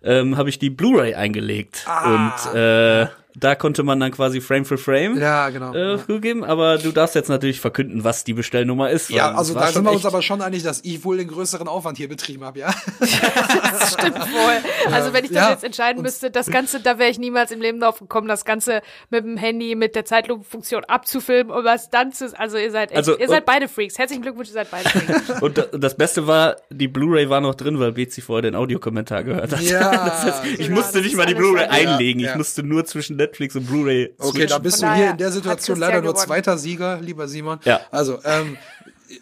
ähm, 0.03 0.37
habe 0.37 0.49
ich 0.49 0.59
die 0.59 0.69
Blu-ray 0.69 1.15
eingelegt. 1.15 1.83
Ah. 1.87 2.13
Und 2.51 2.55
äh, 2.59 3.07
da 3.37 3.55
konnte 3.55 3.83
man 3.83 3.99
dann 3.99 4.11
quasi 4.11 4.41
Frame 4.41 4.65
für 4.65 4.77
Frame 4.77 5.17
Ja, 5.19 5.49
genau. 5.49 5.73
äh, 5.73 5.97
geben. 6.19 6.43
Aber 6.43 6.77
du 6.77 6.91
darfst 6.91 7.15
jetzt 7.15 7.29
natürlich 7.29 7.59
verkünden, 7.59 8.03
was 8.03 8.23
die 8.23 8.33
Bestellnummer 8.33 8.89
ist. 8.89 9.09
Ja, 9.09 9.33
also 9.35 9.53
da 9.53 9.67
sind 9.67 9.83
wir 9.83 9.91
uns 9.91 10.05
aber 10.05 10.21
schon 10.21 10.41
einig, 10.41 10.63
dass 10.63 10.81
ich 10.83 11.03
wohl 11.03 11.17
den 11.17 11.27
größeren 11.27 11.67
Aufwand 11.67 11.97
hier 11.97 12.07
betrieben 12.09 12.43
habe, 12.43 12.59
ja. 12.59 12.73
Das 12.99 13.93
stimmt 13.93 14.17
wohl. 14.19 14.93
Also 14.93 15.13
wenn 15.13 15.23
ich 15.25 15.31
das 15.31 15.37
Ja, 15.43 15.49
jetzt 15.51 15.63
entscheiden 15.63 16.01
müsste, 16.01 16.31
das 16.31 16.47
Ganze, 16.47 16.79
da 16.79 16.97
wäre 16.99 17.09
ich 17.09 17.19
niemals 17.19 17.51
im 17.51 17.61
Leben 17.61 17.79
drauf 17.79 17.99
gekommen, 17.99 18.27
das 18.27 18.45
Ganze 18.45 18.81
mit 19.09 19.23
dem 19.23 19.37
Handy, 19.37 19.75
mit 19.75 19.95
der 19.95 20.05
Zeitlupenfunktion 20.05 20.83
abzufilmen 20.85 21.51
und 21.53 21.63
was 21.65 21.89
dann 21.89 22.11
zu, 22.11 22.37
also 22.39 22.57
ihr 22.57 22.71
seid 22.71 22.91
echt, 22.91 22.97
Also, 22.97 23.17
ihr 23.17 23.27
seid 23.27 23.39
und- 23.39 23.45
beide 23.45 23.67
Freaks. 23.67 23.97
Herzlichen 23.97 24.21
Glückwunsch, 24.21 24.49
ihr 24.49 24.53
seid 24.53 24.71
beide 24.71 24.89
Freaks. 24.89 25.41
Und 25.41 25.57
da- 25.57 25.65
das 25.77 25.95
Beste 25.97 26.27
war, 26.27 26.55
die 26.69 26.87
Blu-ray 26.87 27.29
war 27.29 27.41
noch 27.41 27.55
drin, 27.55 27.79
weil 27.79 27.91
Betsy 27.91 28.21
vorher 28.21 28.41
den 28.43 28.55
Audiokommentar 28.55 29.23
gehört 29.23 29.51
hat. 29.51 29.61
Ja. 29.61 29.91
das 30.05 30.23
heißt, 30.23 30.45
ich 30.59 30.69
musste 30.69 31.01
nicht 31.01 31.15
mal 31.15 31.25
die 31.25 31.35
Blu-ray 31.35 31.65
einlegen. 31.65 32.19
Ja, 32.21 32.27
Ich 32.27 32.31
ja. 32.33 32.37
musste 32.37 32.63
nur 32.63 32.85
zwischen 32.85 33.17
Netflix 33.25 33.55
und 33.55 33.65
Blu-ray 33.67 34.13
Okay, 34.17 34.45
da 34.45 34.57
bist 34.59 34.81
du 34.81 34.93
hier 34.93 35.11
in 35.11 35.17
der 35.17 35.31
Situation 35.31 35.77
leider 35.79 36.01
nur 36.01 36.13
gewonnen. 36.13 36.25
zweiter 36.25 36.57
Sieger, 36.57 36.99
lieber 37.01 37.27
Simon. 37.27 37.59
Ja. 37.65 37.81
Also, 37.91 38.19
ähm, 38.23 38.57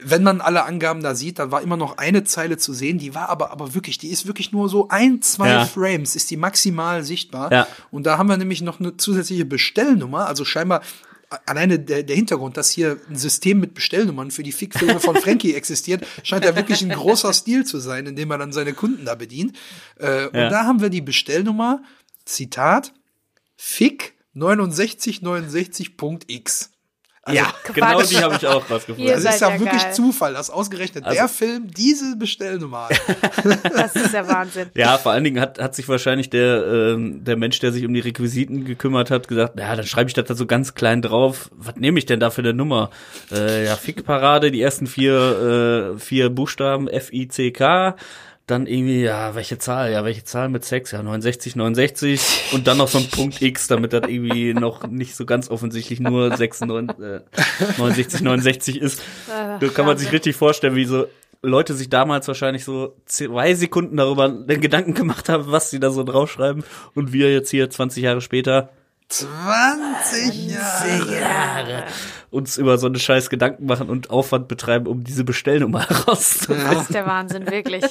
wenn 0.01 0.23
man 0.23 0.39
alle 0.41 0.63
Angaben 0.63 1.03
da 1.03 1.13
sieht, 1.13 1.39
dann 1.39 1.51
war 1.51 1.61
immer 1.61 1.75
noch 1.77 1.97
eine 1.97 2.23
Zeile 2.23 2.57
zu 2.57 2.73
sehen, 2.73 2.97
die 2.99 3.13
war 3.15 3.27
aber, 3.29 3.51
aber 3.51 3.75
wirklich, 3.75 3.97
die 3.97 4.07
ist 4.09 4.25
wirklich 4.25 4.51
nur 4.53 4.69
so 4.69 4.87
ein, 4.87 5.21
zwei 5.21 5.49
Ja. 5.49 5.65
Frames, 5.65 6.15
ist 6.15 6.31
die 6.31 6.37
maximal 6.37 7.03
sichtbar. 7.03 7.51
Ja. 7.51 7.67
Und 7.91 8.05
da 8.05 8.17
haben 8.17 8.27
wir 8.29 8.37
nämlich 8.37 8.61
noch 8.61 8.79
eine 8.79 8.95
zusätzliche 8.97 9.45
Bestellnummer, 9.45 10.27
also 10.27 10.45
scheinbar 10.45 10.81
alleine 11.47 11.79
der, 11.79 12.03
der 12.03 12.15
Hintergrund, 12.15 12.57
dass 12.57 12.69
hier 12.69 12.97
ein 13.09 13.15
System 13.17 13.59
mit 13.59 13.73
Bestellnummern 13.73 14.29
für 14.31 14.43
die 14.43 14.51
Fickfilme 14.51 14.99
von 14.99 15.15
Frankie 15.17 15.53
existiert, 15.55 16.05
scheint 16.23 16.45
ja 16.45 16.55
wirklich 16.55 16.81
ein 16.83 16.89
großer 16.89 17.33
Stil 17.33 17.65
zu 17.65 17.79
sein, 17.79 18.05
indem 18.05 18.27
man 18.29 18.39
dann 18.39 18.53
seine 18.53 18.73
Kunden 18.73 19.03
da 19.05 19.15
bedient. 19.15 19.57
Äh, 19.99 20.27
Und 20.27 20.35
Ja. 20.35 20.49
da 20.49 20.63
haben 20.65 20.79
wir 20.81 20.89
die 20.89 21.01
Bestellnummer, 21.01 21.81
Zitat, 22.25 22.93
Fick 23.55 24.15
6969.x. 24.35 26.73
Also, 27.25 27.39
ja, 27.39 27.53
genau 27.73 28.01
die 28.01 28.17
habe 28.17 28.35
ich 28.35 28.45
auch 28.47 28.69
Ihr 28.69 28.75
rausgefunden. 28.75 29.13
Das 29.13 29.23
seid 29.23 29.35
ist 29.35 29.41
ja, 29.41 29.51
ja 29.51 29.59
wirklich 29.61 29.81
geil. 29.81 29.93
Zufall, 29.93 30.33
dass 30.33 30.49
ausgerechnet 30.49 31.05
der 31.05 31.29
Film 31.29 31.71
diese 31.71 32.17
Bestellnummer 32.17 32.89
hat. 32.89 33.01
Das 33.63 33.95
ist 33.95 34.13
der 34.13 34.27
Wahnsinn. 34.27 34.69
Ja, 34.75 34.97
vor 34.97 35.13
allen 35.13 35.23
Dingen 35.23 35.39
hat, 35.39 35.57
hat 35.57 35.73
sich 35.73 35.87
wahrscheinlich 35.87 36.29
der, 36.29 36.65
ähm, 36.67 37.23
der 37.23 37.37
Mensch, 37.37 37.59
der 37.59 37.71
sich 37.71 37.85
um 37.85 37.93
die 37.93 38.01
Requisiten 38.01 38.65
gekümmert 38.65 39.09
hat, 39.09 39.29
gesagt, 39.29 39.57
ja, 39.57 39.73
dann 39.73 39.85
schreibe 39.85 40.09
ich 40.09 40.13
das 40.13 40.25
da 40.25 40.35
so 40.35 40.45
ganz 40.45 40.75
klein 40.75 41.01
drauf. 41.01 41.49
Was 41.53 41.77
nehme 41.77 41.97
ich 41.97 42.05
denn 42.05 42.19
da 42.19 42.29
für 42.29 42.41
eine 42.41 42.53
Nummer? 42.53 42.89
Äh, 43.31 43.65
ja, 43.65 43.77
Fickparade, 43.77 44.51
die 44.51 44.61
ersten 44.61 44.85
vier, 44.85 45.93
äh, 45.95 45.99
vier 45.99 46.29
Buchstaben 46.29 46.89
F-I-C-K. 46.89 47.95
Dann 48.45 48.67
irgendwie, 48.67 49.03
ja, 49.03 49.35
welche 49.35 49.57
Zahl? 49.57 49.91
Ja, 49.91 50.03
welche 50.03 50.25
Zahl 50.25 50.49
mit 50.49 50.65
Sex? 50.65 50.91
Ja, 50.91 51.01
69, 51.01 51.55
69. 51.55 52.51
Und 52.51 52.67
dann 52.67 52.77
noch 52.77 52.89
so 52.89 52.97
ein 52.97 53.09
Punkt 53.09 53.41
X, 53.41 53.67
damit 53.67 53.93
das 53.93 54.03
irgendwie 54.07 54.53
noch 54.53 54.85
nicht 54.85 55.15
so 55.15 55.25
ganz 55.25 55.49
offensichtlich 55.49 56.01
nur 56.01 56.35
96, 56.35 56.99
äh, 56.99 57.21
69, 57.77 58.21
69 58.21 58.81
ist. 58.81 59.01
Da 59.27 59.67
kann 59.69 59.85
man 59.85 59.97
sich 59.97 60.11
richtig 60.11 60.35
vorstellen, 60.35 60.75
wie 60.75 60.83
so 60.83 61.05
Leute 61.41 61.73
sich 61.73 61.89
damals 61.89 62.27
wahrscheinlich 62.27 62.63
so 62.63 62.95
zwei 63.05 63.53
Sekunden 63.53 63.97
darüber 63.97 64.29
den 64.29 64.61
Gedanken 64.61 64.93
gemacht 64.93 65.29
haben, 65.29 65.51
was 65.51 65.69
sie 65.69 65.79
da 65.79 65.91
so 65.91 66.03
draufschreiben. 66.03 66.63
Und 66.95 67.13
wir 67.13 67.31
jetzt 67.31 67.49
hier 67.49 67.69
20 67.69 68.03
Jahre 68.03 68.21
später 68.21 68.69
20 69.09 70.51
Jahre. 70.51 71.19
Jahre 71.19 71.83
uns 72.33 72.57
über 72.57 72.77
so 72.77 72.87
eine 72.87 72.99
scheiß 72.99 73.29
Gedanken 73.29 73.67
machen 73.67 73.89
und 73.89 74.09
Aufwand 74.09 74.47
betreiben, 74.47 74.87
um 74.87 75.03
diese 75.03 75.23
Bestellnummer 75.23 75.87
herauszufinden. 75.87 76.63
Das 76.73 76.81
ist 76.83 76.93
der 76.93 77.05
Wahnsinn, 77.05 77.49
wirklich. 77.49 77.83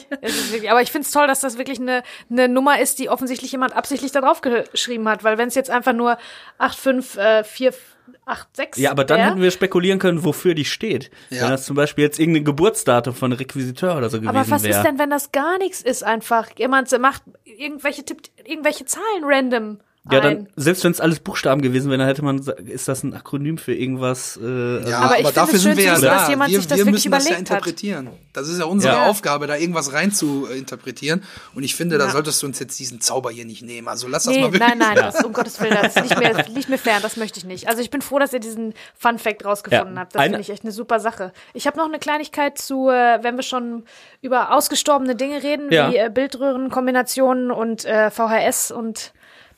Wirklich 0.51 0.71
aber 0.71 0.83
ich 0.83 0.91
finde 0.91 1.07
es 1.07 1.13
toll, 1.13 1.27
dass 1.27 1.41
das 1.41 1.59
wirklich 1.59 1.81
eine, 1.81 2.03
eine 2.31 2.49
Nummer 2.49 2.81
ist, 2.81 2.99
die 2.99 3.09
offensichtlich 3.09 3.53
jemand 3.53 3.77
absichtlich 3.77 4.13
da 4.13 4.21
drauf 4.21 4.41
geschrieben 4.41 5.09
hat, 5.09 5.25
weil 5.25 5.39
wenn 5.39 5.49
es 5.49 5.55
jetzt 5.55 5.71
einfach 5.71 5.93
nur 5.93 6.19
85486 6.59 8.83
Ja, 8.83 8.91
aber 8.91 9.05
dann 9.05 9.19
wär, 9.19 9.27
hätten 9.27 9.41
wir 9.41 9.53
spekulieren 9.53 10.01
können, 10.01 10.25
wofür 10.25 10.55
die 10.55 10.65
steht. 10.65 11.11
Ja. 11.31 11.43
Wenn 11.43 11.51
das 11.51 11.65
zum 11.65 11.77
Beispiel 11.77 12.03
jetzt 12.03 12.19
irgendein 12.19 12.45
Geburtsdatum 12.45 13.15
von 13.15 13.33
Requisiteur 13.33 13.97
oder 13.97 14.11
so 14.11 14.19
gewesen 14.19 14.37
aber 14.37 14.51
was 14.51 14.65
wäre. 14.65 14.77
ist 14.77 14.83
denn, 14.83 14.99
wenn 14.99 15.11
das 15.11 15.31
gar 15.31 15.59
nichts 15.59 15.83
ist 15.83 16.03
einfach? 16.03 16.49
Jemand 16.57 16.91
macht 16.99 17.23
irgendwelche 17.45 18.05
tippt 18.05 18.33
irgendwelche 18.45 18.87
Zahlen 18.87 19.23
random 19.23 19.79
Ja, 20.11 20.19
dann, 20.21 20.49
selbst 20.57 20.83
wenn 20.83 20.91
es 20.91 21.01
alles 21.01 21.21
Buchstaben 21.21 21.63
gewesen 21.63 21.89
wäre, 21.89 21.99
dann 21.99 22.09
hätte 22.09 22.25
man, 22.25 22.39
ist 22.67 22.89
das 22.89 23.05
ein 23.05 23.15
Akronym 23.15 23.57
für 23.57 23.73
irgendwas? 23.73 24.37
Äh, 24.37 24.45
also- 24.45 24.91
Ja, 24.91 24.99
Aber 24.99 25.15
aber, 25.21 25.31
dafür 25.33 25.55
es 25.55 25.63
sind 25.63 25.71
schön 25.71 25.77
wir 25.79 25.85
ja 25.85 25.95
da. 26.01 26.01
dass 26.17 26.29
jemand 26.29 26.51
wir 26.51 26.59
sich 26.59 26.67
das 26.67 26.79
wir 26.79 26.87
wirklich 26.87 27.05
müssen 27.05 27.11
das 27.13 27.25
ja 27.25 27.31
überlegt 27.31 27.51
hat. 27.51 27.57
interpretieren. 27.59 28.09
Das 28.33 28.49
ist 28.49 28.59
ja 28.59 28.65
unsere 28.65 28.95
Ja. 28.95 29.07
Aufgabe, 29.07 29.47
da 29.47 29.57
irgendwas 29.57 29.93
rein 29.93 30.11
zu 30.11 30.49
äh, 30.51 30.59
interpretieren. 30.59 31.23
Und 31.55 31.63
ich 31.63 31.77
finde, 31.77 31.99
da 31.99 32.11
solltest 32.11 32.43
du 32.43 32.47
uns 32.49 32.59
jetzt 32.59 32.81
diesen 32.81 33.01
Zauber 33.01 33.31
hier 33.31 33.45
nicht 33.45 33.63
nehmen. 33.63 33.87
Also 33.87 34.09
lass 34.09 34.25
das 34.25 34.35
Nee, 34.35 34.41
mal 34.43 34.53
wirklich. 34.53 34.69
nein, 34.71 34.79
nein, 34.79 34.97
das, 34.97 35.23
um 35.23 35.33
Gottes 35.33 35.61
Willen, 35.61 35.79
das 35.81 35.95
liegt 35.95 36.19
mir, 36.19 36.45
liegt 36.53 36.69
mir 36.69 36.79
fern, 36.79 37.01
das 37.01 37.17
möchte 37.17 37.39
ich 37.39 37.45
nicht. 37.45 37.69
Also 37.69 37.81
ich 37.81 37.91
bin 37.91 38.03
froh, 38.03 38.19
dass 38.19 38.33
ihr 38.33 38.41
diesen 38.41 38.75
Fun 38.99 39.21
Fact 39.21 39.45
rausgefunden 39.45 39.95
Ja, 39.95 40.01
habt. 40.01 40.17
Das 40.17 40.23
finde 40.25 40.41
ich 40.41 40.51
echt 40.51 40.65
eine 40.65 40.73
super 40.73 40.99
Sache. 40.99 41.33
Ich 41.55 41.69
habe 41.69 41.77
noch 41.79 41.87
eine 41.87 42.01
Kleinigkeit 42.01 42.59
zu, 42.59 42.89
äh, 42.89 43.23
wenn 43.23 43.37
wir 43.37 43.45
schon 43.45 43.85
über 44.21 44.51
ausgestorbene 44.53 45.15
Dinge 45.15 45.45
reden, 45.45 45.71
Ja. 45.71 45.93
wie 45.93 45.97
äh, 45.99 46.11
Bildröhrenkombinationen 46.13 47.53
und 47.53 47.85
äh, 47.85 48.11
VHS 48.11 48.73
und 48.73 49.13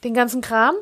den 0.04 0.14
ganzen 0.14 0.40
Kram. 0.40 0.74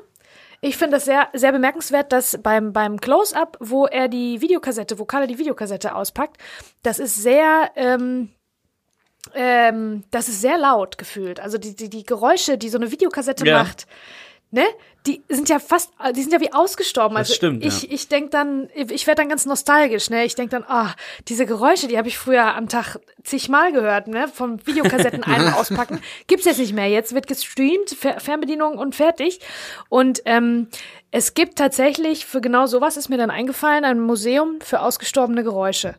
Ich 0.61 0.77
finde 0.77 0.97
das 0.97 1.07
sehr, 1.07 1.29
sehr 1.33 1.51
bemerkenswert, 1.51 2.13
dass 2.13 2.39
beim, 2.41 2.73
beim 2.73 3.01
Close-Up, 3.01 3.57
wo 3.61 3.87
er 3.87 4.07
die 4.09 4.41
Videokassette, 4.41 4.99
wo 4.99 5.05
Kalle 5.05 5.27
die 5.27 5.39
Videokassette 5.39 5.95
auspackt, 5.95 6.37
das 6.85 7.01
ist 7.01 7.17
sehr, 7.17 7.71
ähm, 7.75 8.31
ähm, 9.35 10.05
das 10.13 10.29
ist 10.29 10.41
sehr 10.41 10.59
laut 10.59 10.99
gefühlt. 10.99 11.41
Also 11.41 11.59
die, 11.59 11.75
die, 11.75 11.91
die 11.91 12.05
Geräusche, 12.05 12.59
die 12.59 12.69
so 12.69 12.79
eine 12.79 12.93
Videokassette 12.93 13.45
Ja. 13.45 13.59
macht, 13.59 13.87
ne? 14.53 14.65
Die 15.07 15.23
sind 15.29 15.49
ja 15.49 15.59
fast, 15.59 15.91
die 16.15 16.23
sind 16.23 16.33
ja 16.33 16.41
wie 16.41 16.53
ausgestorben. 16.53 17.17
Also 17.17 17.35
stimmt, 17.35 17.65
ich, 17.65 17.83
ja. 17.83 17.89
ich 17.91 18.09
denk 18.09 18.31
dann, 18.31 18.69
ich 18.75 19.07
werde 19.07 19.23
dann 19.23 19.29
ganz 19.29 19.47
nostalgisch, 19.47 20.11
ne? 20.11 20.25
Ich 20.25 20.37
denk 20.37 20.51
dann, 20.51 20.65
ah, 20.65 20.95
diese 21.29 21.45
Geräusche, 21.45 21.89
die 21.89 21.99
habe 21.99 22.07
ich 22.07 22.19
früher 22.19 22.55
am 22.55 22.69
Tag 22.69 23.01
zigmal 23.25 23.73
gehört, 23.73 24.07
ne? 24.07 24.29
Vom 24.29 24.65
Videokassetten 24.65 25.25
ein- 25.25 25.47
und 25.47 25.55
auspacken. 25.55 26.01
Gibt's 26.29 26.45
jetzt 26.45 26.59
nicht 26.59 26.73
mehr. 26.73 26.89
Jetzt 26.89 27.15
wird 27.15 27.27
gestreamt, 27.27 27.91
Fer 27.91 28.21
Fernbedienung 28.21 28.79
und 28.79 28.95
fertig. 28.95 29.41
Und 29.89 30.23
ähm, 30.25 30.69
es 31.11 31.35
gibt 31.35 31.59
tatsächlich, 31.59 32.25
für 32.25 32.41
genau 32.41 32.67
sowas 32.67 32.97
ist 32.97 33.09
mir 33.09 33.19
dann 33.19 33.31
eingefallen, 33.31 33.85
ein 33.85 33.99
Museum 33.99 34.61
für 34.61 34.81
ausgestorbene 34.81 35.43
Geräusche. 35.43 35.97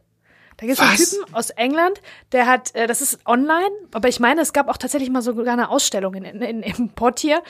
Da 0.58 0.66
gibt 0.66 0.80
es 0.80 0.86
einen? 0.86 0.98
Typen 0.98 1.34
aus 1.36 1.50
England, 1.50 2.00
der 2.32 2.48
hat, 2.48 2.74
äh, 2.76 2.88
das 2.88 3.02
ist 3.02 3.20
online, 3.26 3.72
aber 3.92 4.08
ich 4.08 4.20
meine, 4.20 4.42
es 4.42 4.54
gab 4.54 4.70
auch 4.70 4.78
tatsächlich 4.78 5.10
mal 5.10 5.22
sogar 5.22 5.52
eine 5.52 5.70
Ausstellung 5.70 6.14
in, 6.14 6.24
in, 6.24 6.64
im 6.64 6.90
Portier. 6.90 7.42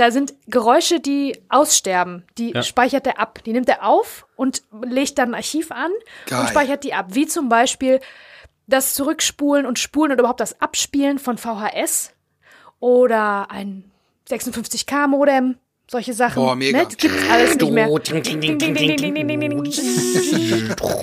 Da 0.00 0.10
sind 0.10 0.32
Geräusche, 0.46 0.98
die 0.98 1.42
aussterben. 1.50 2.24
Die 2.38 2.52
ja. 2.52 2.62
speichert 2.62 3.06
er 3.06 3.18
ab. 3.18 3.40
Die 3.44 3.52
nimmt 3.52 3.68
er 3.68 3.84
auf 3.84 4.26
und 4.34 4.62
legt 4.82 5.18
dann 5.18 5.32
ein 5.32 5.34
Archiv 5.34 5.70
an 5.70 5.90
Geil. 6.24 6.40
und 6.40 6.48
speichert 6.48 6.84
die 6.84 6.94
ab. 6.94 7.08
Wie 7.10 7.26
zum 7.26 7.50
Beispiel 7.50 8.00
das 8.66 8.94
Zurückspulen 8.94 9.66
und 9.66 9.78
Spulen 9.78 10.12
und 10.12 10.18
überhaupt 10.18 10.40
das 10.40 10.58
Abspielen 10.58 11.18
von 11.18 11.36
VHS 11.36 12.14
oder 12.78 13.50
ein 13.50 13.90
56K-Modem 14.30 15.58
solche 15.86 16.14
Sachen. 16.14 16.42
Boah, 16.42 16.56
mega. 16.56 16.78
Ne? 16.78 16.88
Gibt's 16.96 17.28
alles 17.30 17.56
nicht 17.56 17.70
mehr. 17.70 17.88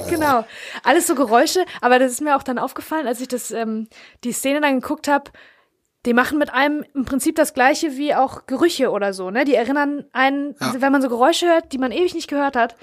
genau. 0.09 0.43
Alles 0.83 1.05
so 1.05 1.13
Geräusche, 1.13 1.65
aber 1.81 1.99
das 1.99 2.13
ist 2.13 2.21
mir 2.21 2.35
auch 2.35 2.41
dann 2.41 2.57
aufgefallen, 2.57 3.05
als 3.05 3.21
ich 3.21 3.27
das 3.27 3.51
ähm, 3.51 3.89
die 4.23 4.31
Szene 4.31 4.59
dann 4.59 4.79
geguckt 4.79 5.07
habe, 5.07 5.29
die 6.07 6.13
machen 6.13 6.37
mit 6.39 6.53
einem 6.53 6.85
im 6.95 7.03
Prinzip 7.05 7.35
das 7.35 7.53
gleiche 7.53 7.97
wie 7.97 8.15
auch 8.15 8.45
Gerüche 8.47 8.91
oder 8.91 9.11
so, 9.13 9.29
ne? 9.29 9.43
Die 9.43 9.55
erinnern 9.55 10.05
einen, 10.13 10.55
Ja. 10.59 10.73
wenn 10.79 10.91
man 10.93 11.01
so 11.01 11.09
Geräusche 11.09 11.47
hört, 11.47 11.73
die 11.73 11.77
man 11.77 11.91
ewig 11.91 12.15
nicht 12.15 12.29
gehört 12.29 12.55
hat 12.55 12.75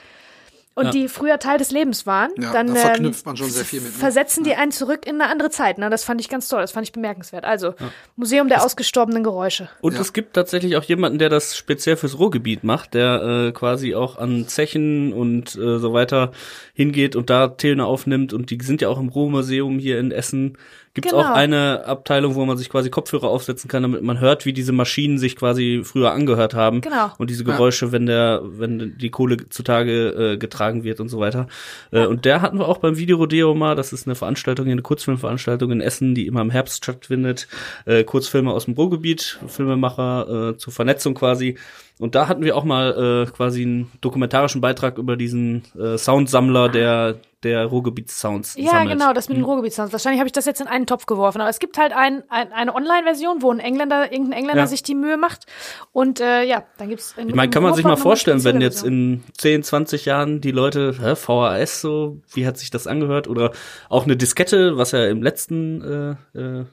und 0.75 0.85
Ja. 0.87 0.91
die 0.91 1.09
früher 1.09 1.39
Teil 1.39 1.57
des 1.57 1.71
Lebens 1.71 2.05
waren, 2.05 2.31
Ja, 2.39 2.53
dann 2.53 2.67
da 2.67 2.75
verknüpft 2.75 3.25
man 3.25 3.37
schon 3.39 3.49
sehr 3.49 3.65
viel 3.65 3.81
mit, 3.81 3.93
ne? 3.93 3.99
versetzen 3.99 4.45
die 4.45 4.55
einen 4.57 4.73
zurück 4.73 5.07
in 5.07 5.21
eine 5.21 5.31
andere 5.31 5.49
Zeit. 5.49 5.79
Ne? 5.79 5.89
Das 5.89 6.05
fand 6.05 6.21
ich 6.21 6.29
ganz 6.29 6.49
toll, 6.49 6.61
das 6.61 6.73
fand 6.73 6.85
ich 6.87 6.93
bemerkenswert. 6.93 7.45
Also, 7.47 7.73
Museum 8.17 8.49
der 8.49 8.63
ausgestorbenen 8.63 9.25
Geräusche. 9.25 9.71
Und 9.81 9.95
Ja. 9.95 10.01
es 10.03 10.13
gibt 10.13 10.35
tatsächlich 10.35 10.77
auch 10.77 10.83
jemanden, 10.85 11.19
der 11.19 11.31
das 11.31 11.57
speziell 11.57 11.97
fürs 11.97 12.19
Ruhrgebiet 12.19 12.63
macht, 12.63 12.93
der 12.93 13.23
äh, 13.49 13.53
quasi 13.53 13.95
auch 13.95 14.19
an 14.19 14.49
Zechen 14.49 15.15
und 15.15 15.55
äh, 15.57 15.79
so 15.79 15.95
weiter 15.95 16.33
hingeht 16.75 17.17
und 17.17 17.31
da 17.31 17.49
Töne 17.49 17.87
aufnimmt. 17.87 18.35
Und 18.35 18.51
die 18.51 18.59
sind 18.61 18.83
ja 18.83 18.89
auch 18.91 18.99
im 18.99 19.09
Ruhrmuseum 19.09 19.79
hier 19.79 19.99
in 19.99 20.11
Essen. 20.11 20.59
Gibt 20.95 21.07
es 21.07 21.13
Genau. 21.13 21.25
auch 21.25 21.35
eine 21.35 21.85
Abteilung, 21.87 22.37
wo 22.37 22.45
man 22.45 22.57
sich 22.57 22.71
quasi 22.71 22.89
Kopfhörer 22.89 23.29
aufsetzen 23.29 23.69
kann, 23.69 23.83
damit 23.83 24.03
man 24.03 24.21
hört, 24.21 24.47
wie 24.47 24.53
diese 24.53 24.71
Maschinen 24.71 25.19
sich 25.19 25.35
quasi 25.35 25.83
früher 25.83 26.13
angehört 26.13 26.55
haben. 26.55 26.81
Genau. 26.83 27.11
Und 27.19 27.31
diese 27.31 27.43
Geräusche, 27.43 27.91
wenn 27.91 28.07
der, 28.07 28.43
wenn 28.45 28.97
die 28.97 29.11
Kohle 29.11 29.49
zutage 29.49 30.35
äh, 30.35 30.37
getragen 30.37 30.85
wird 30.85 31.01
und 31.01 31.09
so 31.09 31.19
weiter. 31.19 31.49
Äh, 31.91 32.07
und 32.07 32.25
der 32.25 32.43
hatten 32.43 32.59
wir 32.59 32.69
auch 32.69 32.79
beim 32.79 32.97
Videorodeo 32.97 33.55
mal. 33.55 33.75
Das 33.75 33.93
ist 33.93 34.07
eine 34.07 34.15
Veranstaltung, 34.15 34.69
eine 34.69 34.83
Kurzfilmveranstaltung 34.83 35.73
in 35.73 35.81
Essen, 35.81 36.15
die 36.15 36.27
immer 36.29 36.43
im 36.43 36.51
Herbst 36.51 36.85
stattfindet. 36.85 37.49
Äh, 37.87 38.05
Kurzfilme 38.05 38.53
aus 38.53 38.67
dem 38.67 38.75
Ruhrgebiet, 38.75 39.41
Filmemacher 39.49 40.51
äh, 40.53 40.57
zur 40.57 40.73
Vernetzung 40.73 41.15
quasi. 41.15 41.59
Und 42.01 42.15
da 42.17 42.27
hatten 42.27 42.43
wir 42.43 42.57
auch 42.57 42.65
mal 42.65 43.27
äh, 43.29 43.31
quasi 43.31 43.63
einen 43.63 43.93
dokumentarischen 44.01 44.61
Beitrag 44.61 44.99
über 44.99 45.17
diesen 45.17 45.63
äh, 45.79 45.97
Soundsammler, 45.97 46.69
der 46.69 47.17
der 47.45 47.67
Ruhrgebietssounds 47.67 48.57
Ja, 48.57 48.71
sammelt. 48.71 48.93
genau, 48.99 49.13
das 49.13 49.29
mit 49.29 49.37
den 49.37 49.45
Ruhrgebietssounds. 49.45 49.93
Wahrscheinlich 49.93 50.19
habe 50.19 50.27
ich 50.27 50.33
das 50.33 50.47
jetzt 50.47 50.63
in 50.63 50.67
einen 50.67 50.87
Topf 50.87 51.05
geworfen. 51.07 51.41
Aber 51.43 51.51
es 51.51 51.59
gibt 51.59 51.77
halt 51.79 51.93
ein, 51.93 52.25
ein, 52.31 52.53
eine 52.53 52.75
Online-Version, 52.75 53.43
wo 53.43 53.53
ein 53.53 53.61
Engländer, 53.61 54.11
irgendein 54.11 54.39
Engländer 54.39 54.63
Ja. 54.63 54.67
sich 54.67 54.83
die 54.83 54.95
Mühe 54.95 55.19
macht. 55.19 55.45
Und 55.93 56.21
äh, 56.21 56.43
ja, 56.45 56.65
dann 56.79 56.89
gibt's 56.89 57.15
in 57.19 57.29
Ich 57.29 57.35
meine, 57.35 57.51
kann 57.51 57.63
man 57.63 57.75
sich 57.75 57.85
mal 57.85 57.97
vorstellen, 57.97 58.43
wenn 58.45 58.61
jetzt 58.63 58.83
in 58.83 59.23
10, 59.37 59.63
20 59.63 60.07
Jahren 60.07 60.41
die 60.41 60.53
Leute, 60.53 60.97
hä, 60.99 61.15
VHS 61.15 61.83
so, 61.83 62.19
wie 62.33 62.47
hat 62.47 62.57
sich 62.59 62.71
das 62.71 62.87
angehört? 62.87 63.29
Oder 63.29 63.53
auch 63.91 64.05
eine 64.05 64.17
Diskette, 64.17 64.79
was 64.79 64.93
ja 64.93 65.07
im 65.07 65.23
letzten 65.23 66.17
äh, 66.35 66.39
äh, 66.39 66.65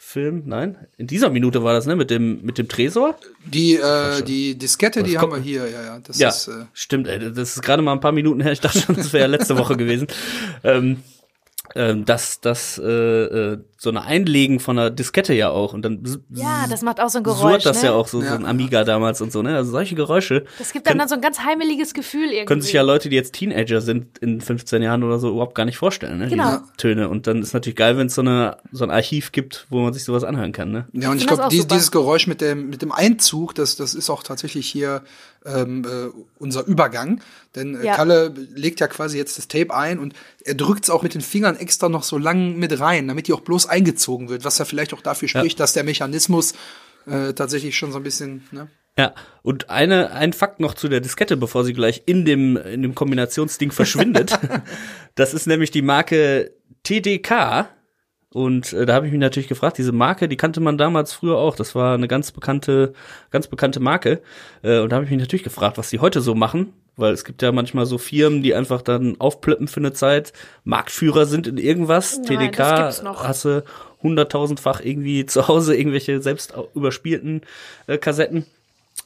Film, 0.00 0.44
nein, 0.46 0.86
in 0.96 1.08
dieser 1.08 1.28
Minute 1.28 1.64
war 1.64 1.74
das, 1.74 1.84
ne, 1.86 1.96
mit 1.96 2.08
dem, 2.08 2.40
mit 2.42 2.56
dem 2.56 2.68
Tresor? 2.68 3.18
Die, 3.44 3.74
äh, 3.74 4.22
die 4.22 4.56
Diskette, 4.56 5.02
die 5.02 5.18
haben 5.18 5.32
wir 5.32 5.40
hier, 5.40 5.68
ja, 5.68 5.82
ja. 5.82 5.98
Das 5.98 6.18
Ja, 6.18 6.28
ist, 6.28 6.46
äh, 6.46 6.66
stimmt, 6.72 7.08
ey, 7.08 7.18
das 7.32 7.56
ist 7.56 7.62
gerade 7.62 7.82
mal 7.82 7.92
ein 7.92 8.00
paar 8.00 8.12
Minuten 8.12 8.40
her, 8.40 8.52
ich 8.52 8.60
dachte 8.60 8.78
schon, 8.80 8.94
das 8.94 9.12
wäre 9.12 9.22
ja 9.24 9.26
letzte 9.26 9.58
Woche 9.58 9.76
gewesen. 9.76 10.06
Ähm, 10.62 11.02
ähm, 11.74 12.04
dass 12.04 12.40
das 12.40 12.78
äh, 12.78 12.84
äh, 12.84 13.58
so 13.80 13.90
eine 13.90 14.02
Einlegen 14.02 14.58
von 14.58 14.76
einer 14.76 14.90
Diskette 14.90 15.32
ja 15.34 15.50
auch 15.50 15.72
und 15.72 15.82
dann 15.82 16.02
Ja, 16.30 16.66
das 16.68 16.82
macht 16.82 16.98
auch 17.00 17.10
so 17.10 17.18
ein 17.18 17.24
Geräusch. 17.24 17.38
surrt 17.62 17.64
das 17.66 17.80
ne? 17.82 17.90
ja 17.90 17.94
auch 17.94 18.08
so, 18.08 18.18
so 18.20 18.26
Ja. 18.26 18.34
ein 18.34 18.44
Amiga 18.44 18.82
damals 18.82 19.20
und 19.20 19.30
so, 19.30 19.40
ne? 19.40 19.54
Also 19.54 19.70
solche 19.70 19.94
Geräusche. 19.94 20.46
Das 20.58 20.72
gibt 20.72 20.88
dann, 20.88 20.98
dann 20.98 21.06
so 21.08 21.14
ein 21.14 21.20
ganz 21.20 21.38
heimeliges 21.44 21.94
Gefühl 21.94 22.24
irgendwie. 22.24 22.44
können 22.46 22.60
sich 22.60 22.72
ja 22.72 22.82
Leute, 22.82 23.08
die 23.08 23.14
jetzt 23.14 23.34
Teenager 23.34 23.80
sind, 23.80 24.18
in 24.18 24.40
15 24.40 24.82
Jahren 24.82 25.04
oder 25.04 25.20
so, 25.20 25.30
überhaupt 25.30 25.54
gar 25.54 25.64
nicht 25.64 25.76
vorstellen, 25.78 26.18
ne? 26.18 26.28
Genau. 26.28 26.58
Diese 26.58 26.62
Töne. 26.76 27.08
Und 27.08 27.28
dann 27.28 27.40
ist 27.40 27.54
natürlich 27.54 27.76
geil, 27.76 27.96
wenn 27.96 28.08
es 28.08 28.16
so, 28.16 28.20
eine, 28.22 28.56
so 28.72 28.82
ein 28.82 28.90
Archiv 28.90 29.30
gibt, 29.30 29.66
wo 29.70 29.78
man 29.78 29.92
sich 29.92 30.02
sowas 30.02 30.24
anhören 30.24 30.50
kann, 30.50 30.72
ne? 30.72 30.88
Ja, 30.92 31.10
und 31.12 31.18
ich 31.18 31.26
das 31.26 31.36
glaube, 31.38 31.54
super. 31.54 31.74
dieses 31.76 31.92
Geräusch 31.92 32.26
mit 32.26 32.40
dem, 32.40 32.70
mit 32.70 32.82
dem 32.82 32.90
Einzug, 32.90 33.54
das, 33.54 33.76
das 33.76 33.94
ist 33.94 34.10
auch 34.10 34.24
tatsächlich 34.24 34.66
hier 34.66 35.02
ähm, 35.46 35.84
äh, 35.84 36.08
unser 36.40 36.66
Übergang. 36.66 37.20
Denn 37.54 37.76
äh, 37.80 37.86
Ja. 37.86 37.94
Kalle 37.94 38.34
legt 38.54 38.80
ja 38.80 38.88
quasi 38.88 39.16
jetzt 39.18 39.38
das 39.38 39.46
Tape 39.46 39.72
ein 39.72 40.00
und 40.00 40.14
er 40.44 40.54
drückt 40.54 40.82
es 40.84 40.90
auch 40.90 41.02
mit 41.04 41.14
den 41.14 41.20
Fingern 41.20 41.56
extra 41.56 41.88
noch 41.88 42.02
so 42.02 42.18
lang 42.18 42.56
mit 42.56 42.78
rein, 42.80 43.06
damit 43.06 43.28
die 43.28 43.32
auch 43.32 43.40
bloß 43.40 43.67
eingezogen 43.68 44.28
wird, 44.28 44.44
was 44.44 44.58
ja 44.58 44.64
vielleicht 44.64 44.94
auch 44.94 45.00
dafür 45.00 45.28
spricht, 45.28 45.60
dass 45.60 45.72
der 45.72 45.84
Mechanismus 45.84 46.54
äh, 47.06 47.32
tatsächlich 47.32 47.76
schon 47.76 47.92
so 47.92 47.98
ein 47.98 48.04
bisschen, 48.04 48.46
ne? 48.50 48.68
Ja, 48.98 49.14
und 49.42 49.70
eine, 49.70 50.10
ein 50.10 50.32
Fakt 50.32 50.58
noch 50.58 50.74
zu 50.74 50.88
der 50.88 51.00
Diskette, 51.00 51.36
bevor 51.36 51.64
sie 51.64 51.72
gleich 51.72 52.02
in 52.06 52.24
dem, 52.24 52.56
in 52.56 52.82
dem 52.82 52.96
Kombinationsding 52.96 53.70
verschwindet. 53.70 54.36
das 55.14 55.34
ist 55.34 55.46
nämlich 55.46 55.70
die 55.70 55.82
Marke 55.82 56.50
TDK. 56.82 57.68
Und 58.30 58.72
äh, 58.72 58.86
da 58.86 58.94
habe 58.94 59.06
ich 59.06 59.12
mich 59.12 59.20
natürlich 59.20 59.48
gefragt, 59.48 59.78
diese 59.78 59.92
Marke, 59.92 60.28
die 60.28 60.36
kannte 60.36 60.60
man 60.60 60.78
damals 60.78 61.12
früher 61.12 61.36
auch. 61.36 61.54
Das 61.54 61.76
war 61.76 61.94
eine 61.94 62.08
ganz 62.08 62.32
bekannte, 62.32 62.92
ganz 63.30 63.46
bekannte 63.46 63.78
Marke. 63.78 64.20
Äh, 64.62 64.80
und 64.80 64.90
da 64.90 64.96
habe 64.96 65.04
ich 65.04 65.10
mich 65.12 65.20
natürlich 65.20 65.44
gefragt, 65.44 65.78
was 65.78 65.90
die 65.90 66.00
heute 66.00 66.20
so 66.20 66.34
machen. 66.34 66.72
Weil 66.98 67.12
es 67.12 67.24
gibt 67.24 67.40
ja 67.42 67.52
manchmal 67.52 67.86
so 67.86 67.96
Firmen, 67.96 68.42
die 68.42 68.54
einfach 68.54 68.82
dann 68.82 69.16
aufplöppen 69.20 69.68
für 69.68 69.80
eine 69.80 69.92
Zeit, 69.92 70.32
Marktführer 70.64 71.26
sind 71.26 71.46
in 71.46 71.56
irgendwas. 71.56 72.18
Nein, 72.18 72.50
TDK 72.50 72.90
du 73.44 73.62
hunderttausendfach 74.02 74.80
irgendwie 74.80 75.24
zu 75.24 75.48
Hause 75.48 75.76
irgendwelche 75.76 76.20
selbst 76.20 76.54
überspielten 76.74 77.42
äh, 77.86 77.98
Kassetten. 77.98 78.46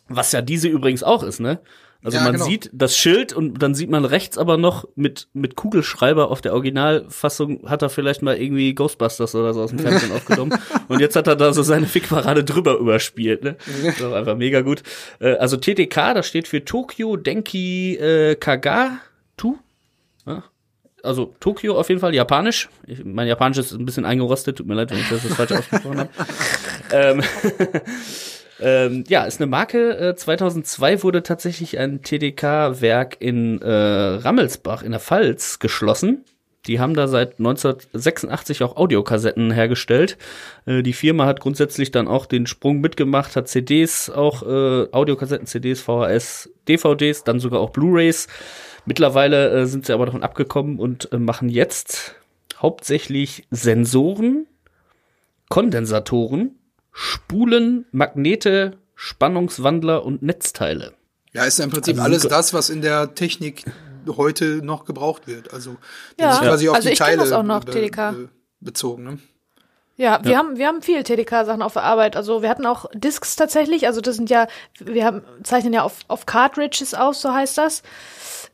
Was 0.09 0.32
ja 0.32 0.43
diese 0.43 0.68
übrigens 0.68 1.03
auch 1.03 1.22
ist, 1.22 1.40
ne? 1.40 1.61
Also 2.05 2.17
Ja, 2.17 2.25
man 2.25 2.33
genau. 2.33 2.45
sieht 2.45 2.69
das 2.73 2.97
Schild 2.97 3.33
und 3.33 3.63
dann 3.63 3.75
sieht 3.75 3.89
man 3.89 4.05
rechts 4.05 4.37
aber 4.37 4.57
noch 4.57 4.89
mit, 4.97 5.29
mit 5.33 5.55
Kugelschreiber 5.55 6.31
auf 6.31 6.41
der 6.41 6.53
Originalfassung 6.53 7.69
hat 7.69 7.83
er 7.83 7.91
vielleicht 7.91 8.23
mal 8.23 8.37
irgendwie 8.37 8.75
Ghostbusters 8.75 9.35
oder 9.35 9.55
so 9.55 9.63
aus 9.63 9.71
dem 9.71 9.79
Fernsehen 9.79 10.13
aufgenommen. 10.17 10.59
Und 10.89 11.01
jetzt 11.01 11.15
hat 11.15 11.29
er 11.29 11.37
da 11.37 11.53
so 11.53 11.63
seine 11.63 11.87
Fickparade 11.87 12.43
drüber 12.43 12.77
überspielt, 12.79 13.45
ne? 13.45 13.57
Das 13.85 14.01
ist 14.01 14.03
einfach 14.03 14.37
mega 14.37 14.63
gut. 14.63 14.83
Äh, 15.21 15.35
also 15.35 15.57
TTK, 15.57 16.15
das 16.15 16.27
steht 16.27 16.49
für 16.49 16.65
Tokyo 16.65 17.17
Denki 17.17 17.97
äh, 17.97 18.35
Kagatu. 18.35 19.59
Ja. 20.27 20.45
Also 21.05 21.35
Tokio 21.41 21.77
auf 21.79 21.89
jeden 21.89 22.01
Fall, 22.01 22.15
japanisch. 22.15 22.69
Ich, 22.87 23.05
mein 23.05 23.27
Japanisch 23.27 23.59
ist 23.59 23.73
ein 23.73 23.85
bisschen 23.85 24.05
eingerostet, 24.05 24.59
tut 24.59 24.67
mir 24.67 24.75
leid, 24.75 24.91
wenn 24.91 24.99
ich 24.99 25.09
das 25.09 25.25
jetzt 25.25 25.35
falsch 25.35 25.53
ausgesprochen 25.53 25.99
habe. 25.99 26.11
ähm, 26.93 27.23
ähm, 28.61 29.05
ja, 29.09 29.25
ist 29.25 29.41
eine 29.41 29.49
Marke. 29.49 29.97
Äh, 29.99 30.15
2002 30.15 31.03
wurde 31.03 31.23
tatsächlich 31.23 31.79
ein 31.79 32.03
TDK-Werk 32.03 33.17
in 33.21 33.61
äh, 33.61 33.71
Rammelsbach 33.71 34.83
in 34.83 34.93
der 34.93 35.01
Pfalz 35.01 35.59
geschlossen. 35.59 36.25
Die 36.67 36.79
haben 36.79 36.95
da 36.95 37.09
seit 37.09 37.41
1986 37.41 38.63
auch 38.63 38.77
Audiokassetten 38.77 39.51
hergestellt. 39.51 40.17
Äh, 40.65 40.83
die 40.83 40.93
Firma 40.93 41.27
hat 41.27 41.41
grundsätzlich 41.41 41.91
dann 41.91 42.07
auch 42.07 42.27
den 42.27 42.47
Sprung 42.47 42.81
mitgemacht, 42.81 43.35
hat 43.35 43.49
CDs, 43.49 44.11
auch 44.11 44.43
äh, 44.43 44.89
Audiokassetten, 44.93 45.47
CDs, 45.47 45.81
VHS, 45.81 46.51
DVDs, 46.69 47.25
dann 47.25 47.41
sogar 47.41 47.61
auch 47.61 47.71
Blu-rays. 47.71 48.29
Mittlerweile 48.85 49.51
äh, 49.51 49.67
sind 49.67 49.87
sie 49.87 49.93
aber 49.93 50.07
davon 50.07 50.23
abgekommen 50.23 50.79
und 50.79 51.13
äh, 51.13 51.19
machen 51.19 51.49
jetzt 51.49 52.15
hauptsächlich 52.59 53.45
Sensoren, 53.51 54.47
Kondensatoren, 55.49 56.59
Spulen, 56.93 57.86
Magnete, 57.93 58.76
Spannungswandler 58.95 60.05
und 60.05 60.22
Netzteile. 60.22 60.93
Ja, 61.32 61.45
ist 61.45 61.59
ja 61.59 61.64
im 61.64 61.70
Prinzip 61.70 61.95
Also 61.95 62.05
alles 62.05 62.22
das, 62.28 62.53
was 62.53 62.68
in 62.70 62.82
der 62.82 63.14
Technik 63.14 63.64
heute 64.16 64.61
noch 64.64 64.84
gebraucht 64.84 65.26
wird. 65.26 65.53
Also, 65.55 65.76
Ja. 66.18 66.32
sich 66.32 66.43
quasi 66.43 66.68
auf 66.68 66.76
Also 66.76 66.88
die 66.88 66.93
ich 66.93 66.99
Teile 66.99 67.16
das 67.18 67.32
auch 67.32 67.43
noch, 67.43 67.64
be- 67.64 67.72
TDK. 67.72 68.12
be- 68.12 68.28
bezogen, 68.61 69.05
ne? 69.05 69.18
Ja, 69.97 70.20
wir 70.24 70.36
haben 70.38 70.57
wir 70.57 70.66
haben 70.66 70.82
viel 70.82 71.03
TDK-Sachen 71.05 71.62
auf 71.62 71.74
der 71.74 71.82
Arbeit. 71.84 72.16
Also 72.16 72.43
wir 72.43 72.49
hatten 72.49 72.66
auch 72.66 72.86
Discs 72.95 73.36
tatsächlich. 73.36 73.86
Also 73.86 74.01
das 74.01 74.16
sind 74.16 74.30
ja, 74.30 74.49
wir 74.80 75.05
haben 75.05 75.22
zeichnen 75.45 75.72
ja 75.72 75.82
auf 75.82 75.99
auf 76.09 76.26
Cartridges 76.26 76.95
aus, 76.95 77.20
so 77.20 77.32
heißt 77.32 77.59
das. 77.59 77.82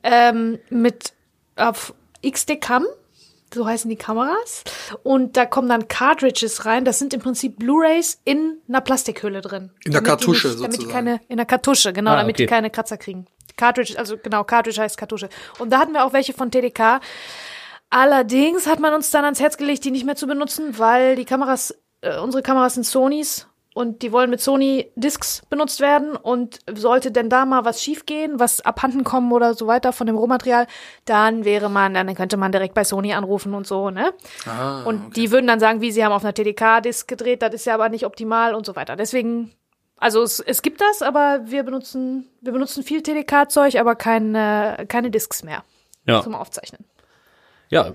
Ähm, 0.03 0.59
mit 0.68 1.12
auf 1.57 1.95
XD-Cam. 2.26 2.84
So 3.53 3.67
heißen 3.67 3.89
die 3.89 3.97
Kameras. 3.97 4.65
Und 5.03 5.37
da 5.37 5.47
kommen 5.47 5.69
dann 5.69 5.89
Cartridges 5.89 6.65
rein. 6.67 6.85
Das 6.85 6.99
sind 6.99 7.15
im 7.15 7.21
Prinzip 7.21 7.59
Blu-rays 7.59 8.21
in 8.25 8.59
einer 8.69 8.81
Plastikhülle 8.81 9.41
drin. 9.41 9.71
In 9.85 9.93
der 9.93 10.01
die 10.03 10.07
Kartusche 10.07 10.49
nicht, 10.49 10.61
Damit 10.61 10.73
die 10.75 10.83
sozusagen. 10.83 10.93
keine, 11.07 11.21
in 11.29 11.37
der 11.37 11.47
Kartusche, 11.47 11.93
genau, 11.93 12.13
Ah, 12.13 12.17
damit 12.17 12.37
okay. 12.37 12.45
die 12.45 12.47
keine 12.49 12.71
Kratzer 12.71 12.97
kriegen. 12.97 13.27
Cartridge, 13.57 13.99
also 13.99 14.17
genau, 14.17 14.45
Cartridge 14.45 14.81
heißt 14.81 14.97
Kartusche. 14.97 15.29
Und 15.59 15.71
da 15.73 15.79
hatten 15.81 15.93
wir 15.93 16.05
auch 16.05 16.13
welche 16.13 16.33
von 16.33 16.51
TDK. 16.51 17.01
Allerdings 17.91 18.67
hat 18.67 18.79
man 18.81 18.95
uns 18.95 19.11
dann 19.11 19.25
ans 19.25 19.41
Herz 19.41 19.57
gelegt, 19.57 19.85
die 19.85 19.91
nicht 19.91 20.05
mehr 20.07 20.15
zu 20.17 20.27
benutzen, 20.27 20.79
weil 20.79 21.17
die 21.17 21.25
Kameras, 21.25 21.75
äh, 22.03 22.19
unsere 22.19 22.43
Kameras 22.43 22.75
sind 22.75 22.85
Sonys 22.87 23.48
und 23.79 24.03
die 24.03 24.11
wollen 24.11 24.29
mit 24.29 24.41
Sony 24.41 24.91
Discs 24.97 25.43
benutzt 25.49 25.79
werden 25.81 26.16
und 26.16 26.59
sollte 26.74 27.12
denn 27.12 27.31
da 27.31 27.47
mal 27.47 27.64
was 27.64 27.81
schiefgehen, 27.81 28.41
was 28.41 28.61
abhanden 28.61 29.05
kommen 29.05 29.31
oder 29.31 29.55
so 29.55 29.68
weiter 29.68 29.93
von 29.93 30.09
dem 30.09 30.16
Rohmaterial, 30.16 30.66
dann 31.05 31.45
wäre 31.45 31.70
man, 31.70 31.95
dann 31.95 32.12
könnte 32.16 32.37
man 32.37 32.51
direkt 32.51 32.74
bei 32.74 32.83
Sony 32.83 33.12
anrufen 33.12 33.55
und 33.55 33.68
so, 33.68 33.91
ne? 33.91 34.12
Ah, 34.47 34.83
und 34.83 35.16
die 35.16 35.31
würden 35.31 35.47
dann 35.47 35.61
sagen, 35.61 35.81
wie 35.81 35.93
sie 35.93 36.05
haben 36.05 36.11
auf 36.11 36.24
einer 36.24 36.35
TDK-Disc 36.35 37.07
gedreht, 37.07 37.41
das 37.41 37.55
ist 37.55 37.66
ja 37.66 37.74
aber 37.74 37.89
nicht 37.89 38.05
optimal 38.05 38.57
und 38.57 38.66
so 38.66 38.74
weiter. 38.74 38.97
Deswegen, 38.97 39.53
also 39.97 40.22
es, 40.24 40.41
es 40.41 40.62
gibt 40.62 40.81
das, 40.81 41.01
aber 41.01 41.43
wir 41.45 41.62
benutzen, 41.62 42.29
wir 42.41 42.51
benutzen 42.51 42.83
viel 42.83 43.01
TDK-Zeug, 43.03 43.76
aber 43.79 43.95
keine, 43.95 44.87
keine 44.89 45.12
Discs 45.12 45.45
mehr 45.45 45.62
Ja. 46.05 46.20
zum 46.22 46.35
Aufzeichnen. 46.35 46.85
Ja, 47.70 47.93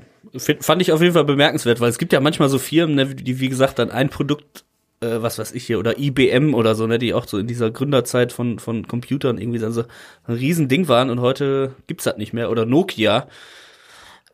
fand 0.61 0.81
ich 0.81 0.93
auf 0.93 1.01
jeden 1.01 1.13
Fall 1.13 1.25
bemerkenswert, 1.25 1.81
weil 1.81 1.89
es 1.89 1.97
gibt 1.97 2.13
ja 2.13 2.21
manchmal 2.21 2.47
so 2.47 2.57
Firmen, 2.57 2.95
ne, 2.95 3.07
die 3.15 3.41
wie 3.41 3.49
gesagt 3.49 3.79
dann 3.79 3.91
ein 3.91 4.07
Produkt, 4.09 4.63
äh, 5.03 5.21
was 5.21 5.37
weiß 5.37 5.51
ich 5.51 5.65
hier, 5.65 5.79
oder 5.79 5.99
IBM 5.99 6.53
oder 6.53 6.75
so, 6.75 6.87
ne, 6.87 6.97
die 6.97 7.13
auch 7.13 7.27
so 7.27 7.37
in 7.37 7.47
dieser 7.47 7.71
Gründerzeit 7.71 8.31
von 8.31 8.59
von 8.59 8.87
Computern 8.87 9.37
irgendwie 9.37 9.59
so 9.59 9.83
ein 10.25 10.35
Riesending 10.35 10.87
waren 10.87 11.09
und 11.09 11.21
heute 11.21 11.75
gibt's 11.87 12.05
das 12.05 12.17
nicht 12.17 12.33
mehr. 12.33 12.49
Oder 12.49 12.65
Nokia 12.65 13.27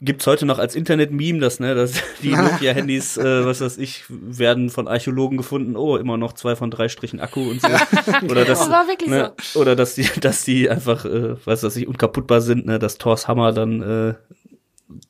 gibt's 0.01 0.25
heute 0.27 0.45
noch 0.45 0.59
als 0.59 0.75
Internet-Meme, 0.75 1.39
dass 1.39 1.59
ne, 1.59 1.75
dass 1.75 1.93
die 2.23 2.31
Nokia-Handys, 2.31 3.17
äh, 3.17 3.45
was 3.45 3.61
weiß 3.61 3.77
ich, 3.77 4.03
werden 4.09 4.69
von 4.69 4.87
Archäologen 4.87 5.37
gefunden. 5.37 5.75
Oh, 5.75 5.97
immer 5.97 6.17
noch 6.17 6.33
zwei 6.33 6.55
von 6.55 6.71
drei 6.71 6.89
Strichen 6.89 7.19
Akku 7.19 7.49
und 7.49 7.61
so. 7.61 7.67
Oder 8.29 8.45
dass, 8.45 8.59
Das 8.59 8.69
war 8.69 8.87
wirklich 8.87 9.09
ne, 9.09 9.33
Oder 9.55 9.75
dass 9.75 9.95
die, 9.95 10.07
dass 10.21 10.43
die 10.43 10.69
einfach, 10.69 11.05
äh, 11.05 11.35
was 11.45 11.63
weiß 11.63 11.75
ich, 11.75 11.87
unkaputtbar 11.87 12.41
sind, 12.41 12.65
ne, 12.65 12.79
dass 12.79 12.97
Thors 12.97 13.27
Hammer 13.27 13.51
dann 13.51 13.81
äh, 13.81 14.13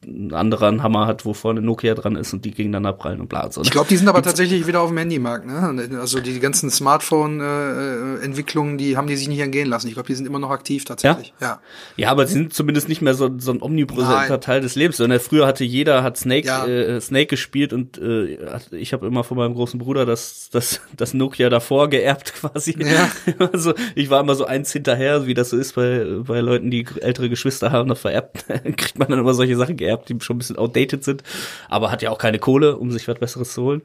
ein 0.10 0.34
anderer 0.34 0.68
einen 0.68 0.84
Hammer 0.84 1.08
hat, 1.08 1.26
wo 1.26 1.34
vorne 1.34 1.62
Nokia 1.62 1.96
dran 1.96 2.16
ist 2.16 2.34
und 2.34 2.46
die 2.46 2.52
gegeneinander 2.52 2.94
prallen 2.94 3.22
und 3.22 3.30
bla 3.30 3.52
so. 3.52 3.62
ne? 3.62 3.66
Ich 3.66 3.72
glaube, 3.72 3.88
die 3.90 3.98
sind 3.98 4.08
aber 4.08 4.22
tatsächlich 4.24 4.68
wieder 4.68 4.82
auf 4.82 4.90
dem 4.90 4.98
Handymarkt. 4.98 5.46
Ne? 5.46 5.90
Also 6.00 6.20
die 6.20 6.40
ganzen 6.40 6.70
Smartphone-Entwicklungen, 6.70 8.78
die 8.78 8.98
haben 8.98 9.08
die 9.08 9.16
sich 9.16 9.28
nicht 9.28 9.40
entgehen 9.40 9.68
lassen. 9.70 9.88
Ich 9.88 9.94
glaube, 9.94 10.08
die 10.08 10.16
sind 10.16 10.26
immer 10.26 10.40
noch 10.40 10.50
aktiv 10.52 10.86
tatsächlich. 10.86 11.34
Ja. 11.42 11.60
Ja, 11.98 12.10
aber 12.12 12.28
sie 12.28 12.34
sind 12.34 12.54
zumindest 12.54 12.90
nicht 12.90 13.02
mehr 13.02 13.14
so, 13.14 13.30
so 13.38 13.52
ein 13.52 13.62
omnipräsenter 13.62 14.30
Nein. 14.30 14.42
Teil 14.42 14.62
des 14.62 14.76
Lebens. 14.76 14.98
Sondern 14.98 15.20
früher 15.20 15.48
hatte 15.48 15.64
jeder 15.64 16.04
hat 16.04 16.18
Snake, 16.18 16.48
Ja. 16.48 16.66
äh, 16.66 17.00
Snake 17.02 17.28
gespielt 17.28 17.74
und 17.74 17.98
äh, 17.98 18.38
ich 18.72 18.94
habe 18.94 19.08
immer 19.08 19.24
von 19.24 19.38
meinem 19.38 19.54
großen 19.54 19.80
Bruder 19.80 20.06
das, 20.06 20.50
das, 20.52 20.82
das 20.96 21.14
Nokia 21.14 21.50
davor 21.50 21.90
geerbt 21.90 22.34
quasi. 22.40 22.76
Ja. 22.80 23.10
Also 23.52 23.74
ich 23.96 24.10
war 24.10 24.22
immer 24.22 24.36
so 24.36 24.46
eins 24.46 24.72
hinterher, 24.72 25.26
wie 25.28 25.34
das 25.34 25.50
so 25.50 25.58
ist 25.58 25.76
bei, 25.76 26.06
bei 26.26 26.40
Leuten, 26.42 26.72
die 26.72 26.86
ältere 27.02 27.30
Geschwister 27.30 27.72
haben, 27.72 27.90
das 27.90 28.00
vererbt, 28.00 28.46
kriegt 28.78 29.00
man 29.00 29.10
dann 29.10 29.20
immer 29.20 29.34
solche 29.34 29.56
Sachen 29.56 29.78
geerbt, 29.78 29.99
die 30.06 30.16
schon 30.22 30.36
ein 30.36 30.40
bisschen 30.40 30.58
outdated 30.58 31.04
sind, 31.04 31.24
aber 31.70 31.92
hat 31.92 32.02
ja 32.02 32.10
auch 32.12 32.18
keine 32.18 32.40
Kohle, 32.40 32.78
um 32.78 32.92
sich 32.92 33.08
was 33.08 33.20
Besseres 33.20 33.54
zu 33.54 33.64
holen. 33.64 33.82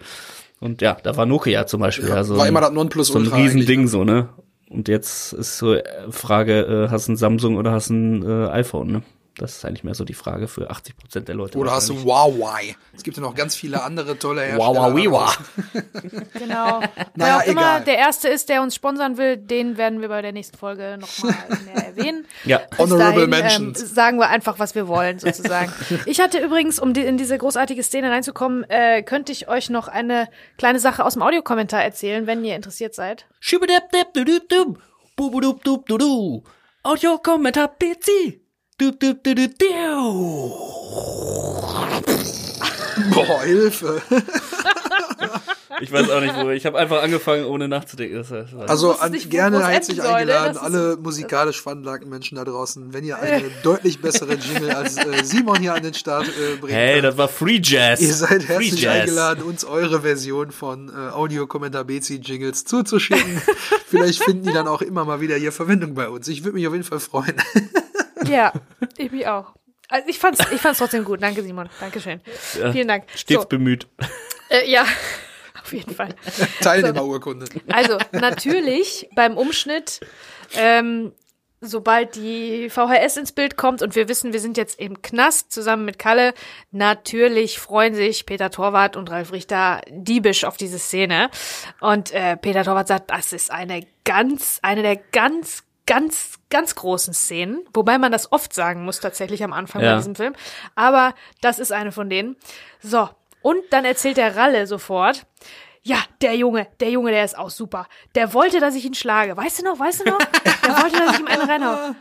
Und 0.61 0.81
ja, 0.83 0.97
da 1.03 1.17
war 1.17 1.27
Nokia 1.27 1.67
zum 1.67 1.81
Beispiel. 1.81 2.09
Ja, 2.09 2.17
ja, 2.17 2.25
so 2.25 2.37
war 2.37 2.45
ein- 2.45 2.49
immer 2.49 2.61
das 2.61 2.69
so 2.69 2.73
ein 2.73 2.77
Nonplusultra 2.77 3.37
Riesending 3.37 3.79
eigentlich, 3.81 3.91
so, 3.91 4.05
ne? 4.05 4.29
Und 4.71 4.89
jetzt 4.89 5.33
ist 5.35 5.59
so 5.59 5.75
äh, 5.75 5.83
Frage, 6.11 6.87
äh, 6.87 6.91
hast 6.91 7.09
du 7.09 7.13
ein 7.13 7.17
Samsung 7.17 7.57
oder 7.57 7.71
hast 7.73 7.91
du 7.91 7.95
ein 7.95 8.23
äh, 8.23 8.49
iPhone, 8.51 8.89
ne? 8.93 9.03
Das 9.37 9.57
ist 9.57 9.65
eigentlich 9.65 9.83
mehr 9.83 9.95
so 9.95 10.05
die 10.05 10.15
Frage 10.15 10.47
für 10.47 10.71
80 10.71 10.97
Prozent 10.97 11.29
der 11.29 11.35
Leute. 11.35 11.59
Oder 11.59 11.73
hast 11.73 11.89
du. 11.89 12.05
Huawei? 12.05 12.77
Es 12.95 13.03
gibt 13.03 13.17
ja 13.17 13.23
noch 13.23 13.35
ganz 13.35 13.57
viele 13.57 13.83
andere 13.83 14.17
tolle 14.17 14.43
Hersteller. 14.43 14.93
Huawei. 14.93 15.33
Genau. 16.35 16.81
Naja, 16.81 16.91
Wer 17.15 17.37
auch 17.37 17.43
immer 17.45 17.61
egal. 17.61 17.85
der 17.85 17.99
Erste 17.99 18.29
ist, 18.29 18.49
der 18.49 18.63
uns 18.63 18.75
sponsern 18.75 19.17
will, 19.17 19.37
den 19.37 19.77
werden 19.77 20.01
wir 20.01 20.09
bei 20.09 20.23
der 20.23 20.33
nächsten 20.33 20.57
Folge 20.57 20.99
nochmal 21.01 21.35
mehr 21.65 21.87
erwähnen. 21.87 22.27
Ja. 22.45 22.59
Bis 22.59 22.79
Honorable 22.79 23.29
dahin, 23.29 23.31
Mentions. 23.31 23.81
Ähm, 23.81 23.87
sagen 23.87 24.19
wir 24.19 24.29
einfach, 24.29 24.59
was 24.59 24.75
wir 24.75 24.87
wollen, 24.87 25.19
sozusagen. 25.19 25.73
ich 26.07 26.21
hatte 26.21 26.39
übrigens, 26.39 26.79
um 26.79 26.93
die, 26.93 27.01
in 27.01 27.17
diese 27.17 27.39
großartige 27.39 27.83
Szene 27.83 28.11
reinzukommen, 28.11 28.65
äh, 28.69 29.03
könnte 29.03 29.33
ich 29.33 29.49
euch 29.49 29.71
noch 29.71 29.89
eine 29.89 30.29
kleine 30.59 30.79
Sache 30.79 31.05
aus 31.05 31.15
dem 31.15 31.23
Audiokommentar 31.23 31.83
erzählen, 31.83 32.27
wenn 32.27 32.45
ihr 32.45 32.55
interessiert 32.55 32.95
seid. 32.95 33.27
Schibidabdabdudubdub, 38.79 38.79
bubudubdubdudu. 38.79 40.55
Audio-Kommentar 41.75 42.03
PC. 42.03 42.35
Dubdubdududu. 42.99 43.15
Boah, 43.15 43.43
Hilfe. 43.43 44.03
Ich 45.81 45.91
weiß 45.93 46.09
auch 46.11 46.21
nicht, 46.21 46.35
wo. 46.37 46.51
Ich 46.51 46.65
habe 46.67 46.79
einfach 46.79 47.03
angefangen, 47.03 47.45
ohne 47.47 47.67
nachzudenken. 47.69 48.17
Das, 48.17 48.31
war- 48.31 48.47
Also 48.71 48.93
an, 48.97 49.11
nicht, 49.11 49.29
gerne 49.31 49.67
herzlich 49.67 49.99
ne? 49.99 50.05
eingeladen, 50.09 50.57
alle 50.57 50.97
musikalisch 50.97 51.61
veranlagten 51.61 52.09
Menschen 52.09 52.37
da 52.37 52.45
draußen, 52.45 52.93
wenn 52.95 53.05
ihr 53.05 53.19
eine 53.19 53.43
deutlich 53.65 54.01
bessere 54.01 54.35
Jingle 54.35 54.71
als 54.71 54.97
äh, 54.97 55.25
Simon 55.25 55.59
hier 55.61 55.75
an 55.75 55.83
den 55.83 55.95
Start 55.95 56.27
äh, 56.29 56.57
bringt. 56.57 56.73
hey, 56.75 57.01
das 57.03 57.17
war 57.19 57.27
Free 57.29 57.61
Jazz. 57.63 58.01
Ihr 58.01 58.15
seid 58.15 58.45
Free 58.45 58.53
herzlich 58.67 58.83
Jazz. 58.83 59.01
eingeladen, 59.03 59.43
uns 59.45 59.65
eure 59.65 60.03
Version 60.03 60.53
von 60.53 60.89
äh, 60.91 61.11
Audio-Kommentar 61.13 61.85
Bezi-Jingles 61.85 62.65
zuzuschicken. 62.65 63.43
Vielleicht 63.89 64.23
finden 64.23 64.45
die 64.45 64.53
dann 64.53 64.69
auch 64.69 64.81
immer 64.83 65.05
mal 65.05 65.21
wieder 65.21 65.35
hier 65.37 65.51
Verwendung 65.53 65.95
bei 65.95 66.09
uns. 66.09 66.29
Ich 66.29 66.45
würde 66.45 66.55
mich 66.57 66.67
auf 66.69 66.73
jeden 66.73 66.85
Fall 66.85 67.01
freuen. 67.01 67.35
Ja, 68.29 68.53
ich 68.97 69.11
mich 69.11 69.27
auch. 69.27 69.55
Also 69.89 70.09
ich 70.09 70.19
fand's, 70.19 70.41
ich 70.51 70.61
fand's 70.61 70.79
trotzdem 70.79 71.05
gut. 71.05 71.23
Danke, 71.23 71.43
Simon. 71.43 71.69
Dankeschön. 71.81 72.21
Vielen 72.73 72.89
Dank. 72.89 73.05
Stets 73.15 73.43
So, 73.43 73.49
bemüht. 73.49 73.87
äh, 74.49 74.69
ja, 74.71 74.83
auf 75.63 75.73
jeden 75.73 75.95
Fall. 75.95 76.15
Teilnehmerurkunde. 76.61 77.47
Also 77.71 77.99
natürlich 78.13 79.09
beim 79.15 79.37
Umschnitt, 79.37 80.01
ähm, 80.57 81.13
sobald 81.61 82.17
die 82.17 82.69
VHS 82.71 83.17
ins 83.19 83.33
Bild 83.33 83.57
kommt 83.57 83.83
und 83.83 83.95
wir 83.95 84.09
wissen, 84.09 84.33
wir 84.33 84.41
sind 84.41 84.57
jetzt 84.57 84.79
im 84.81 85.01
Knast 85.03 85.53
zusammen 85.53 85.85
mit 85.85 85.99
Kalle, 85.99 86.35
natürlich 86.71 87.59
freuen 87.59 87.95
sich 87.95 88.27
Peter 88.27 88.51
Torwart 88.51 88.97
und 88.97 89.11
Ralf 89.11 89.33
Richter 89.33 89.81
diebisch 89.91 90.45
auf 90.45 90.57
diese 90.57 90.79
Szene. 90.79 91.31
Und 91.81 92.11
äh, 92.13 92.37
Peter 92.37 92.65
Torwart 92.65 92.89
sagt, 92.89 93.11
das 93.11 93.33
ist 93.33 93.51
eine 93.51 93.87
ganz, 94.05 94.59
eine 94.63 94.83
der 94.83 94.97
ganz 94.97 95.65
ganz, 95.87 96.35
ganz 96.51 96.75
großen 96.75 97.13
Szenen, 97.15 97.61
wobei 97.75 97.99
man 97.99 98.11
das 98.13 98.33
oft 98.33 98.53
sagen 98.55 98.85
muss 98.85 99.01
tatsächlich 99.01 99.45
am 99.45 99.53
Anfang 99.53 99.83
Ja. 99.83 99.91
bei 99.93 99.97
diesem 99.99 100.15
Film. 100.15 100.35
Aber 100.75 101.15
das 101.41 101.59
ist 101.59 101.73
eine 101.73 101.93
von 101.93 102.09
denen. 102.09 102.37
So, 102.81 103.09
und 103.43 103.59
dann 103.71 103.85
erzählt 103.85 104.17
der 104.17 104.37
Ralle 104.37 104.67
sofort, 104.67 105.27
ja, 105.83 105.99
der 106.23 106.35
Junge, 106.37 106.67
der 106.81 106.89
Junge, 106.91 107.11
der 107.11 107.25
ist 107.25 107.37
auch 107.37 107.51
super. 107.51 107.87
Der 108.15 108.33
wollte, 108.33 108.59
dass 108.61 108.75
ich 108.75 108.87
ihn 108.87 108.95
schlage. 108.95 109.37
Weißt 109.37 109.61
du 109.61 109.65
noch, 109.65 109.79
weißt 109.79 110.01
du 110.01 110.11
noch? 110.11 110.19
Der 110.19 110.83
wollte, 110.83 110.97
dass 110.97 111.13
ich 111.15 111.21
ihm 111.21 111.27
einen 111.27 111.43
reinhau. 111.43 111.95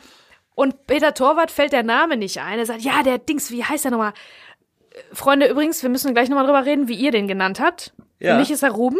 Und 0.56 0.88
Peter 0.88 1.14
Torwart 1.14 1.52
fällt 1.52 1.74
der 1.74 1.84
Name 1.84 2.16
nicht 2.16 2.40
ein. 2.40 2.60
Er 2.60 2.66
sagt, 2.66 2.82
ja, 2.82 3.04
der 3.04 3.18
Dings, 3.18 3.52
wie 3.52 3.64
heißt 3.66 3.84
der 3.84 3.92
nochmal? 3.92 4.14
Äh, 4.92 5.02
Freunde, 5.16 5.48
übrigens, 5.48 5.84
wir 5.84 5.90
müssen 5.90 6.14
gleich 6.14 6.30
nochmal 6.30 6.46
drüber 6.46 6.64
reden, 6.64 6.88
wie 6.88 6.94
ihr 6.96 7.12
den 7.12 7.28
genannt 7.28 7.60
habt. 7.60 7.92
Ja. 8.20 8.34
Für 8.36 8.40
mich 8.40 8.52
ist 8.52 8.64
er 8.64 8.72
Ruben. 8.72 9.00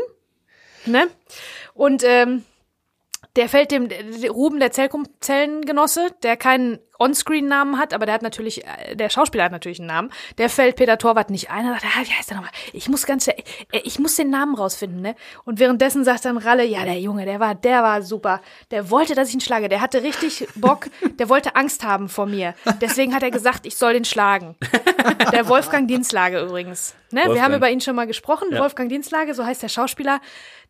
Ne? 0.86 1.08
Und 1.74 2.04
ähm, 2.06 2.44
der 3.36 3.50
fällt 3.50 3.72
dem 3.72 3.90
der 3.90 4.30
Ruben, 4.30 4.60
der 4.60 4.72
Zellkum 4.72 5.06
Zellengenosse, 5.20 6.10
der 6.24 6.38
keinen 6.38 6.80
Onscreen-Namen 7.04 7.78
hat, 7.78 7.93
aber 7.93 8.06
der 8.06 8.16
hat 8.16 8.22
natürlich, 8.22 8.66
äh, 8.66 8.95
der 8.95 9.10
Schauspieler 9.10 9.43
hat 9.43 9.51
natürlich 9.51 9.80
einen 9.80 9.88
Namen. 9.88 10.10
Der 10.38 10.49
fällt 10.49 10.78
Peter 10.78 10.97
Torwart 10.97 11.30
nicht 11.30 11.49
ein. 11.49 11.66
Er 11.66 11.74
sagt, 11.74 11.86
ah, 11.86 12.01
wie 12.04 12.12
heißt 12.12 12.30
der 12.30 12.38
nochmal? 12.38 12.51
Ich 12.72 12.88
muss 12.89 13.06
ganz, 13.06 13.28
äh, 13.28 13.36
ich 13.84 13.99
muss 13.99 14.16
den 14.16 14.30
Namen 14.30 14.56
rausfinden, 14.56 15.01
ne? 15.01 15.16
Und 15.45 15.60
währenddessen 15.60 16.04
sagt 16.04 16.26
dann 16.26 16.38
Ralle, 16.38 16.64
ja, 16.66 16.86
der 16.86 16.99
Junge, 16.99 17.26
der 17.26 17.39
war, 17.39 17.56
der 17.56 17.84
war 17.84 18.01
super. 18.01 18.41
Der 18.72 18.89
wollte, 18.89 19.16
dass 19.16 19.30
ich 19.30 19.36
ihn 19.36 19.41
schlage. 19.41 19.70
Der 19.70 19.82
hatte 19.82 20.04
richtig 20.04 20.47
Bock. 20.56 20.88
Der 21.20 21.30
wollte 21.30 21.56
Angst 21.56 21.84
haben 21.84 22.10
vor 22.10 22.26
mir. 22.26 22.54
Deswegen 22.82 23.14
hat 23.14 23.24
er 23.24 23.32
gesagt, 23.32 23.66
ich 23.66 23.76
soll 23.76 23.93
den 23.93 24.06
schlagen. 24.06 24.56
Der 25.32 25.47
Wolfgang 25.47 25.88
Dienslage 25.88 26.39
übrigens. 26.41 26.95
Ne? 27.12 27.22
Wir 27.22 27.28
Wolfgang. 27.28 27.45
haben 27.45 27.54
über 27.56 27.70
ihn 27.70 27.82
schon 27.82 27.95
mal 27.95 28.08
gesprochen. 28.08 28.47
Ja. 28.51 28.60
Wolfgang 28.62 28.89
Dienslage, 28.89 29.34
so 29.34 29.45
heißt 29.45 29.62
der 29.62 29.70
Schauspieler. 29.70 30.22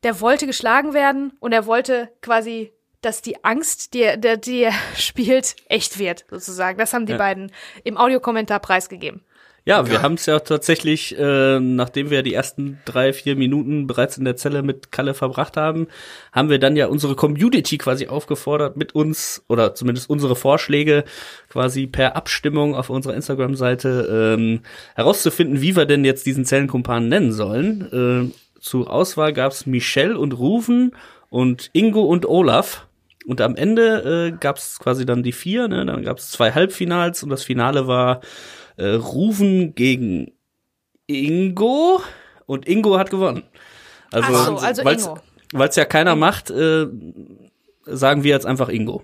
Der 0.03 0.19
wollte 0.19 0.45
geschlagen 0.45 0.93
werden 0.93 1.33
und 1.39 1.53
er 1.53 1.65
wollte 1.65 2.09
quasi, 2.21 2.73
dass 3.05 3.21
die 3.21 3.43
Angst, 3.43 3.93
die 3.93 4.01
er, 4.03 4.17
der, 4.17 4.37
die 4.37 4.63
er 4.63 4.73
spielt, 4.97 5.55
echt 5.69 5.99
wird, 5.99 6.25
sozusagen. 6.29 6.77
Das 6.77 6.93
haben 6.93 7.05
die 7.05 7.11
Ja. 7.13 7.17
beiden 7.17 7.51
im 7.83 7.97
Audiokommentar 7.97 8.59
preisgegeben. 8.59 9.21
Ja, 9.65 9.89
wir 9.89 10.01
haben 10.01 10.15
es 10.15 10.25
ja 10.25 10.39
tatsächlich, 10.39 11.17
äh, 11.17 11.57
nachdem 11.57 12.09
wir 12.09 12.21
die 12.21 12.33
ersten 12.33 12.79
drei, 12.83 13.13
vier 13.13 13.37
Minuten 13.37 13.87
bereits 13.87 14.17
in 14.17 14.25
der 14.25 14.35
Zelle 14.35 14.61
mit 14.61 14.91
Kalle 14.91 15.13
verbracht 15.13 15.55
haben, 15.55 15.87
haben 16.33 16.49
wir 16.49 16.59
dann 16.59 16.75
ja 16.75 16.87
unsere 16.87 17.15
Community 17.15 17.77
quasi 17.77 18.07
aufgefordert, 18.09 18.75
mit 18.75 18.93
uns 18.93 19.41
oder 19.47 19.73
zumindest 19.73 20.09
unsere 20.09 20.35
Vorschläge 20.35 21.05
quasi 21.47 21.87
per 21.87 22.17
Abstimmung 22.17 22.75
auf 22.75 22.89
unserer 22.89 23.13
Instagram-Seite 23.13 24.35
ähm, 24.37 24.59
herauszufinden, 24.95 25.61
wie 25.61 25.77
wir 25.77 25.85
denn 25.85 26.03
jetzt 26.03 26.25
diesen 26.25 26.43
Zellenkumpan 26.43 27.07
nennen 27.07 27.31
sollen. 27.31 28.31
Äh, 28.33 28.59
zur 28.59 28.91
Auswahl 28.91 29.31
gab's 29.31 29.65
Michelle 29.65 30.17
und 30.19 30.33
Rufen 30.37 30.91
und 31.29 31.69
Ingo 31.71 32.01
und 32.01 32.25
Olaf. 32.25 32.85
Und 33.25 33.41
am 33.41 33.55
Ende 33.55 34.31
äh, 34.33 34.37
gab's 34.37 34.79
quasi 34.79 35.05
dann 35.05 35.23
die 35.23 35.31
vier, 35.31 35.67
ne? 35.67 35.85
dann 35.85 36.03
gab's 36.03 36.31
zwei 36.31 36.51
Halbfinals 36.51 37.23
und 37.23 37.29
das 37.29 37.43
Finale 37.43 37.87
war 37.87 38.21
äh, 38.77 38.87
Rufen 38.89 39.75
gegen 39.75 40.33
Ingo 41.07 42.01
und 42.45 42.67
Ingo 42.67 42.97
hat 42.97 43.09
gewonnen. 43.09 43.43
Also, 44.11 44.27
Ach 44.33 44.45
so, 44.45 44.57
also 44.57 44.85
weil's, 44.85 45.05
Ingo. 45.05 45.19
Weil's 45.53 45.75
ja 45.75 45.85
keiner 45.85 46.15
macht, 46.15 46.49
äh, 46.49 46.87
sagen 47.85 48.23
wir 48.23 48.31
jetzt 48.31 48.45
einfach 48.45 48.69
Ingo. 48.69 49.03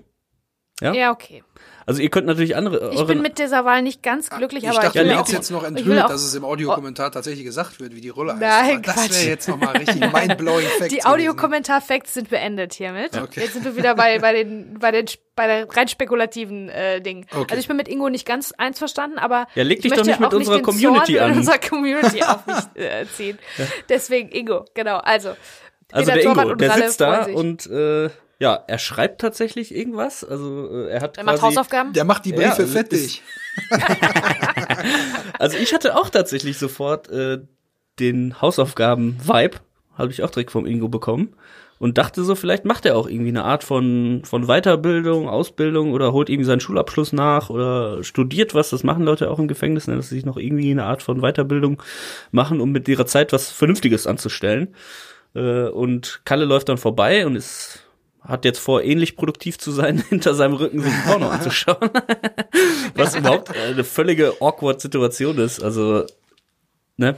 Ja? 0.81 0.93
Ja, 0.93 1.11
okay. 1.11 1.43
Also 1.89 2.03
ihr 2.03 2.09
könnt 2.11 2.27
natürlich 2.27 2.55
andere. 2.55 2.91
Ich 2.93 3.03
bin 3.05 3.23
mit 3.23 3.39
dieser 3.39 3.65
Wahl 3.65 3.81
nicht 3.81 4.03
ganz 4.03 4.29
glücklich, 4.29 4.63
Ich 4.63 4.69
aber 4.69 4.79
dachte, 4.79 4.99
ich 4.99 5.05
will 5.05 5.11
du 5.11 5.19
auch, 5.19 5.27
jetzt 5.27 5.49
noch 5.49 5.63
enthüllt, 5.63 6.07
dass 6.07 6.21
es 6.21 6.35
im 6.35 6.45
Audiokommentar 6.45 7.11
tatsächlich 7.11 7.43
gesagt 7.43 7.79
wird, 7.79 7.95
wie 7.95 8.01
die 8.01 8.09
Rolle 8.09 8.33
heißt. 8.33 8.41
Nein, 8.41 8.81
das 8.83 9.09
wäre 9.09 9.27
jetzt 9.27 9.49
nochmal 9.49 9.75
richtig 9.75 9.99
mindblowing 10.13 10.67
Fact. 10.77 10.91
Die 10.91 11.03
Audiokommentar-Facts 11.03 12.13
sind 12.13 12.29
beendet 12.29 12.75
hiermit. 12.75 13.19
Okay. 13.19 13.41
Jetzt 13.41 13.53
sind 13.53 13.65
wir 13.65 13.75
wieder 13.75 13.95
bei, 13.95 14.19
bei 14.19 14.33
den, 14.33 14.77
bei 14.79 14.91
den, 14.91 15.07
bei 15.35 15.47
der 15.47 15.75
rein 15.75 15.87
spekulativen 15.87 16.69
äh, 16.69 17.01
Dingen. 17.01 17.25
Okay. 17.31 17.47
Also 17.49 17.59
ich 17.59 17.67
bin 17.67 17.77
mit 17.77 17.87
Ingo 17.87 18.07
nicht 18.09 18.27
ganz 18.27 18.51
einverstanden, 18.55 19.17
aber 19.17 19.47
Ja, 19.55 19.63
leg 19.63 19.79
ich 19.79 19.81
dich 19.81 19.93
doch 19.93 20.05
nicht 20.05 20.19
mit 20.19 20.31
unserer 20.31 20.57
den 20.57 20.63
Community 20.63 21.13
Zorn 21.15 21.23
an. 21.23 21.31
In 21.31 21.37
unserer 21.39 21.57
Community 21.57 22.21
auf 22.27 22.45
mich 22.45 22.83
äh, 22.83 23.07
ziehen. 23.17 23.39
Deswegen 23.89 24.29
Ingo, 24.29 24.65
genau. 24.75 24.97
Also, 24.97 25.29
Also 25.91 26.11
Peter 26.11 26.13
der 26.13 26.21
Torwart 26.23 26.45
Ingo, 26.45 26.51
und 26.51 26.61
der 26.61 26.71
sitzt 26.73 27.01
da 27.01 27.25
und 27.25 27.65
äh, 27.65 28.09
ja, 28.39 28.63
er 28.67 28.77
schreibt 28.79 29.21
tatsächlich 29.21 29.75
irgendwas. 29.75 30.23
Also 30.23 30.69
äh, 30.71 30.89
er 30.89 31.01
hat 31.01 31.17
er 31.17 31.23
quasi, 31.23 31.35
macht 31.35 31.41
Hausaufgaben. 31.43 31.93
Der 31.93 32.05
macht 32.05 32.25
die 32.25 32.31
Ja, 32.31 32.37
Briefe 32.49 32.63
ist- 32.63 32.73
fettig. 32.73 33.21
Also 35.39 35.57
ich 35.57 35.73
hatte 35.73 35.95
auch 35.95 36.09
tatsächlich 36.09 36.57
sofort 36.57 37.09
äh, 37.09 37.39
den 37.99 38.41
Hausaufgaben-Vibe, 38.41 39.57
habe 39.97 40.11
ich 40.11 40.23
auch 40.23 40.29
direkt 40.29 40.51
vom 40.51 40.65
Ingo 40.65 40.87
bekommen 40.89 41.33
und 41.79 41.97
dachte 41.97 42.23
so, 42.23 42.35
vielleicht 42.35 42.65
macht 42.65 42.85
er 42.85 42.97
auch 42.97 43.07
irgendwie 43.07 43.29
eine 43.29 43.43
Art 43.45 43.63
von 43.63 44.21
von 44.25 44.47
Weiterbildung, 44.47 45.29
Ausbildung 45.29 45.93
oder 45.93 46.11
holt 46.13 46.29
irgendwie 46.29 46.45
seinen 46.45 46.59
Schulabschluss 46.59 47.13
nach 47.13 47.49
oder 47.49 48.03
studiert 48.03 48.53
was. 48.53 48.69
Das 48.69 48.83
machen 48.83 49.03
Leute 49.03 49.29
auch 49.31 49.39
im 49.39 49.47
Gefängnis, 49.47 49.87
ne, 49.87 49.95
dass 49.95 50.09
sie 50.09 50.15
sich 50.15 50.25
noch 50.25 50.37
irgendwie 50.37 50.71
eine 50.71 50.85
Art 50.85 51.03
von 51.03 51.21
Weiterbildung 51.21 51.81
machen, 52.31 52.59
um 52.61 52.71
mit 52.71 52.87
ihrer 52.87 53.05
Zeit 53.05 53.31
was 53.33 53.49
Vernünftiges 53.51 54.07
anzustellen. 54.07 54.75
Äh, 55.35 55.67
und 55.69 56.21
Kalle 56.25 56.45
läuft 56.45 56.69
dann 56.69 56.77
vorbei 56.77 57.25
und 57.25 57.35
ist 57.35 57.85
hat 58.21 58.45
jetzt 58.45 58.59
vor, 58.59 58.83
ähnlich 58.83 59.15
produktiv 59.15 59.57
zu 59.57 59.71
sein, 59.71 60.03
hinter 60.09 60.33
seinem 60.33 60.53
Rücken 60.53 60.81
sich 60.81 60.93
Porno 61.05 61.29
anzuschauen. 61.29 61.89
Was 62.95 63.15
überhaupt 63.15 63.55
eine 63.55 63.83
völlige 63.83 64.33
awkward 64.39 64.81
Situation 64.81 65.37
ist. 65.37 65.63
Also, 65.63 66.05
ne? 66.97 67.15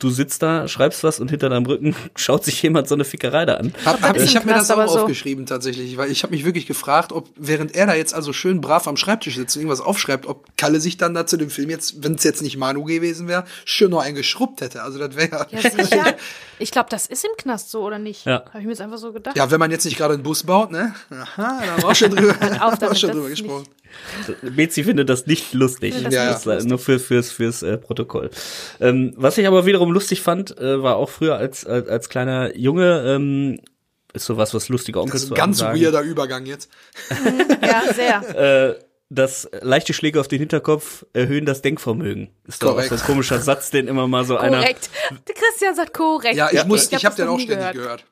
Du 0.00 0.10
sitzt 0.10 0.42
da, 0.42 0.66
schreibst 0.66 1.04
was 1.04 1.20
und 1.20 1.30
hinter 1.30 1.48
deinem 1.48 1.66
Rücken 1.66 1.94
schaut 2.16 2.44
sich 2.44 2.60
jemand 2.62 2.88
so 2.88 2.94
eine 2.94 3.04
Fickerei 3.04 3.46
da 3.46 3.54
an. 3.54 3.72
Hab, 3.84 4.02
hab, 4.02 4.16
ich 4.16 4.34
habe 4.34 4.46
mir 4.46 4.54
das 4.54 4.70
auch 4.70 4.88
so. 4.88 5.00
aufgeschrieben 5.00 5.46
tatsächlich, 5.46 5.96
weil 5.96 6.10
ich 6.10 6.24
habe 6.24 6.34
mich 6.34 6.44
wirklich 6.44 6.66
gefragt, 6.66 7.12
ob 7.12 7.28
während 7.36 7.76
er 7.76 7.86
da 7.86 7.94
jetzt 7.94 8.12
also 8.12 8.32
schön 8.32 8.60
brav 8.60 8.88
am 8.88 8.96
Schreibtisch 8.96 9.36
sitzt 9.36 9.56
und 9.56 9.62
irgendwas 9.62 9.80
aufschreibt, 9.80 10.26
ob 10.26 10.56
Kalle 10.56 10.80
sich 10.80 10.96
dann 10.96 11.14
da 11.14 11.26
zu 11.26 11.36
dem 11.36 11.48
Film 11.48 11.70
jetzt, 11.70 12.02
wenn 12.02 12.14
es 12.14 12.24
jetzt 12.24 12.42
nicht 12.42 12.56
Manu 12.56 12.84
gewesen 12.84 13.28
wäre, 13.28 13.44
schön 13.64 13.90
noch 13.90 14.00
einen 14.00 14.16
geschrubbt 14.16 14.60
hätte. 14.60 14.82
Also 14.82 14.98
das 14.98 15.16
wäre 15.16 15.46
Ja, 15.50 15.60
sicher. 15.60 16.14
Ich 16.58 16.70
glaube, 16.70 16.88
das 16.88 17.06
ist 17.06 17.24
im 17.24 17.32
Knast 17.36 17.70
so, 17.70 17.82
oder 17.82 17.98
nicht? 17.98 18.26
Ja. 18.26 18.44
Habe 18.46 18.60
ich 18.60 18.64
mir 18.64 18.70
jetzt 18.70 18.80
einfach 18.80 18.98
so 18.98 19.12
gedacht. 19.12 19.36
Ja, 19.36 19.50
wenn 19.50 19.58
man 19.58 19.72
jetzt 19.72 19.84
nicht 19.84 19.96
gerade 19.96 20.14
einen 20.14 20.22
Bus 20.22 20.44
baut, 20.44 20.70
ne? 20.70 20.94
Aha, 21.10 21.26
da 21.36 21.72
haben 21.72 21.82
wir 21.82 21.88
auch 21.88 21.94
schon 21.94 22.10
drüber, 22.10 22.34
auch 22.60 22.78
damit, 22.78 22.98
schon 22.98 23.08
das 23.08 23.16
drüber 23.16 23.28
gesprochen. 23.28 23.66
Bezi 24.42 24.84
findet 24.84 25.08
das 25.08 25.26
nicht 25.26 25.52
lustig. 25.54 25.94
Das 26.02 26.14
Ja, 26.14 26.30
ist 26.32 26.68
nur 26.68 26.78
für, 26.78 26.98
fürs, 26.98 27.30
fürs 27.30 27.62
äh, 27.62 27.78
Protokoll. 27.78 28.30
Ähm, 28.80 29.12
was 29.16 29.38
ich 29.38 29.46
aber 29.46 29.66
wiederum 29.66 29.90
lustig 29.90 30.22
fand, 30.22 30.58
äh, 30.58 30.82
war 30.82 30.96
auch 30.96 31.10
früher 31.10 31.36
als, 31.36 31.66
als, 31.66 31.88
als 31.88 32.08
kleiner 32.08 32.56
Junge, 32.56 33.04
ähm, 33.06 33.60
ist 34.12 34.26
sowas, 34.26 34.54
was 34.54 34.68
lustige 34.68 34.98
Das 34.98 35.04
Onkels 35.04 35.22
ist 35.22 35.28
zu 35.28 35.34
ein 35.34 35.38
ganz 35.38 35.58
sagen, 35.58 35.80
weirder 35.80 36.02
Übergang 36.02 36.46
jetzt. 36.46 36.70
Ja, 37.60 37.92
sehr. 37.92 38.74
äh, 38.78 38.84
dass 39.10 39.48
leichte 39.60 39.92
Schläge 39.92 40.18
auf 40.20 40.28
den 40.28 40.38
Hinterkopf 40.38 41.04
erhöhen 41.12 41.44
das 41.44 41.62
Denkvermögen. 41.62 42.30
Ist 42.46 42.62
doch 42.62 42.68
auch 42.68 42.72
Korrekt. 42.74 42.88
so 42.90 42.94
ein 42.96 43.00
komischer 43.02 43.38
Satz, 43.38 43.70
den 43.70 43.86
immer 43.86 44.08
mal 44.08 44.24
so 44.24 44.36
einer 44.36 44.58
Korrekt. 44.58 44.90
Christian 45.26 45.74
sagt 45.74 45.94
korrekt. 45.94 46.36
Ja, 46.36 46.48
ich 46.50 46.64
muss, 46.64 46.90
ich, 46.90 46.94
hab 46.94 47.04
habe 47.04 47.16
das 47.16 47.16
den 47.16 47.28
auch 47.28 47.38
ständig 47.38 47.72
gehört. 47.72 48.04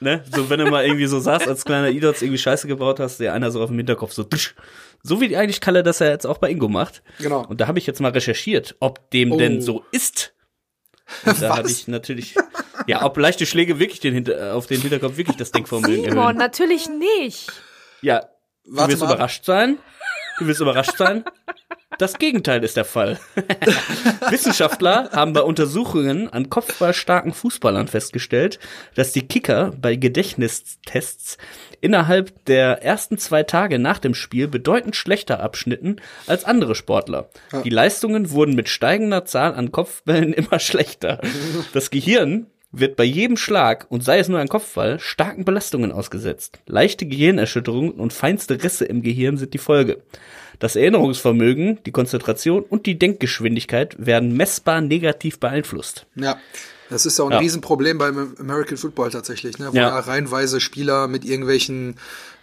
Ne? 0.00 0.22
So, 0.34 0.48
wenn 0.48 0.60
du 0.60 0.66
mal 0.70 0.84
irgendwie 0.84 1.06
so 1.06 1.18
saß 1.18 1.48
als 1.48 1.64
kleiner 1.64 1.88
Idotz, 1.88 2.22
irgendwie 2.22 2.38
Scheiße 2.38 2.68
gebaut 2.68 3.00
hast, 3.00 3.18
der 3.18 3.32
einer 3.34 3.50
so 3.50 3.60
auf 3.62 3.68
dem 3.68 3.78
Hinterkopf 3.78 4.12
so, 4.12 4.22
tsch. 4.24 4.54
so 5.02 5.20
wie 5.20 5.36
eigentlich 5.36 5.60
Kalle 5.60 5.82
das 5.82 6.00
er 6.00 6.10
jetzt 6.10 6.26
auch 6.26 6.38
bei 6.38 6.50
Ingo 6.50 6.68
macht. 6.68 7.02
Genau. 7.18 7.44
Und 7.46 7.60
da 7.60 7.66
habe 7.66 7.78
ich 7.80 7.86
jetzt 7.86 8.00
mal 8.00 8.12
recherchiert, 8.12 8.76
ob 8.80 9.10
dem 9.10 9.32
Oh. 9.32 9.38
denn 9.38 9.60
so 9.60 9.84
ist. 9.90 10.34
Und 11.24 11.40
da 11.42 11.56
hatte 11.56 11.70
ich 11.70 11.88
natürlich, 11.88 12.34
ja, 12.86 13.02
ob 13.04 13.16
leichte 13.16 13.46
Schläge 13.46 13.78
wirklich 13.78 13.98
den 14.00 14.14
Hinter, 14.14 14.54
auf 14.54 14.66
den 14.66 14.80
Hinterkopf 14.80 15.16
wirklich 15.16 15.36
das 15.36 15.50
Denkvermögen 15.52 16.04
Simon, 16.04 16.18
erhöhen. 16.18 16.36
natürlich 16.36 16.88
nicht. 16.88 17.50
Ja, 18.02 18.28
du 18.64 18.76
Warte 18.76 18.92
wirst 18.92 19.02
mal. 19.02 19.06
überrascht 19.14 19.44
sein. 19.46 19.78
Du 20.38 20.46
wirst 20.46 20.60
überrascht 20.60 20.96
sein. 20.96 21.24
Das 21.98 22.18
Gegenteil 22.18 22.62
ist 22.62 22.76
der 22.76 22.84
Fall. 22.84 23.18
Wissenschaftler 24.30 25.10
haben 25.10 25.32
bei 25.32 25.40
Untersuchungen 25.40 26.28
an 26.28 26.48
kopfballstarken 26.48 27.32
Fußballern 27.32 27.88
festgestellt, 27.88 28.60
dass 28.94 29.12
die 29.12 29.26
Kicker 29.26 29.72
bei 29.80 29.96
Gedächtnistests 29.96 31.38
innerhalb 31.80 32.44
der 32.44 32.84
ersten 32.84 33.18
zwei 33.18 33.42
Tage 33.42 33.80
nach 33.80 33.98
dem 33.98 34.14
Spiel 34.14 34.46
bedeutend 34.46 34.94
schlechter 34.94 35.40
abschnitten 35.40 35.96
als 36.28 36.44
andere 36.44 36.76
Sportler. 36.76 37.30
Die 37.64 37.70
Leistungen 37.70 38.30
wurden 38.30 38.54
mit 38.54 38.68
steigender 38.68 39.24
Zahl 39.24 39.54
an 39.54 39.72
Kopfbällen 39.72 40.32
immer 40.34 40.60
schlechter. 40.60 41.20
Das 41.72 41.90
Gehirn 41.90 42.46
wird 42.70 42.96
bei 42.96 43.04
jedem 43.04 43.36
Schlag, 43.36 43.86
und 43.88 44.04
sei 44.04 44.18
es 44.18 44.28
nur 44.28 44.38
ein 44.38 44.48
Kopfball, 44.48 45.00
starken 45.00 45.44
Belastungen 45.44 45.90
ausgesetzt. 45.92 46.58
Leichte 46.66 47.06
Gehirnerschütterungen 47.06 47.92
und 47.92 48.12
feinste 48.12 48.62
Risse 48.62 48.84
im 48.84 49.02
Gehirn 49.02 49.38
sind 49.38 49.54
die 49.54 49.58
Folge. 49.58 50.02
Das 50.58 50.76
Erinnerungsvermögen, 50.76 51.78
die 51.86 51.92
Konzentration 51.92 52.62
und 52.62 52.86
die 52.86 52.98
Denkgeschwindigkeit 52.98 53.94
werden 54.04 54.36
messbar 54.36 54.80
negativ 54.80 55.38
beeinflusst. 55.38 56.06
Ja. 56.14 56.38
Das 56.90 57.04
ist 57.04 57.18
ja 57.18 57.24
auch 57.24 57.28
ein 57.28 57.34
Ja. 57.34 57.38
Riesenproblem 57.38 57.98
beim 57.98 58.34
American 58.38 58.78
Football 58.78 59.10
tatsächlich, 59.10 59.58
ne? 59.58 59.68
wo 59.70 59.76
Ja. 59.76 59.88
ja. 59.88 59.98
reihenweise 59.98 60.58
Spieler 60.58 61.06
mit 61.06 61.24
irgendwelchen 61.24 61.96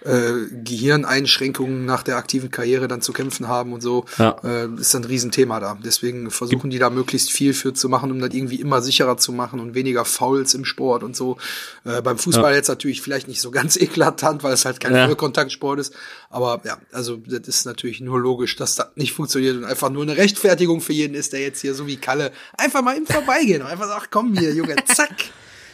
äh, 0.05 0.47
Gehirneinschränkungen 0.63 1.85
nach 1.85 2.03
der 2.03 2.17
aktiven 2.17 2.51
Karriere 2.51 2.87
dann 2.87 3.01
zu 3.01 3.11
kämpfen 3.11 3.47
haben 3.47 3.73
und 3.73 3.81
so. 3.81 4.05
Ja. 4.17 4.37
Äh, 4.43 4.67
ist 4.79 4.95
ein 4.95 5.03
Riesenthema 5.03 5.59
da. 5.59 5.77
Deswegen 5.83 6.29
versuchen 6.31 6.69
die 6.69 6.79
da 6.79 6.89
möglichst 6.89 7.31
viel 7.31 7.53
für 7.53 7.73
zu 7.73 7.89
machen, 7.89 8.11
um 8.11 8.19
das 8.19 8.33
irgendwie 8.33 8.61
immer 8.61 8.81
sicherer 8.81 9.17
zu 9.17 9.31
machen 9.31 9.59
und 9.59 9.73
weniger 9.73 10.05
Fouls 10.05 10.53
im 10.53 10.63
Sport 10.65 11.03
und 11.03 11.15
so. 11.15 11.37
Äh, 11.83 12.01
beim 12.01 12.17
Fußball 12.17 12.53
jetzt 12.53 12.67
natürlich 12.67 13.01
vielleicht 13.01 13.27
nicht 13.27 13.41
so 13.41 13.51
ganz 13.51 13.75
eklatant, 13.81 14.43
weil 14.43 14.53
es 14.53 14.65
halt 14.65 14.79
kein 14.79 14.93
Ja. 14.95 15.05
Vollkontaktsport 15.07 15.79
ist. 15.79 15.93
Aber 16.29 16.61
ja, 16.65 16.77
also 16.91 17.17
das 17.17 17.47
ist 17.47 17.65
natürlich 17.65 17.99
nur 18.01 18.19
logisch, 18.19 18.55
dass 18.55 18.75
das 18.75 18.87
nicht 18.95 19.13
funktioniert 19.13 19.57
und 19.57 19.65
einfach 19.65 19.89
nur 19.89 20.03
eine 20.03 20.17
Rechtfertigung 20.17 20.81
für 20.81 20.93
jeden 20.93 21.15
ist, 21.15 21.33
der 21.33 21.41
jetzt 21.41 21.61
hier 21.61 21.73
so 21.73 21.87
wie 21.87 21.97
Kalle 21.97 22.31
einfach 22.57 22.81
mal 22.81 22.95
im 22.95 23.05
Vorbeigehen 23.05 23.61
und 23.61 23.67
einfach 23.67 23.87
sagt, 23.87 24.11
komm 24.11 24.37
hier, 24.37 24.53
Junge, 24.53 24.75
zack. 24.85 25.15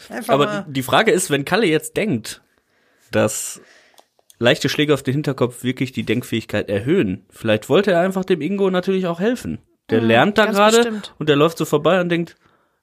Einfach 0.09 0.33
Aber 0.33 0.45
mal. 0.45 0.65
die 0.67 0.83
Frage 0.83 1.11
ist, 1.11 1.29
wenn 1.29 1.45
Kalle 1.45 1.65
jetzt 1.67 1.95
denkt, 1.97 2.41
dass 3.11 3.61
leichte 4.41 4.69
Schläge 4.69 4.93
auf 4.93 5.03
den 5.03 5.13
Hinterkopf 5.13 5.63
wirklich 5.63 5.91
die 5.91 6.03
Denkfähigkeit 6.03 6.69
erhöhen, 6.69 7.25
vielleicht 7.29 7.69
wollte 7.69 7.91
er 7.91 8.01
einfach 8.01 8.25
dem 8.25 8.41
Ingo 8.41 8.69
natürlich 8.69 9.07
auch 9.07 9.19
helfen. 9.19 9.59
Der 9.89 10.01
lernt 10.01 10.37
da 10.37 10.45
gerade 10.45 11.01
und 11.19 11.29
der 11.29 11.35
läuft 11.35 11.57
so 11.57 11.65
vorbei 11.65 11.99
und 11.99 12.09
denkt, 12.09 12.35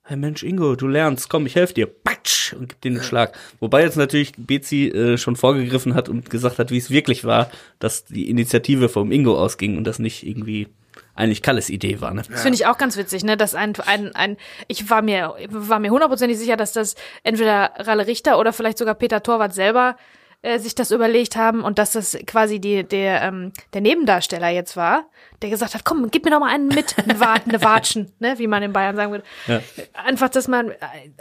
hey 0.03 0.17
Mensch 0.17 0.43
Ingo, 0.43 0.75
du 0.75 0.87
lernst, 0.87 1.29
komm, 1.29 1.47
ich 1.47 1.55
helfe 1.55 1.75
dir. 1.75 1.87
Patsch, 1.87 2.53
und 2.55 2.69
gibt 2.69 2.85
dir 2.85 2.91
einen 2.91 3.03
Schlag. 3.03 3.37
Wobei 3.61 3.83
jetzt 3.83 3.97
natürlich 3.97 4.33
Bezi 4.37 4.89
äh, 4.89 5.19
schon 5.19 5.37
vorgegriffen 5.37 5.95
hat 5.95 6.09
und 6.09 6.31
gesagt 6.31 6.59
hat, 6.59 6.71
wie 6.71 6.79
es 6.79 6.91
wirklich 6.91 7.25
war, 7.25 7.51
dass 7.79 8.05
die 8.05 8.31
Initiative 8.31 8.89
vom 8.89 9.13
Ingo 9.13 9.39
ausging 9.39 9.77
und 9.77 9.85
das 9.85 9.99
nicht 9.99 10.27
irgendwie 10.27 10.69
eigentlich 11.15 11.43
Kalles 11.43 11.69
Idee 11.69 12.01
war. 12.01 12.15
Ne? 12.15 12.23
Das 12.31 12.43
finde 12.43 12.57
ich 12.57 12.67
auch 12.67 12.79
ganz 12.79 12.97
witzig, 12.97 13.25
ne? 13.25 13.37
Dass 13.37 13.55
ein, 13.55 13.75
ein, 13.87 14.15
ein 14.15 14.37
ich 14.69 14.89
war 14.89 15.03
mir, 15.03 15.35
war 15.51 15.79
mir 15.79 15.91
hundertprozentig 15.91 16.39
sicher, 16.39 16.57
dass 16.57 16.73
das 16.73 16.95
entweder 17.23 17.73
Ralle 17.77 18.07
Richter 18.07 18.39
oder 18.39 18.53
vielleicht 18.53 18.79
sogar 18.79 18.95
Peter 18.95 19.23
Torwart 19.23 19.53
selber 19.53 19.97
äh, 20.43 20.59
sich 20.59 20.75
das 20.75 20.93
überlegt 20.93 21.35
haben 21.37 21.63
und 21.63 21.79
dass 21.79 21.93
das 21.93 22.17
quasi 22.27 22.61
die, 22.61 22.85
der, 22.85 23.23
ähm, 23.23 23.53
der 23.73 23.81
Nebendarsteller 23.81 24.49
jetzt 24.49 24.77
war, 24.77 25.07
der 25.43 25.51
gesagt 25.51 25.75
hat, 25.75 25.85
komm, 25.85 26.11
gib 26.11 26.25
mir 26.25 26.31
doch 26.31 26.41
mal 26.41 26.53
einen 26.53 26.69
mit, 26.69 26.97
eine, 26.99 27.19
Wa 27.19 27.35
eine 27.45 27.61
Watschen, 27.63 28.13
ne? 28.21 28.39
Wie 28.39 28.47
man 28.47 28.63
in 28.63 28.73
Bayern 28.73 28.95
sagen 28.95 29.11
würde. 29.11 29.25
Ja. 29.47 29.61
Einfach, 30.05 30.29
dass 30.29 30.47
man 30.47 30.71
äh, 30.71 30.77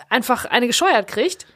einfach 0.09 0.45
eine 0.45 0.67
gescheuert 0.67 1.07
kriegt. 1.07 1.47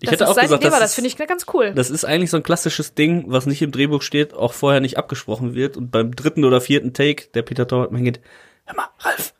Ich 0.00 0.08
Das 0.08 0.12
hätte 0.12 0.28
auch 0.28 0.36
gesagt, 0.36 0.62
war, 0.62 0.70
das 0.70 0.80
das 0.80 0.94
finde 0.94 1.08
ich 1.08 1.16
ganz 1.16 1.46
cool. 1.52 1.72
Das 1.74 1.90
ist 1.90 2.04
eigentlich 2.04 2.30
so 2.30 2.36
ein 2.36 2.42
klassisches 2.42 2.94
Ding, 2.94 3.24
was 3.28 3.46
nicht 3.46 3.62
im 3.62 3.72
Drehbuch 3.72 4.02
steht, 4.02 4.32
auch 4.32 4.52
vorher 4.52 4.80
nicht 4.80 4.96
abgesprochen 4.96 5.54
wird 5.54 5.76
und 5.76 5.90
beim 5.90 6.14
dritten 6.14 6.44
oder 6.44 6.60
vierten 6.60 6.92
Take 6.92 7.28
der 7.34 7.42
Peter 7.42 7.66
Torwart 7.66 7.90
geht, 8.04 8.20
hör 8.66 8.76
mal, 8.76 8.88
Ralf, 9.00 9.34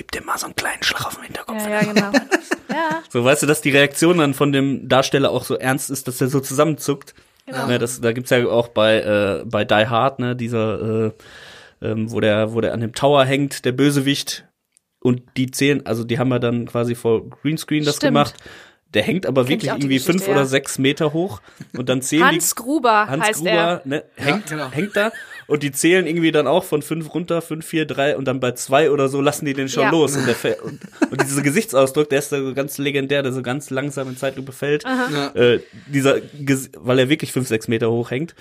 gib 0.00 0.12
dir 0.12 0.22
mal 0.22 0.38
so 0.38 0.46
einen 0.46 0.56
kleinen 0.56 0.82
Schlag 0.82 1.04
auf 1.04 1.16
den 1.16 1.24
Hinterkopf. 1.24 1.62
ja, 1.62 1.68
ja, 1.68 1.92
genau. 1.92 2.10
ja, 2.70 3.02
So, 3.10 3.22
weißt 3.22 3.42
du, 3.42 3.46
dass 3.46 3.60
die 3.60 3.68
Reaktion 3.68 4.16
dann 4.16 4.32
von 4.32 4.50
dem 4.50 4.88
Darsteller 4.88 5.30
auch 5.30 5.44
so 5.44 5.56
ernst 5.56 5.90
ist, 5.90 6.08
dass 6.08 6.22
er 6.22 6.28
so 6.28 6.40
zusammenzuckt. 6.40 7.14
Genau. 7.44 7.66
Ne, 7.66 7.78
das, 7.78 8.00
da 8.00 8.12
gibt's 8.12 8.30
ja 8.30 8.46
auch 8.46 8.68
bei, 8.68 9.00
äh, 9.00 9.44
bei 9.44 9.66
Die 9.66 9.74
Hard, 9.74 10.18
ne, 10.18 10.34
dieser, 10.34 11.08
äh, 11.08 11.12
ähm, 11.82 12.10
wo 12.10 12.20
der, 12.20 12.54
wo 12.54 12.62
der 12.62 12.72
an 12.72 12.80
dem 12.80 12.94
Tower 12.94 13.26
hängt, 13.26 13.66
der 13.66 13.72
Bösewicht, 13.72 14.46
und 15.00 15.22
die 15.36 15.50
zehn, 15.50 15.84
also 15.86 16.04
die 16.04 16.18
haben 16.18 16.30
ja 16.30 16.38
dann 16.38 16.66
quasi 16.66 16.94
vor 16.94 17.28
Greenscreen 17.28 17.84
das 17.84 17.96
Stimmt. 17.96 18.12
gemacht. 18.12 18.34
Der 18.92 19.02
hängt 19.02 19.24
aber 19.24 19.44
Kenn 19.44 19.58
ich 19.58 19.62
wirklich 19.64 19.70
irgendwie 19.70 19.98
fünf 20.00 20.26
ja. 20.26 20.32
oder 20.32 20.46
sechs 20.46 20.78
Meter 20.78 21.12
hoch 21.12 21.40
und 21.76 21.88
dann 21.88 22.02
zehn 22.02 22.18
die, 22.18 22.24
Hans 22.24 22.56
Gruber 22.56 23.06
Hans 23.06 23.24
heißt 23.24 23.38
Gruber 23.38 23.50
er. 23.50 23.82
ne, 23.84 24.04
hängt, 24.16 24.48
genau. 24.48 24.70
hängt 24.70 24.96
da 24.96 25.12
Und 25.50 25.62
die 25.64 25.72
zählen 25.72 26.06
irgendwie 26.06 26.30
dann 26.32 26.46
auch 26.46 26.64
von 26.64 26.80
fünf 26.80 27.12
runter, 27.12 27.42
fünf, 27.42 27.66
vier, 27.66 27.84
drei 27.84 28.16
und 28.16 28.24
dann 28.26 28.38
bei 28.40 28.52
zwei 28.52 28.90
oder 28.90 29.08
so 29.08 29.20
lassen 29.20 29.44
die 29.44 29.52
den 29.52 29.68
schon 29.68 29.82
Ja. 29.82 29.90
los. 29.90 30.16
Und, 30.16 30.26
der 30.26 30.64
und, 30.64 30.80
und 31.10 31.20
dieser 31.22 31.42
Gesichtsausdruck, 31.42 32.08
der 32.08 32.20
ist 32.20 32.30
so 32.30 32.54
ganz 32.54 32.78
legendär, 32.78 33.22
der 33.22 33.32
so 33.32 33.42
ganz 33.42 33.68
langsam 33.70 34.08
in 34.08 34.16
Zeitlupe 34.16 34.52
fällt. 34.52 34.84
Ja. 34.84 35.28
Äh, 35.34 35.60
dieser, 35.88 36.18
weil 36.78 36.98
er 37.00 37.08
wirklich 37.08 37.32
fünf, 37.32 37.48
sechs 37.48 37.66
Meter 37.68 37.90
hoch 37.90 38.10
hängt, 38.12 38.34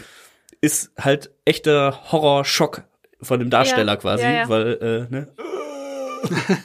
ist 0.62 0.92
halt 1.00 1.32
echter 1.46 2.12
Horrorschock 2.12 2.84
von 3.22 3.40
dem 3.40 3.50
Darsteller 3.50 3.94
Ja, 3.94 3.96
quasi, 3.98 4.24
ja, 4.24 4.32
ja. 4.32 4.50
weil, 4.50 5.08
äh, 5.10 5.14
ne? 5.14 5.28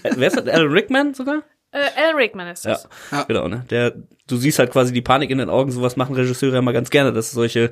Äh, 0.03 0.11
Wer 0.17 0.29
ist 0.29 0.37
das? 0.37 0.47
Alan 0.47 0.71
Rickman 0.71 1.15
sogar? 1.15 1.43
Äh, 1.73 1.79
Alan 1.97 2.17
Rickman 2.17 2.49
ist 2.49 2.65
Ja, 2.65 2.73
das. 2.73 2.89
Ja. 3.11 3.23
genau, 3.25 3.49
ne? 3.49 3.65
Der, 3.71 3.93
du 4.27 4.37
siehst 4.37 4.59
halt 4.59 4.71
quasi 4.73 4.93
die 4.93 5.03
Panik 5.03 5.31
in 5.31 5.39
den 5.39 5.49
Augen, 5.51 5.71
sowas 5.71 5.97
machen 5.97 6.15
Regisseure 6.15 6.55
ja 6.57 6.63
mal 6.63 6.73
ganz 6.73 6.91
gerne, 6.91 7.13
dass 7.13 7.31
solche 7.33 7.71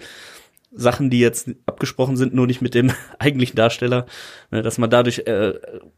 Sachen, 0.75 1.11
die 1.11 1.21
jetzt 1.21 1.51
abgesprochen 1.67 2.17
sind, 2.17 2.35
nur 2.35 2.47
nicht 2.47 2.63
mit 2.63 2.75
dem 2.75 2.93
eigentlichen 3.19 3.57
Darsteller, 3.57 4.07
ne, 4.51 4.63
dass 4.63 4.79
man 4.79 4.91
dadurch 4.91 5.21
äh, 5.27 5.53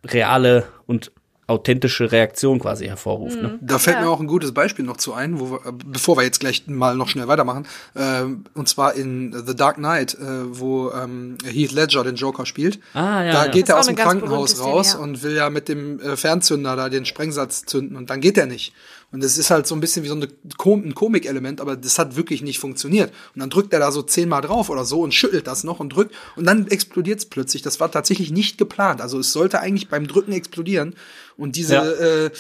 reale 0.05 0.65
und 0.87 1.13
authentische 1.47 2.11
Reaktion 2.11 2.59
quasi 2.59 2.87
hervorruft. 2.87 3.41
Ne? 3.43 3.59
Da 3.61 3.79
fällt 3.79 3.97
Ja. 3.99 4.05
mir 4.05 4.09
auch 4.09 4.19
ein 4.21 4.27
gutes 4.27 4.53
Beispiel 4.55 4.83
noch 4.83 4.97
zu 4.97 5.13
ein, 5.13 5.39
wo 5.41 5.51
wir, 5.51 5.57
äh, 5.67 5.73
bevor 5.85 6.17
wir 6.17 6.23
jetzt 6.25 6.41
gleich 6.41 6.67
mal 6.69 6.97
noch 6.97 7.09
schnell 7.09 7.29
weitermachen. 7.29 7.67
ähm, 7.95 8.45
und 8.55 8.67
zwar 8.67 8.95
in 8.95 9.35
The 9.47 9.55
Dark 9.55 9.77
Knight, 9.77 10.15
äh, 10.15 10.59
wo 10.59 10.91
ähm, 10.93 11.37
Heath 11.45 11.73
Ledger 11.73 12.03
den 12.03 12.15
Joker 12.15 12.47
spielt. 12.47 12.81
Ah, 12.95 13.23
ja, 13.23 13.33
da 13.33 13.45
ja. 13.45 13.51
geht 13.51 13.65
Das 13.69 13.75
er 13.75 13.79
aus 13.81 13.87
dem 13.89 13.97
Krankenhaus 13.97 14.59
raus 14.59 14.89
Szene, 14.89 15.01
ja. 15.03 15.05
und 15.07 15.23
will 15.23 15.37
ja 15.37 15.51
mit 15.51 15.69
dem 15.69 16.01
äh, 16.01 16.17
Fernzünder 16.17 16.77
da 16.77 16.89
den 16.89 17.05
Sprengsatz 17.05 17.67
zünden 17.67 17.99
und 17.99 18.09
dann 18.09 18.23
geht 18.23 18.39
er 18.39 18.47
nicht. 18.47 18.73
Und 19.15 19.23
das 19.23 19.39
ist 19.39 19.51
halt 19.51 19.67
so 19.69 19.77
ein 19.77 19.81
bisschen 19.81 20.03
wie 20.03 20.09
so 20.09 20.17
eine 20.17 20.27
ein 20.27 20.95
Komikelement, 20.95 21.61
aber 21.61 21.77
das 21.77 22.01
hat 22.01 22.17
wirklich 22.17 22.43
nicht 22.43 22.59
funktioniert. 22.59 23.13
Und 23.35 23.41
dann 23.41 23.49
drückt 23.49 23.73
er 23.73 23.79
da 23.79 23.93
so 23.93 24.03
zehnmal 24.03 24.43
drauf 24.43 24.71
oder 24.71 24.85
so 24.85 25.03
und 25.03 25.15
schüttelt 25.15 25.47
das 25.47 25.63
noch 25.63 25.79
und 25.79 25.91
drückt 25.91 26.13
und 26.35 26.45
dann 26.47 26.67
explodiert 26.67 27.21
es 27.21 27.27
plötzlich. 27.27 27.63
Das 27.63 27.79
war 27.79 27.93
tatsächlich 27.93 28.33
nicht 28.33 28.59
geplant. 28.59 29.01
Also 29.01 29.21
es 29.21 29.33
sollte 29.33 29.61
eigentlich 29.61 29.89
beim 29.89 30.09
Drücken 30.09 30.33
explodieren. 30.33 30.97
Und 31.37 31.55
diese, 31.55 31.75
Ja. 31.75 31.85
äh, 31.85 32.31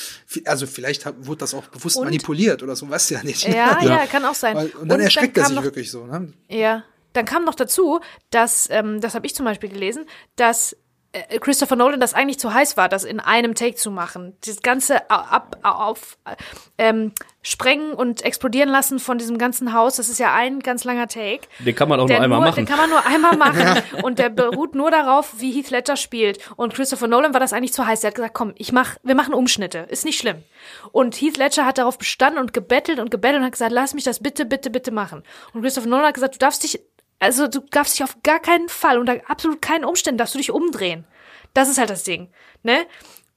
also 0.46 0.66
vielleicht 0.66 1.06
hat, 1.06 1.14
wurde 1.20 1.38
das 1.38 1.54
auch 1.54 1.68
bewusst 1.68 1.96
Und- 1.96 2.04
manipuliert 2.06 2.62
oder 2.64 2.74
so, 2.74 2.90
weißt 2.90 3.10
du 3.10 3.14
ja 3.14 3.22
nicht. 3.22 3.44
Ja, 3.46 3.78
ja, 3.82 4.06
kann 4.06 4.24
auch 4.24 4.34
sein. 4.34 4.56
Weil, 4.56 4.70
und 4.70 4.88
dann 4.88 4.98
erschreckt 5.00 5.36
er 5.36 5.42
kam 5.44 5.48
sich 5.50 5.56
noch, 5.56 5.62
wirklich 5.64 5.90
so. 5.92 6.06
Ne? 6.06 6.32
Ja, 6.48 6.82
dann 7.12 7.24
kam 7.24 7.44
noch 7.44 7.54
dazu, 7.54 8.00
dass, 8.30 8.68
ähm, 8.70 9.00
das 9.00 9.14
habe 9.14 9.26
ich 9.26 9.34
zum 9.36 9.44
Beispiel 9.44 9.68
gelesen, 9.68 10.06
dass 10.36 10.76
Christopher 11.40 11.76
Nolan 11.76 12.00
das 12.00 12.14
eigentlich 12.14 12.38
zu 12.38 12.52
heiß 12.52 12.76
war, 12.76 12.88
das 12.88 13.04
in 13.04 13.20
einem 13.20 13.54
Take 13.54 13.76
zu 13.76 13.90
machen. 13.90 14.36
Das 14.44 14.62
ganze 14.62 15.10
ab, 15.10 15.56
au- 15.62 15.68
auf, 15.68 16.16
äh, 16.24 16.34
ähm, 16.78 17.12
sprengen 17.42 17.92
und 17.92 18.22
explodieren 18.22 18.68
lassen 18.70 18.98
von 18.98 19.18
diesem 19.18 19.36
ganzen 19.38 19.72
Haus, 19.74 19.96
das 19.96 20.08
ist 20.08 20.18
ja 20.18 20.32
ein 20.34 20.60
ganz 20.60 20.84
langer 20.84 21.06
Take. 21.08 21.42
Den 21.58 21.74
kann 21.74 21.88
man 21.88 22.00
auch 22.00 22.08
nur 22.08 22.16
einmal 22.20 22.38
nur, 22.40 22.48
machen. 22.48 22.56
Den 22.56 22.66
kann 22.66 22.78
man 22.78 22.90
nur 22.90 23.06
einmal 23.06 23.36
machen. 23.36 23.82
und 24.02 24.18
der 24.18 24.30
beruht 24.30 24.74
nur 24.74 24.90
darauf, 24.90 25.34
wie 25.38 25.52
Heath 25.52 25.70
Ledger 25.70 25.96
spielt. 25.96 26.38
Und 26.56 26.74
Christopher 26.74 27.06
Nolan 27.06 27.32
war 27.34 27.40
das 27.40 27.52
eigentlich 27.52 27.72
zu 27.74 27.86
heiß. 27.86 28.00
Der 28.00 28.08
hat 28.08 28.14
gesagt, 28.14 28.34
komm, 28.34 28.52
ich 28.56 28.72
mach, 28.72 28.96
wir 29.02 29.14
machen 29.14 29.34
Umschnitte. 29.34 29.86
Ist 29.90 30.04
nicht 30.04 30.18
schlimm. 30.18 30.42
Und 30.92 31.14
Heath 31.20 31.36
Ledger 31.36 31.66
hat 31.66 31.78
darauf 31.78 31.98
bestanden 31.98 32.40
und 32.40 32.52
gebettelt 32.52 32.98
und 32.98 33.10
gebettelt 33.10 33.40
und 33.40 33.44
hat 33.44 33.52
gesagt, 33.52 33.72
lass 33.72 33.94
mich 33.94 34.04
das 34.04 34.20
bitte, 34.20 34.46
bitte, 34.46 34.70
bitte 34.70 34.90
machen. 34.90 35.22
Und 35.52 35.62
Christopher 35.62 35.88
Nolan 35.88 36.06
hat 36.06 36.14
gesagt, 36.14 36.34
du 36.34 36.38
darfst 36.38 36.62
dich, 36.62 36.80
also 37.18 37.48
du 37.48 37.60
darfst 37.70 37.94
dich 37.94 38.04
auf 38.04 38.16
gar 38.22 38.40
keinen 38.40 38.68
Fall, 38.68 38.98
unter 38.98 39.20
absolut 39.28 39.62
keinen 39.62 39.84
Umständen, 39.84 40.18
darfst 40.18 40.34
du 40.34 40.38
dich 40.38 40.50
umdrehen. 40.50 41.04
Das 41.54 41.68
ist 41.68 41.78
halt 41.78 41.90
das 41.90 42.04
Ding. 42.04 42.30
Ne? 42.62 42.86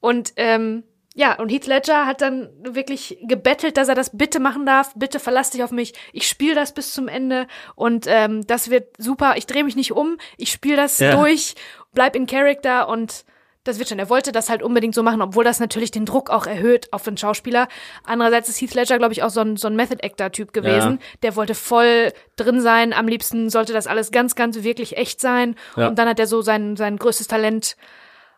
Und, 0.00 0.32
ähm, 0.36 0.84
ja, 1.14 1.34
und 1.38 1.48
Heath 1.48 1.66
Ledger 1.66 2.06
hat 2.06 2.20
dann 2.20 2.48
wirklich 2.62 3.18
gebettelt, 3.22 3.76
dass 3.76 3.88
er 3.88 3.94
das 3.96 4.16
bitte 4.16 4.38
machen 4.38 4.66
darf. 4.66 4.92
Bitte 4.94 5.18
verlass 5.18 5.50
dich 5.50 5.64
auf 5.64 5.72
mich. 5.72 5.94
Ich 6.12 6.28
spiele 6.28 6.54
das 6.54 6.72
bis 6.74 6.92
zum 6.92 7.08
Ende 7.08 7.48
und 7.74 8.06
ähm, 8.08 8.46
das 8.46 8.70
wird 8.70 8.94
super. 8.98 9.34
Ich 9.36 9.46
drehe 9.46 9.64
mich 9.64 9.74
nicht 9.74 9.92
um. 9.92 10.18
Ich 10.36 10.52
spiele 10.52 10.76
das 10.76 10.98
Ja. 10.98 11.16
durch, 11.16 11.54
bleib 11.92 12.14
in 12.14 12.26
Character 12.26 12.88
und 12.88 13.24
das 13.68 13.78
wird 13.78 13.88
schon. 13.88 13.98
Er 13.98 14.08
wollte 14.10 14.32
das 14.32 14.48
halt 14.48 14.62
unbedingt 14.62 14.94
so 14.94 15.02
machen, 15.02 15.22
obwohl 15.22 15.44
das 15.44 15.60
natürlich 15.60 15.90
den 15.90 16.04
Druck 16.06 16.30
auch 16.30 16.46
erhöht 16.46 16.92
auf 16.92 17.02
den 17.04 17.16
Schauspieler. 17.16 17.68
Andererseits 18.04 18.48
ist 18.48 18.60
Heath 18.60 18.74
Ledger, 18.74 18.98
glaube 18.98 19.12
ich, 19.12 19.22
auch 19.22 19.30
so 19.30 19.40
ein, 19.40 19.56
so 19.56 19.68
ein 19.68 19.76
Method-Actor-Typ 19.76 20.52
gewesen. 20.52 20.98
Der 21.22 21.36
wollte 21.36 21.54
voll 21.54 22.12
drin 22.36 22.60
sein. 22.60 22.92
Am 22.92 23.06
liebsten 23.06 23.50
sollte 23.50 23.72
das 23.72 23.86
alles 23.86 24.10
ganz, 24.10 24.34
ganz 24.34 24.62
wirklich 24.64 24.96
echt 24.96 25.20
sein. 25.20 25.54
Ja. 25.76 25.88
Und 25.88 25.98
dann 25.98 26.08
hat 26.08 26.18
er 26.18 26.26
so 26.26 26.42
sein, 26.42 26.76
sein 26.76 26.96
größtes 26.96 27.28
Talent 27.28 27.76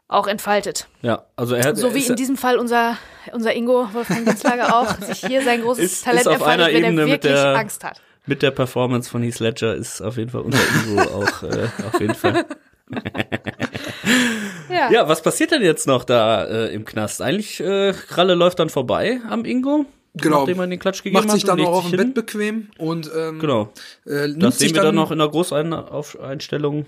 auch 0.08 0.26
entfaltet. 0.26 0.88
Ja, 1.02 1.24
also 1.36 1.54
er 1.54 1.64
hat 1.68 1.76
So 1.76 1.94
wie 1.94 2.04
in 2.04 2.16
diesem 2.16 2.36
Fall 2.36 2.56
unser, 2.58 2.96
unser 3.32 3.54
Ingo 3.54 3.88
Wolfgang 3.92 4.24
Ginzlager 4.26 4.74
auch 4.76 4.92
sich 5.00 5.24
hier 5.24 5.42
sein 5.42 5.62
großes 5.62 5.84
Ist- 5.84 6.04
Talent 6.04 6.22
ist 6.22 6.26
auf 6.26 6.34
entfaltet, 6.34 6.66
einer 6.66 6.74
wenn 6.74 6.82
er 6.84 6.88
Ebene 6.90 7.02
mit 7.04 7.12
wirklich 7.22 7.32
der- 7.32 7.54
Angst 7.54 7.84
hat. 7.84 8.02
mit 8.26 8.42
der 8.42 8.50
Performance 8.50 9.08
von 9.08 9.22
Heath 9.22 9.38
Ledger 9.38 9.74
ist 9.76 10.00
auf 10.00 10.16
jeden 10.16 10.30
Fall 10.30 10.40
unser 10.40 10.58
Ingo 10.84 11.00
auch 11.24 11.42
äh, 11.44 11.68
auf 11.86 12.00
jeden 12.00 12.14
Fall. 12.16 12.44
Ja. 14.68 14.90
Ja, 14.92 15.08
was 15.08 15.20
passiert 15.22 15.50
denn 15.50 15.62
jetzt 15.62 15.86
noch 15.88 16.04
da 16.04 16.44
äh, 16.44 16.72
im 16.72 16.84
Knast? 16.84 17.20
Eigentlich 17.20 17.58
äh, 17.60 17.92
Kralle 17.92 18.34
läuft 18.34 18.60
dann 18.60 18.68
vorbei 18.68 19.20
am 19.28 19.44
Ingo, 19.44 19.84
Genau. 20.14 20.38
nachdem 20.40 20.58
man 20.58 20.70
den 20.70 20.78
Klatsch 20.78 21.02
gegeben 21.02 21.24
Macht 21.24 21.30
sich 21.34 21.44
dann 21.44 21.58
legt 21.58 21.68
auf 21.68 21.88
dem. 21.90 21.96
Bett 21.96 22.14
bequem 22.14 22.68
und 22.78 23.10
ähm, 23.16 23.40
Genau. 23.40 23.72
äh, 24.06 24.28
nimmt 24.28 24.42
Das 24.42 24.58
sich 24.58 24.68
sehen 24.68 24.76
wir 24.76 24.82
dann 24.82 24.94
dann 24.94 25.04
noch 25.04 25.10
in 25.10 25.18
der 25.18 25.28
Großeinstellung. 25.28 26.86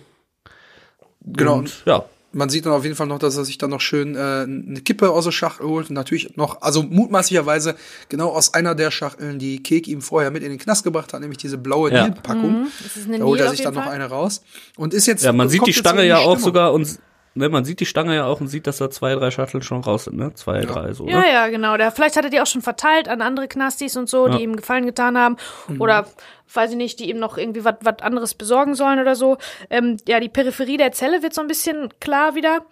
Genau. 1.24 1.57
Und, 1.57 1.82
ja. 1.86 2.05
Man 2.34 2.48
sieht 2.48 2.64
dann 2.64 2.72
auf 2.72 2.84
jeden 2.84 2.96
Fall 2.96 3.06
noch, 3.06 3.18
dass 3.18 3.36
er 3.36 3.44
sich 3.44 3.58
dann 3.58 3.70
noch 3.70 3.80
schön 3.80 4.14
äh, 4.16 4.18
eine 4.18 4.80
Kippe 4.84 5.10
aus 5.10 5.24
der 5.24 5.32
Schachtel 5.32 5.66
holt 5.66 5.90
und 5.90 5.94
natürlich 5.94 6.36
noch, 6.36 6.62
also 6.62 6.82
mutmaßlicherweise 6.82 7.74
genau 8.08 8.30
aus 8.30 8.54
einer 8.54 8.74
der 8.74 8.90
Schachteln, 8.90 9.38
die 9.38 9.62
Kek 9.62 9.86
ihm 9.86 10.00
vorher 10.00 10.30
mit 10.30 10.42
in 10.42 10.48
den 10.50 10.58
Knast 10.58 10.82
gebracht 10.84 11.12
hat, 11.12 11.20
nämlich 11.20 11.38
diese 11.38 11.58
blaue 11.58 11.92
Ja. 11.92 12.04
Nil-Packung. 12.04 12.68
Das 12.82 12.96
ist 12.96 13.06
eine 13.06 13.18
Da 13.18 13.24
holt 13.24 13.40
er 13.40 13.50
sich 13.50 13.60
dann 13.60 13.74
jeden 13.74 13.84
noch 13.84 13.90
Fall. 13.90 13.94
eine 14.00 14.06
raus 14.06 14.42
und 14.76 14.94
ist 14.94 15.06
jetzt. 15.06 15.22
Ja, 15.24 15.32
man 15.32 15.48
sieht 15.48 15.66
die 15.66 15.72
Stange 15.74 16.04
ja 16.06 16.18
auch 16.18 16.38
sogar 16.38 16.72
und 16.72 16.98
ne, 17.34 17.48
man 17.48 17.64
sieht 17.64 17.80
die 17.80 17.86
Stange 17.86 18.14
ja 18.14 18.26
auch 18.26 18.40
und 18.40 18.48
sieht, 18.48 18.66
dass 18.66 18.78
da 18.78 18.90
zwei, 18.90 19.14
drei 19.14 19.30
Schachteln 19.30 19.62
schon 19.62 19.80
raus 19.80 20.04
sind, 20.04 20.16
ne? 20.16 20.34
Zwei, 20.34 20.60
drei 20.60 20.92
so. 20.92 21.06
Ja, 21.06 21.20
ne? 21.20 21.32
ja, 21.32 21.48
genau. 21.48 21.76
Der, 21.76 21.90
vielleicht 21.92 22.16
hat 22.16 22.24
er 22.24 22.30
die 22.30 22.40
auch 22.40 22.46
schon 22.46 22.62
verteilt 22.62 23.08
an 23.08 23.22
andere 23.22 23.48
Knastis 23.48 23.96
und 23.96 24.08
so, 24.08 24.26
Ja. 24.28 24.36
die 24.36 24.42
ihm 24.42 24.56
Gefallen 24.56 24.86
getan 24.86 25.16
haben. 25.18 25.36
Mhm. 25.68 25.80
Oder, 25.80 26.06
weiß 26.52 26.72
ich 26.72 26.76
nicht, 26.76 27.00
die 27.00 27.08
ihm 27.10 27.18
noch 27.18 27.38
irgendwie 27.38 27.64
was 27.64 27.76
was 27.80 28.00
anderes 28.00 28.34
besorgen 28.34 28.74
sollen 28.74 29.00
oder 29.00 29.14
so. 29.14 29.38
Ähm, 29.70 29.96
ja, 30.06 30.20
die 30.20 30.28
Peripherie 30.28 30.76
der 30.76 30.92
Zelle 30.92 31.22
wird 31.22 31.34
so 31.34 31.40
ein 31.40 31.46
bisschen 31.48 31.88
klar 32.00 32.34
wieder. 32.34 32.66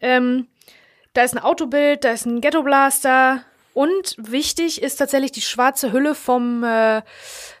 Ähm, 0.00 0.48
da 1.12 1.22
ist 1.22 1.34
ein 1.36 1.42
Autobild, 1.42 2.04
da 2.04 2.10
ist 2.10 2.26
ein 2.26 2.40
Ghetto-Blaster. 2.40 3.42
Und 3.72 4.16
wichtig 4.18 4.82
ist 4.82 4.96
tatsächlich 4.96 5.32
die 5.32 5.42
schwarze 5.42 5.92
Hülle 5.92 6.14
vom, 6.14 6.64
äh, 6.64 7.02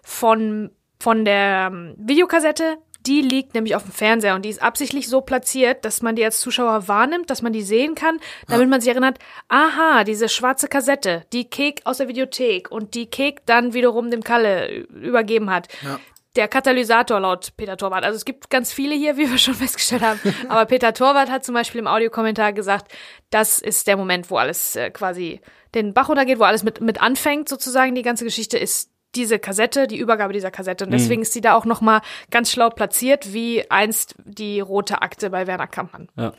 von, 0.02 0.70
von 0.98 1.24
der 1.26 1.68
ähm, 1.70 1.94
Videokassette. 1.98 2.78
Die 3.06 3.20
liegt 3.20 3.54
nämlich 3.54 3.76
auf 3.76 3.84
dem 3.84 3.92
Fernseher 3.92 4.34
und 4.34 4.44
die 4.44 4.48
ist 4.48 4.62
absichtlich 4.62 5.08
so 5.08 5.20
platziert, 5.20 5.84
dass 5.84 6.02
man 6.02 6.16
die 6.16 6.24
als 6.24 6.40
Zuschauer 6.40 6.88
wahrnimmt, 6.88 7.30
dass 7.30 7.42
man 7.42 7.52
die 7.52 7.62
sehen 7.62 7.94
kann, 7.94 8.18
damit 8.48 8.68
man 8.68 8.80
sich 8.80 8.90
erinnert, 8.90 9.18
aha, 9.48 10.02
diese 10.04 10.28
schwarze 10.28 10.66
Kassette, 10.66 11.24
die 11.32 11.48
Kek 11.48 11.82
aus 11.84 11.98
der 11.98 12.08
Videothek 12.08 12.70
und 12.70 12.94
die 12.94 13.06
Kek 13.06 13.46
dann 13.46 13.74
wiederum 13.74 14.10
dem 14.10 14.24
Kalle 14.24 14.86
übergeben 14.88 15.50
hat. 15.50 15.68
Ja. 15.82 16.00
Der 16.34 16.48
Katalysator 16.48 17.18
laut 17.18 17.56
Peter 17.56 17.78
Torwart. 17.78 18.04
Also 18.04 18.16
es 18.16 18.26
gibt 18.26 18.50
ganz 18.50 18.72
viele 18.72 18.94
hier, 18.94 19.16
wie 19.18 19.30
wir 19.30 19.38
schon 19.38 19.54
festgestellt 19.54 20.02
haben. 20.02 20.20
Aber 20.48 20.66
Peter 20.66 20.92
Torwart 20.92 21.30
hat 21.30 21.44
zum 21.44 21.54
Beispiel 21.54 21.78
im 21.78 21.86
Audiokommentar 21.86 22.52
gesagt, 22.52 22.92
das 23.30 23.58
ist 23.58 23.86
der 23.86 23.96
Moment, 23.96 24.30
wo 24.30 24.36
alles 24.36 24.76
äh, 24.76 24.90
quasi 24.90 25.40
den 25.74 25.94
Bach 25.94 26.08
runtergeht, 26.08 26.38
wo 26.38 26.44
alles 26.44 26.62
mit, 26.62 26.80
mit 26.80 27.00
anfängt, 27.00 27.48
sozusagen. 27.48 27.94
Die 27.94 28.02
ganze 28.02 28.24
Geschichte 28.24 28.58
ist 28.58 28.90
diese 29.16 29.38
Kassette, 29.38 29.86
die 29.86 29.98
Übergabe 29.98 30.32
dieser 30.32 30.50
Kassette. 30.50 30.84
Und 30.84 30.92
deswegen 30.92 31.22
ist 31.22 31.32
sie 31.32 31.40
da 31.40 31.54
auch 31.54 31.64
nochmal 31.64 32.00
ganz 32.30 32.50
schlau 32.50 32.70
platziert, 32.70 33.32
wie 33.32 33.68
einst 33.70 34.14
die 34.24 34.60
rote 34.60 35.02
Akte 35.02 35.30
bei 35.30 35.46
Werner 35.46 35.66
Kampmann. 35.66 36.08
Ja. 36.16 36.32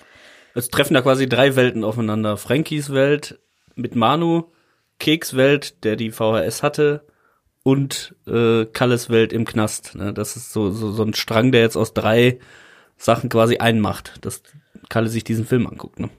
Es 0.54 0.70
treffen 0.70 0.94
da 0.94 1.02
quasi 1.02 1.28
drei 1.28 1.56
Welten 1.56 1.84
aufeinander. 1.84 2.38
Frankies 2.38 2.92
Welt 2.92 3.40
mit 3.76 3.96
Manu, 3.96 4.46
Keks 5.00 5.36
Welt, 5.36 5.84
der 5.84 5.96
die 5.96 6.12
VHS 6.12 6.64
hatte, 6.64 7.06
und 7.64 8.16
äh, 8.26 8.66
Kalles 8.66 9.10
Welt 9.10 9.34
im 9.34 9.46
Knast. 9.46 9.96
Ne? 9.96 10.14
Das 10.14 10.36
ist 10.36 10.54
so, 10.54 10.72
so, 10.72 10.92
so 10.92 11.04
ein 11.04 11.14
Strang, 11.14 11.52
der 11.52 11.62
jetzt 11.62 11.76
aus 11.76 11.94
drei 11.94 12.40
Sachen 12.96 13.30
quasi 13.30 13.58
einmacht, 13.58 14.26
dass 14.26 14.42
Kalle 14.90 15.10
sich 15.10 15.24
diesen 15.24 15.46
Film 15.46 15.68
anguckt. 15.68 16.00
Ne? 16.00 16.10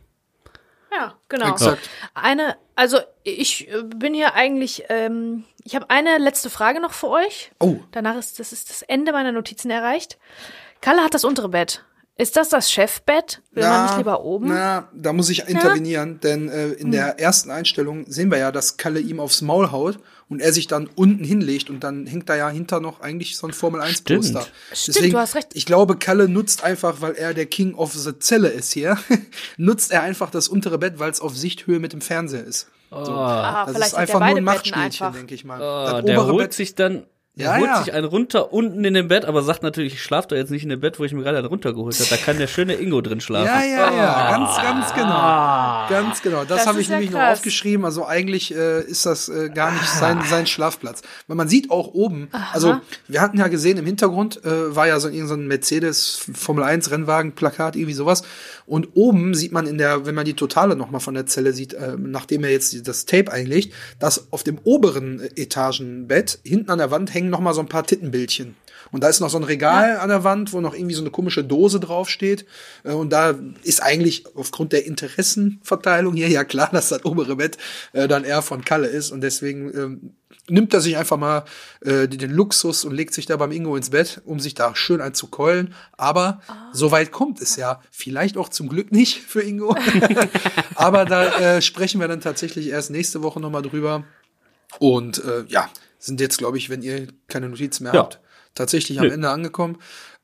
Ja, 0.93 1.15
genau. 1.29 1.53
Exakt. 1.53 1.89
Eine, 2.15 2.57
also 2.75 2.99
ich 3.23 3.69
äh, 3.69 3.83
bin 3.83 4.15
hier 4.15 4.35
eigentlich, 4.35 4.85
ähm, 4.89 5.45
ich 5.65 5.75
habe 5.75 5.91
eine 5.91 6.19
letzte 6.19 6.51
Frage 6.51 6.81
noch 6.81 6.93
für 6.93 7.09
euch. 7.09 7.51
Oh, 7.61 7.77
Danach 7.93 8.17
ist 8.17 8.39
das 8.39 8.53
ist 8.53 8.71
das 8.71 8.83
Ende 8.83 9.13
meiner 9.13 9.33
Notizen 9.33 9.71
erreicht. 9.71 10.19
Kalle 10.81 11.03
hat 11.03 11.15
das 11.15 11.25
untere 11.25 11.49
Bett. 11.49 11.85
Ist 12.17 12.37
das 12.37 12.49
das 12.49 12.73
Chefbett? 12.73 13.43
Will 13.53 13.63
man 13.63 13.85
nicht 13.85 13.97
lieber 13.99 14.25
oben? 14.25 14.49
Na, 14.49 14.89
da 14.93 15.13
muss 15.13 15.31
ich 15.31 15.49
intervenieren, 15.49 16.19
denn 16.19 16.49
äh, 16.49 16.71
in 16.71 16.91
der 16.91 17.21
ersten 17.21 17.53
Einstellung 17.53 18.07
sehen 18.09 18.33
wir 18.33 18.39
ja, 18.39 18.51
dass 18.51 18.77
Kalle 18.77 18.99
ihm 18.99 19.21
aufs 19.21 19.41
Maul 19.41 19.71
haut 19.71 20.01
und 20.29 20.41
er 20.41 20.53
sich 20.53 20.67
dann 20.67 20.89
unten 20.95 21.25
hinlegt 21.25 21.71
und 21.71 21.81
dann 21.85 22.07
hängt 22.07 22.29
da 22.29 22.37
ja 22.37 22.49
hinter 22.51 22.81
noch 22.81 23.01
eigentlich 23.01 23.37
so 23.37 23.47
ein 23.47 23.53
Formel 23.53 23.81
1 23.81 23.99
Stimmt. 23.99 24.21
Poster. 24.21 24.47
Stimmt, 24.73 25.13
du 25.13 25.19
hast 25.19 25.35
recht. 25.35 25.49
Ich 25.55 25.65
glaube, 25.67 25.97
Kalle 25.97 26.29
nutzt 26.29 26.63
einfach, 26.65 27.01
weil 27.01 27.15
er 27.15 27.33
der 27.35 27.47
King 27.47 27.75
of 27.75 27.93
the 27.95 28.19
Zelle 28.19 28.49
ist 28.49 28.73
hier, 28.73 28.99
nutzt 29.57 29.91
er 29.91 30.03
einfach 30.03 30.31
das 30.31 30.49
untere 30.49 30.79
Bett, 30.79 30.99
weil 30.99 31.11
es 31.11 31.21
auf 31.21 31.37
Sichthöhe 31.37 31.79
mit 31.81 31.93
dem 31.93 32.01
Fernseher 32.01 32.45
ist. 32.45 32.69
Ah, 32.91 33.65
Das 33.67 33.75
vielleicht 33.75 33.93
ist 33.93 33.99
hat 33.99 34.09
er 34.09 34.15
einfach 34.15 34.29
nur 34.29 34.37
ein 34.39 34.45
Machtspielchen, 34.45 34.83
einfach. 34.83 35.13
denke 35.13 35.35
ich 35.35 35.45
mal. 35.45 35.61
Ah, 35.63 35.93
das 36.01 36.05
der 36.05 36.19
obere 36.19 36.33
holt 36.33 36.45
Bett, 36.45 36.53
sich 36.55 36.75
dann, 36.75 37.05
Ja, 37.39 37.57
holt 37.57 37.67
ja. 37.67 37.83
sich 37.83 37.93
einen 37.93 38.07
runter 38.07 38.53
unten 38.53 38.85
in 38.85 38.95
dem 38.95 39.09
Bett, 39.09 39.25
aber 39.25 39.43
sagt 39.43 39.63
natürlich, 39.63 39.95
ich 39.95 40.03
schlafe 40.03 40.29
doch 40.29 40.37
jetzt 40.37 40.51
nicht 40.51 40.65
in 40.65 40.69
dem 40.71 40.81
Bett, 40.81 40.99
wo 40.99 41.05
ich 41.05 41.13
mir 41.13 41.23
gerade 41.23 41.39
einen 41.39 41.47
runtergeholt 41.47 41.99
habe. 41.99 42.11
Da 42.11 42.17
kann 42.17 42.37
der 42.37 42.49
schöne 42.49 42.75
Ingo 42.75 43.01
drin 43.01 43.21
schlafen. 43.21 43.47
Ja, 43.47 43.63
ja, 43.63 43.95
ja, 43.95 44.31
ganz, 44.31 44.57
ganz 44.57 44.95
genau. 44.95 45.89
Ganz 45.89 46.23
genau. 46.23 46.45
Das, 46.45 46.59
Das 46.59 46.67
habe 46.67 46.81
ich 46.81 46.89
ja 46.89 46.97
nämlich 46.97 47.13
noch 47.13 47.21
krass. 47.21 47.39
aufgeschrieben. 47.39 47.85
Also 47.85 48.05
eigentlich 48.07 48.55
äh, 48.55 48.83
ist 48.83 49.07
das 49.07 49.29
äh, 49.29 49.51
gar 49.51 49.71
nicht 49.71 49.89
sein, 49.89 50.21
sein 50.29 50.47
Schlafplatz. 50.47 51.03
Weil 51.29 51.37
man 51.37 51.49
sieht 51.49 51.71
auch 51.71 51.95
oben, 51.95 52.29
also 52.53 52.81
wir 53.07 53.21
hatten 53.21 53.39
ja 53.39 53.49
gesehen, 53.49 53.79
im 53.79 53.87
Hintergrund 53.87 54.45
äh, 54.45 54.75
war 54.75 54.89
ja 54.89 54.99
so 54.99 55.09
so 55.09 55.35
ein 55.35 55.47
Mercedes 55.47 56.27
Formel 56.35 56.65
1 56.65 56.91
Rennwagen 56.91 57.33
Plakat, 57.33 57.77
irgendwie 57.77 57.95
sowas. 57.95 58.23
Und 58.67 58.89
oben 58.95 59.35
sieht 59.35 59.53
man 59.53 59.67
in 59.67 59.79
der, 59.79 60.05
wenn 60.07 60.15
man 60.15 60.25
die 60.25 60.35
Totale 60.35 60.77
nochmal 60.77 61.01
von 61.01 61.15
der 61.15 61.27
Zelle 61.27 61.53
sieht, 61.53 61.73
äh, 61.73 61.97
nachdem 61.97 62.45
er 62.45 62.51
jetzt 62.51 62.87
das 62.87 63.07
Tape 63.07 63.33
einlegt, 63.33 63.73
dass 63.99 64.31
auf 64.33 64.43
dem 64.43 64.59
oberen 64.65 65.21
Etagenbett 65.37 66.41
hinten 66.45 66.71
an 66.71 66.79
der 66.79 66.91
Wand 66.91 67.15
hängen 67.15 67.28
nochmal 67.31 67.55
so 67.55 67.61
ein 67.61 67.69
paar 67.69 67.85
Tittenbildchen. 67.85 68.57
Und 68.91 69.05
da 69.05 69.09
ist 69.09 69.21
noch 69.21 69.31
so 69.31 69.37
ein 69.37 69.45
Regal 69.45 69.99
an 69.99 70.09
der 70.09 70.25
Wand, 70.25 70.53
wo 70.53 70.61
noch 70.61 70.75
irgendwie 70.75 70.95
so 70.95 71.03
eine 71.03 71.11
komische 71.11 71.45
Dose 71.45 71.81
draufsteht. 71.81 72.47
Äh, 72.85 72.93
Und 72.93 73.11
da 73.11 73.35
ist 73.63 73.83
eigentlich 73.83 74.25
aufgrund 74.35 74.73
der 74.73 74.87
Interessenverteilung 74.87 76.15
hier 76.15 76.29
ja 76.29 76.45
klar, 76.45 76.71
dass 76.73 76.89
das 76.89 77.05
obere 77.05 77.37
Bett 77.37 77.59
äh, 77.93 78.09
dann 78.09 78.25
eher 78.25 78.43
von 78.43 78.65
Kalle 78.65 78.89
ist. 78.89 79.11
Und 79.11 79.21
deswegen 79.21 79.73
ähm, 79.75 80.11
nimmt 80.49 80.73
er 80.73 80.81
sich 80.81 80.97
einfach 80.97 81.19
mal 81.19 81.45
äh, 81.81 82.09
den 82.09 82.31
Luxus 82.31 82.85
und 82.85 82.95
legt 82.95 83.13
sich 83.13 83.27
da 83.27 83.37
beim 83.37 83.53
Ingo 83.53 83.77
ins 83.77 83.91
Bett, 83.91 84.23
um 84.25 84.41
sich 84.41 84.55
da 84.55 84.75
schön 84.75 85.01
einzukeulen. 85.01 85.75
Aber 85.97 86.41
so 86.73 86.91
weit 86.91 87.13
kommt 87.13 87.41
es 87.41 87.57
ja 87.57 87.83
vielleicht 87.91 88.37
auch 88.37 88.49
zum 88.49 88.69
Glück 88.69 88.93
nicht 88.93 89.19
für 89.21 89.43
Ingo. 89.43 89.77
Aber 90.75 91.05
da 91.05 91.57
äh, 91.57 91.63
sprechen 91.63 92.01
wir 92.01 92.09
dann 92.09 92.21
tatsächlich 92.21 92.69
erst 92.69 92.91
nächste 92.91 93.23
Woche 93.23 93.41
nochmal 93.41 93.63
drüber. 93.63 94.05
Und 94.79 95.23
äh, 95.25 95.45
ja, 95.49 95.71
sind 95.99 96.21
jetzt, 96.21 96.39
glaube 96.39 96.59
ich, 96.59 96.71
wenn 96.71 96.83
ihr 96.83 97.09
keine 97.27 97.49
Notizen 97.49 97.85
mehr 97.85 97.95
Ja. 97.95 98.01
habt, 98.01 98.21
tatsächlich 98.55 99.01
am. 99.01 99.11
Ende 99.11 99.31
angekommen. 99.31 99.79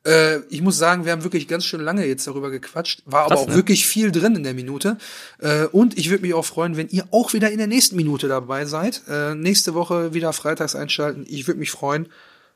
Äh, 0.05 0.39
ich 0.49 0.61
muss 0.61 0.77
sagen, 0.77 1.05
wir 1.05 1.11
haben 1.11 1.23
wirklich 1.23 1.47
ganz 1.47 1.65
schön 1.65 1.81
lange 1.81 2.05
jetzt 2.05 2.27
darüber 2.27 2.51
gequatscht. 2.51 3.01
War 3.05 3.21
aber 3.21 3.29
Krass, 3.35 3.39
auch 3.39 3.47
ne? 3.47 3.55
wirklich 3.55 3.87
viel 3.87 4.11
drin 4.11 4.35
in 4.35 4.43
der 4.43 4.53
Minute. 4.53 4.97
Äh, 5.39 5.65
und 5.65 5.97
ich 5.97 6.09
würde 6.11 6.21
mich 6.21 6.33
auch 6.35 6.45
freuen, 6.45 6.77
wenn 6.77 6.89
ihr 6.89 7.05
auch 7.11 7.33
wieder 7.33 7.49
in 7.49 7.57
der 7.57 7.67
nächsten 7.67 7.95
Minute 7.95 8.27
dabei 8.27 8.65
seid. 8.65 9.01
Äh, 9.09 9.33
nächste 9.35 9.73
Woche 9.73 10.13
wieder 10.13 10.31
freitags 10.33 10.75
einschalten. 10.75 11.25
Ich 11.27 11.47
würde 11.47 11.59
mich 11.59 11.71
freuen. 11.71 12.09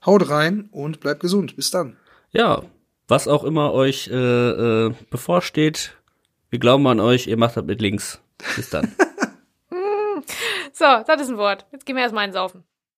Haut 0.06 0.30
rein 0.30 0.70
und 0.72 1.00
bleibt 1.00 1.22
gesund. 1.22 1.56
Bis 1.56 1.72
dann. 1.72 1.98
Ja, 2.32 2.62
was 3.08 3.28
auch 3.28 3.44
immer 3.44 3.74
euch 3.74 4.08
äh, 4.08 4.14
äh, 4.88 4.94
bevorsteht, 5.10 5.94
wir 6.52 6.60
glauben 6.60 6.86
an 6.88 7.00
euch, 7.00 7.26
ihr 7.28 7.38
macht 7.38 7.58
das 7.58 7.66
mit 7.66 7.82
links. 7.82 8.20
Bis 8.56 8.70
dann. 8.70 8.96
So, 10.74 10.86
das 11.08 11.22
ist 11.22 11.30
ein 11.30 11.38
Wort. 11.38 11.66
Jetzt 11.72 11.86
gehen 11.86 11.96
wir 11.96 12.04
erstmal 12.04 12.24
einsaufen. 12.26 12.64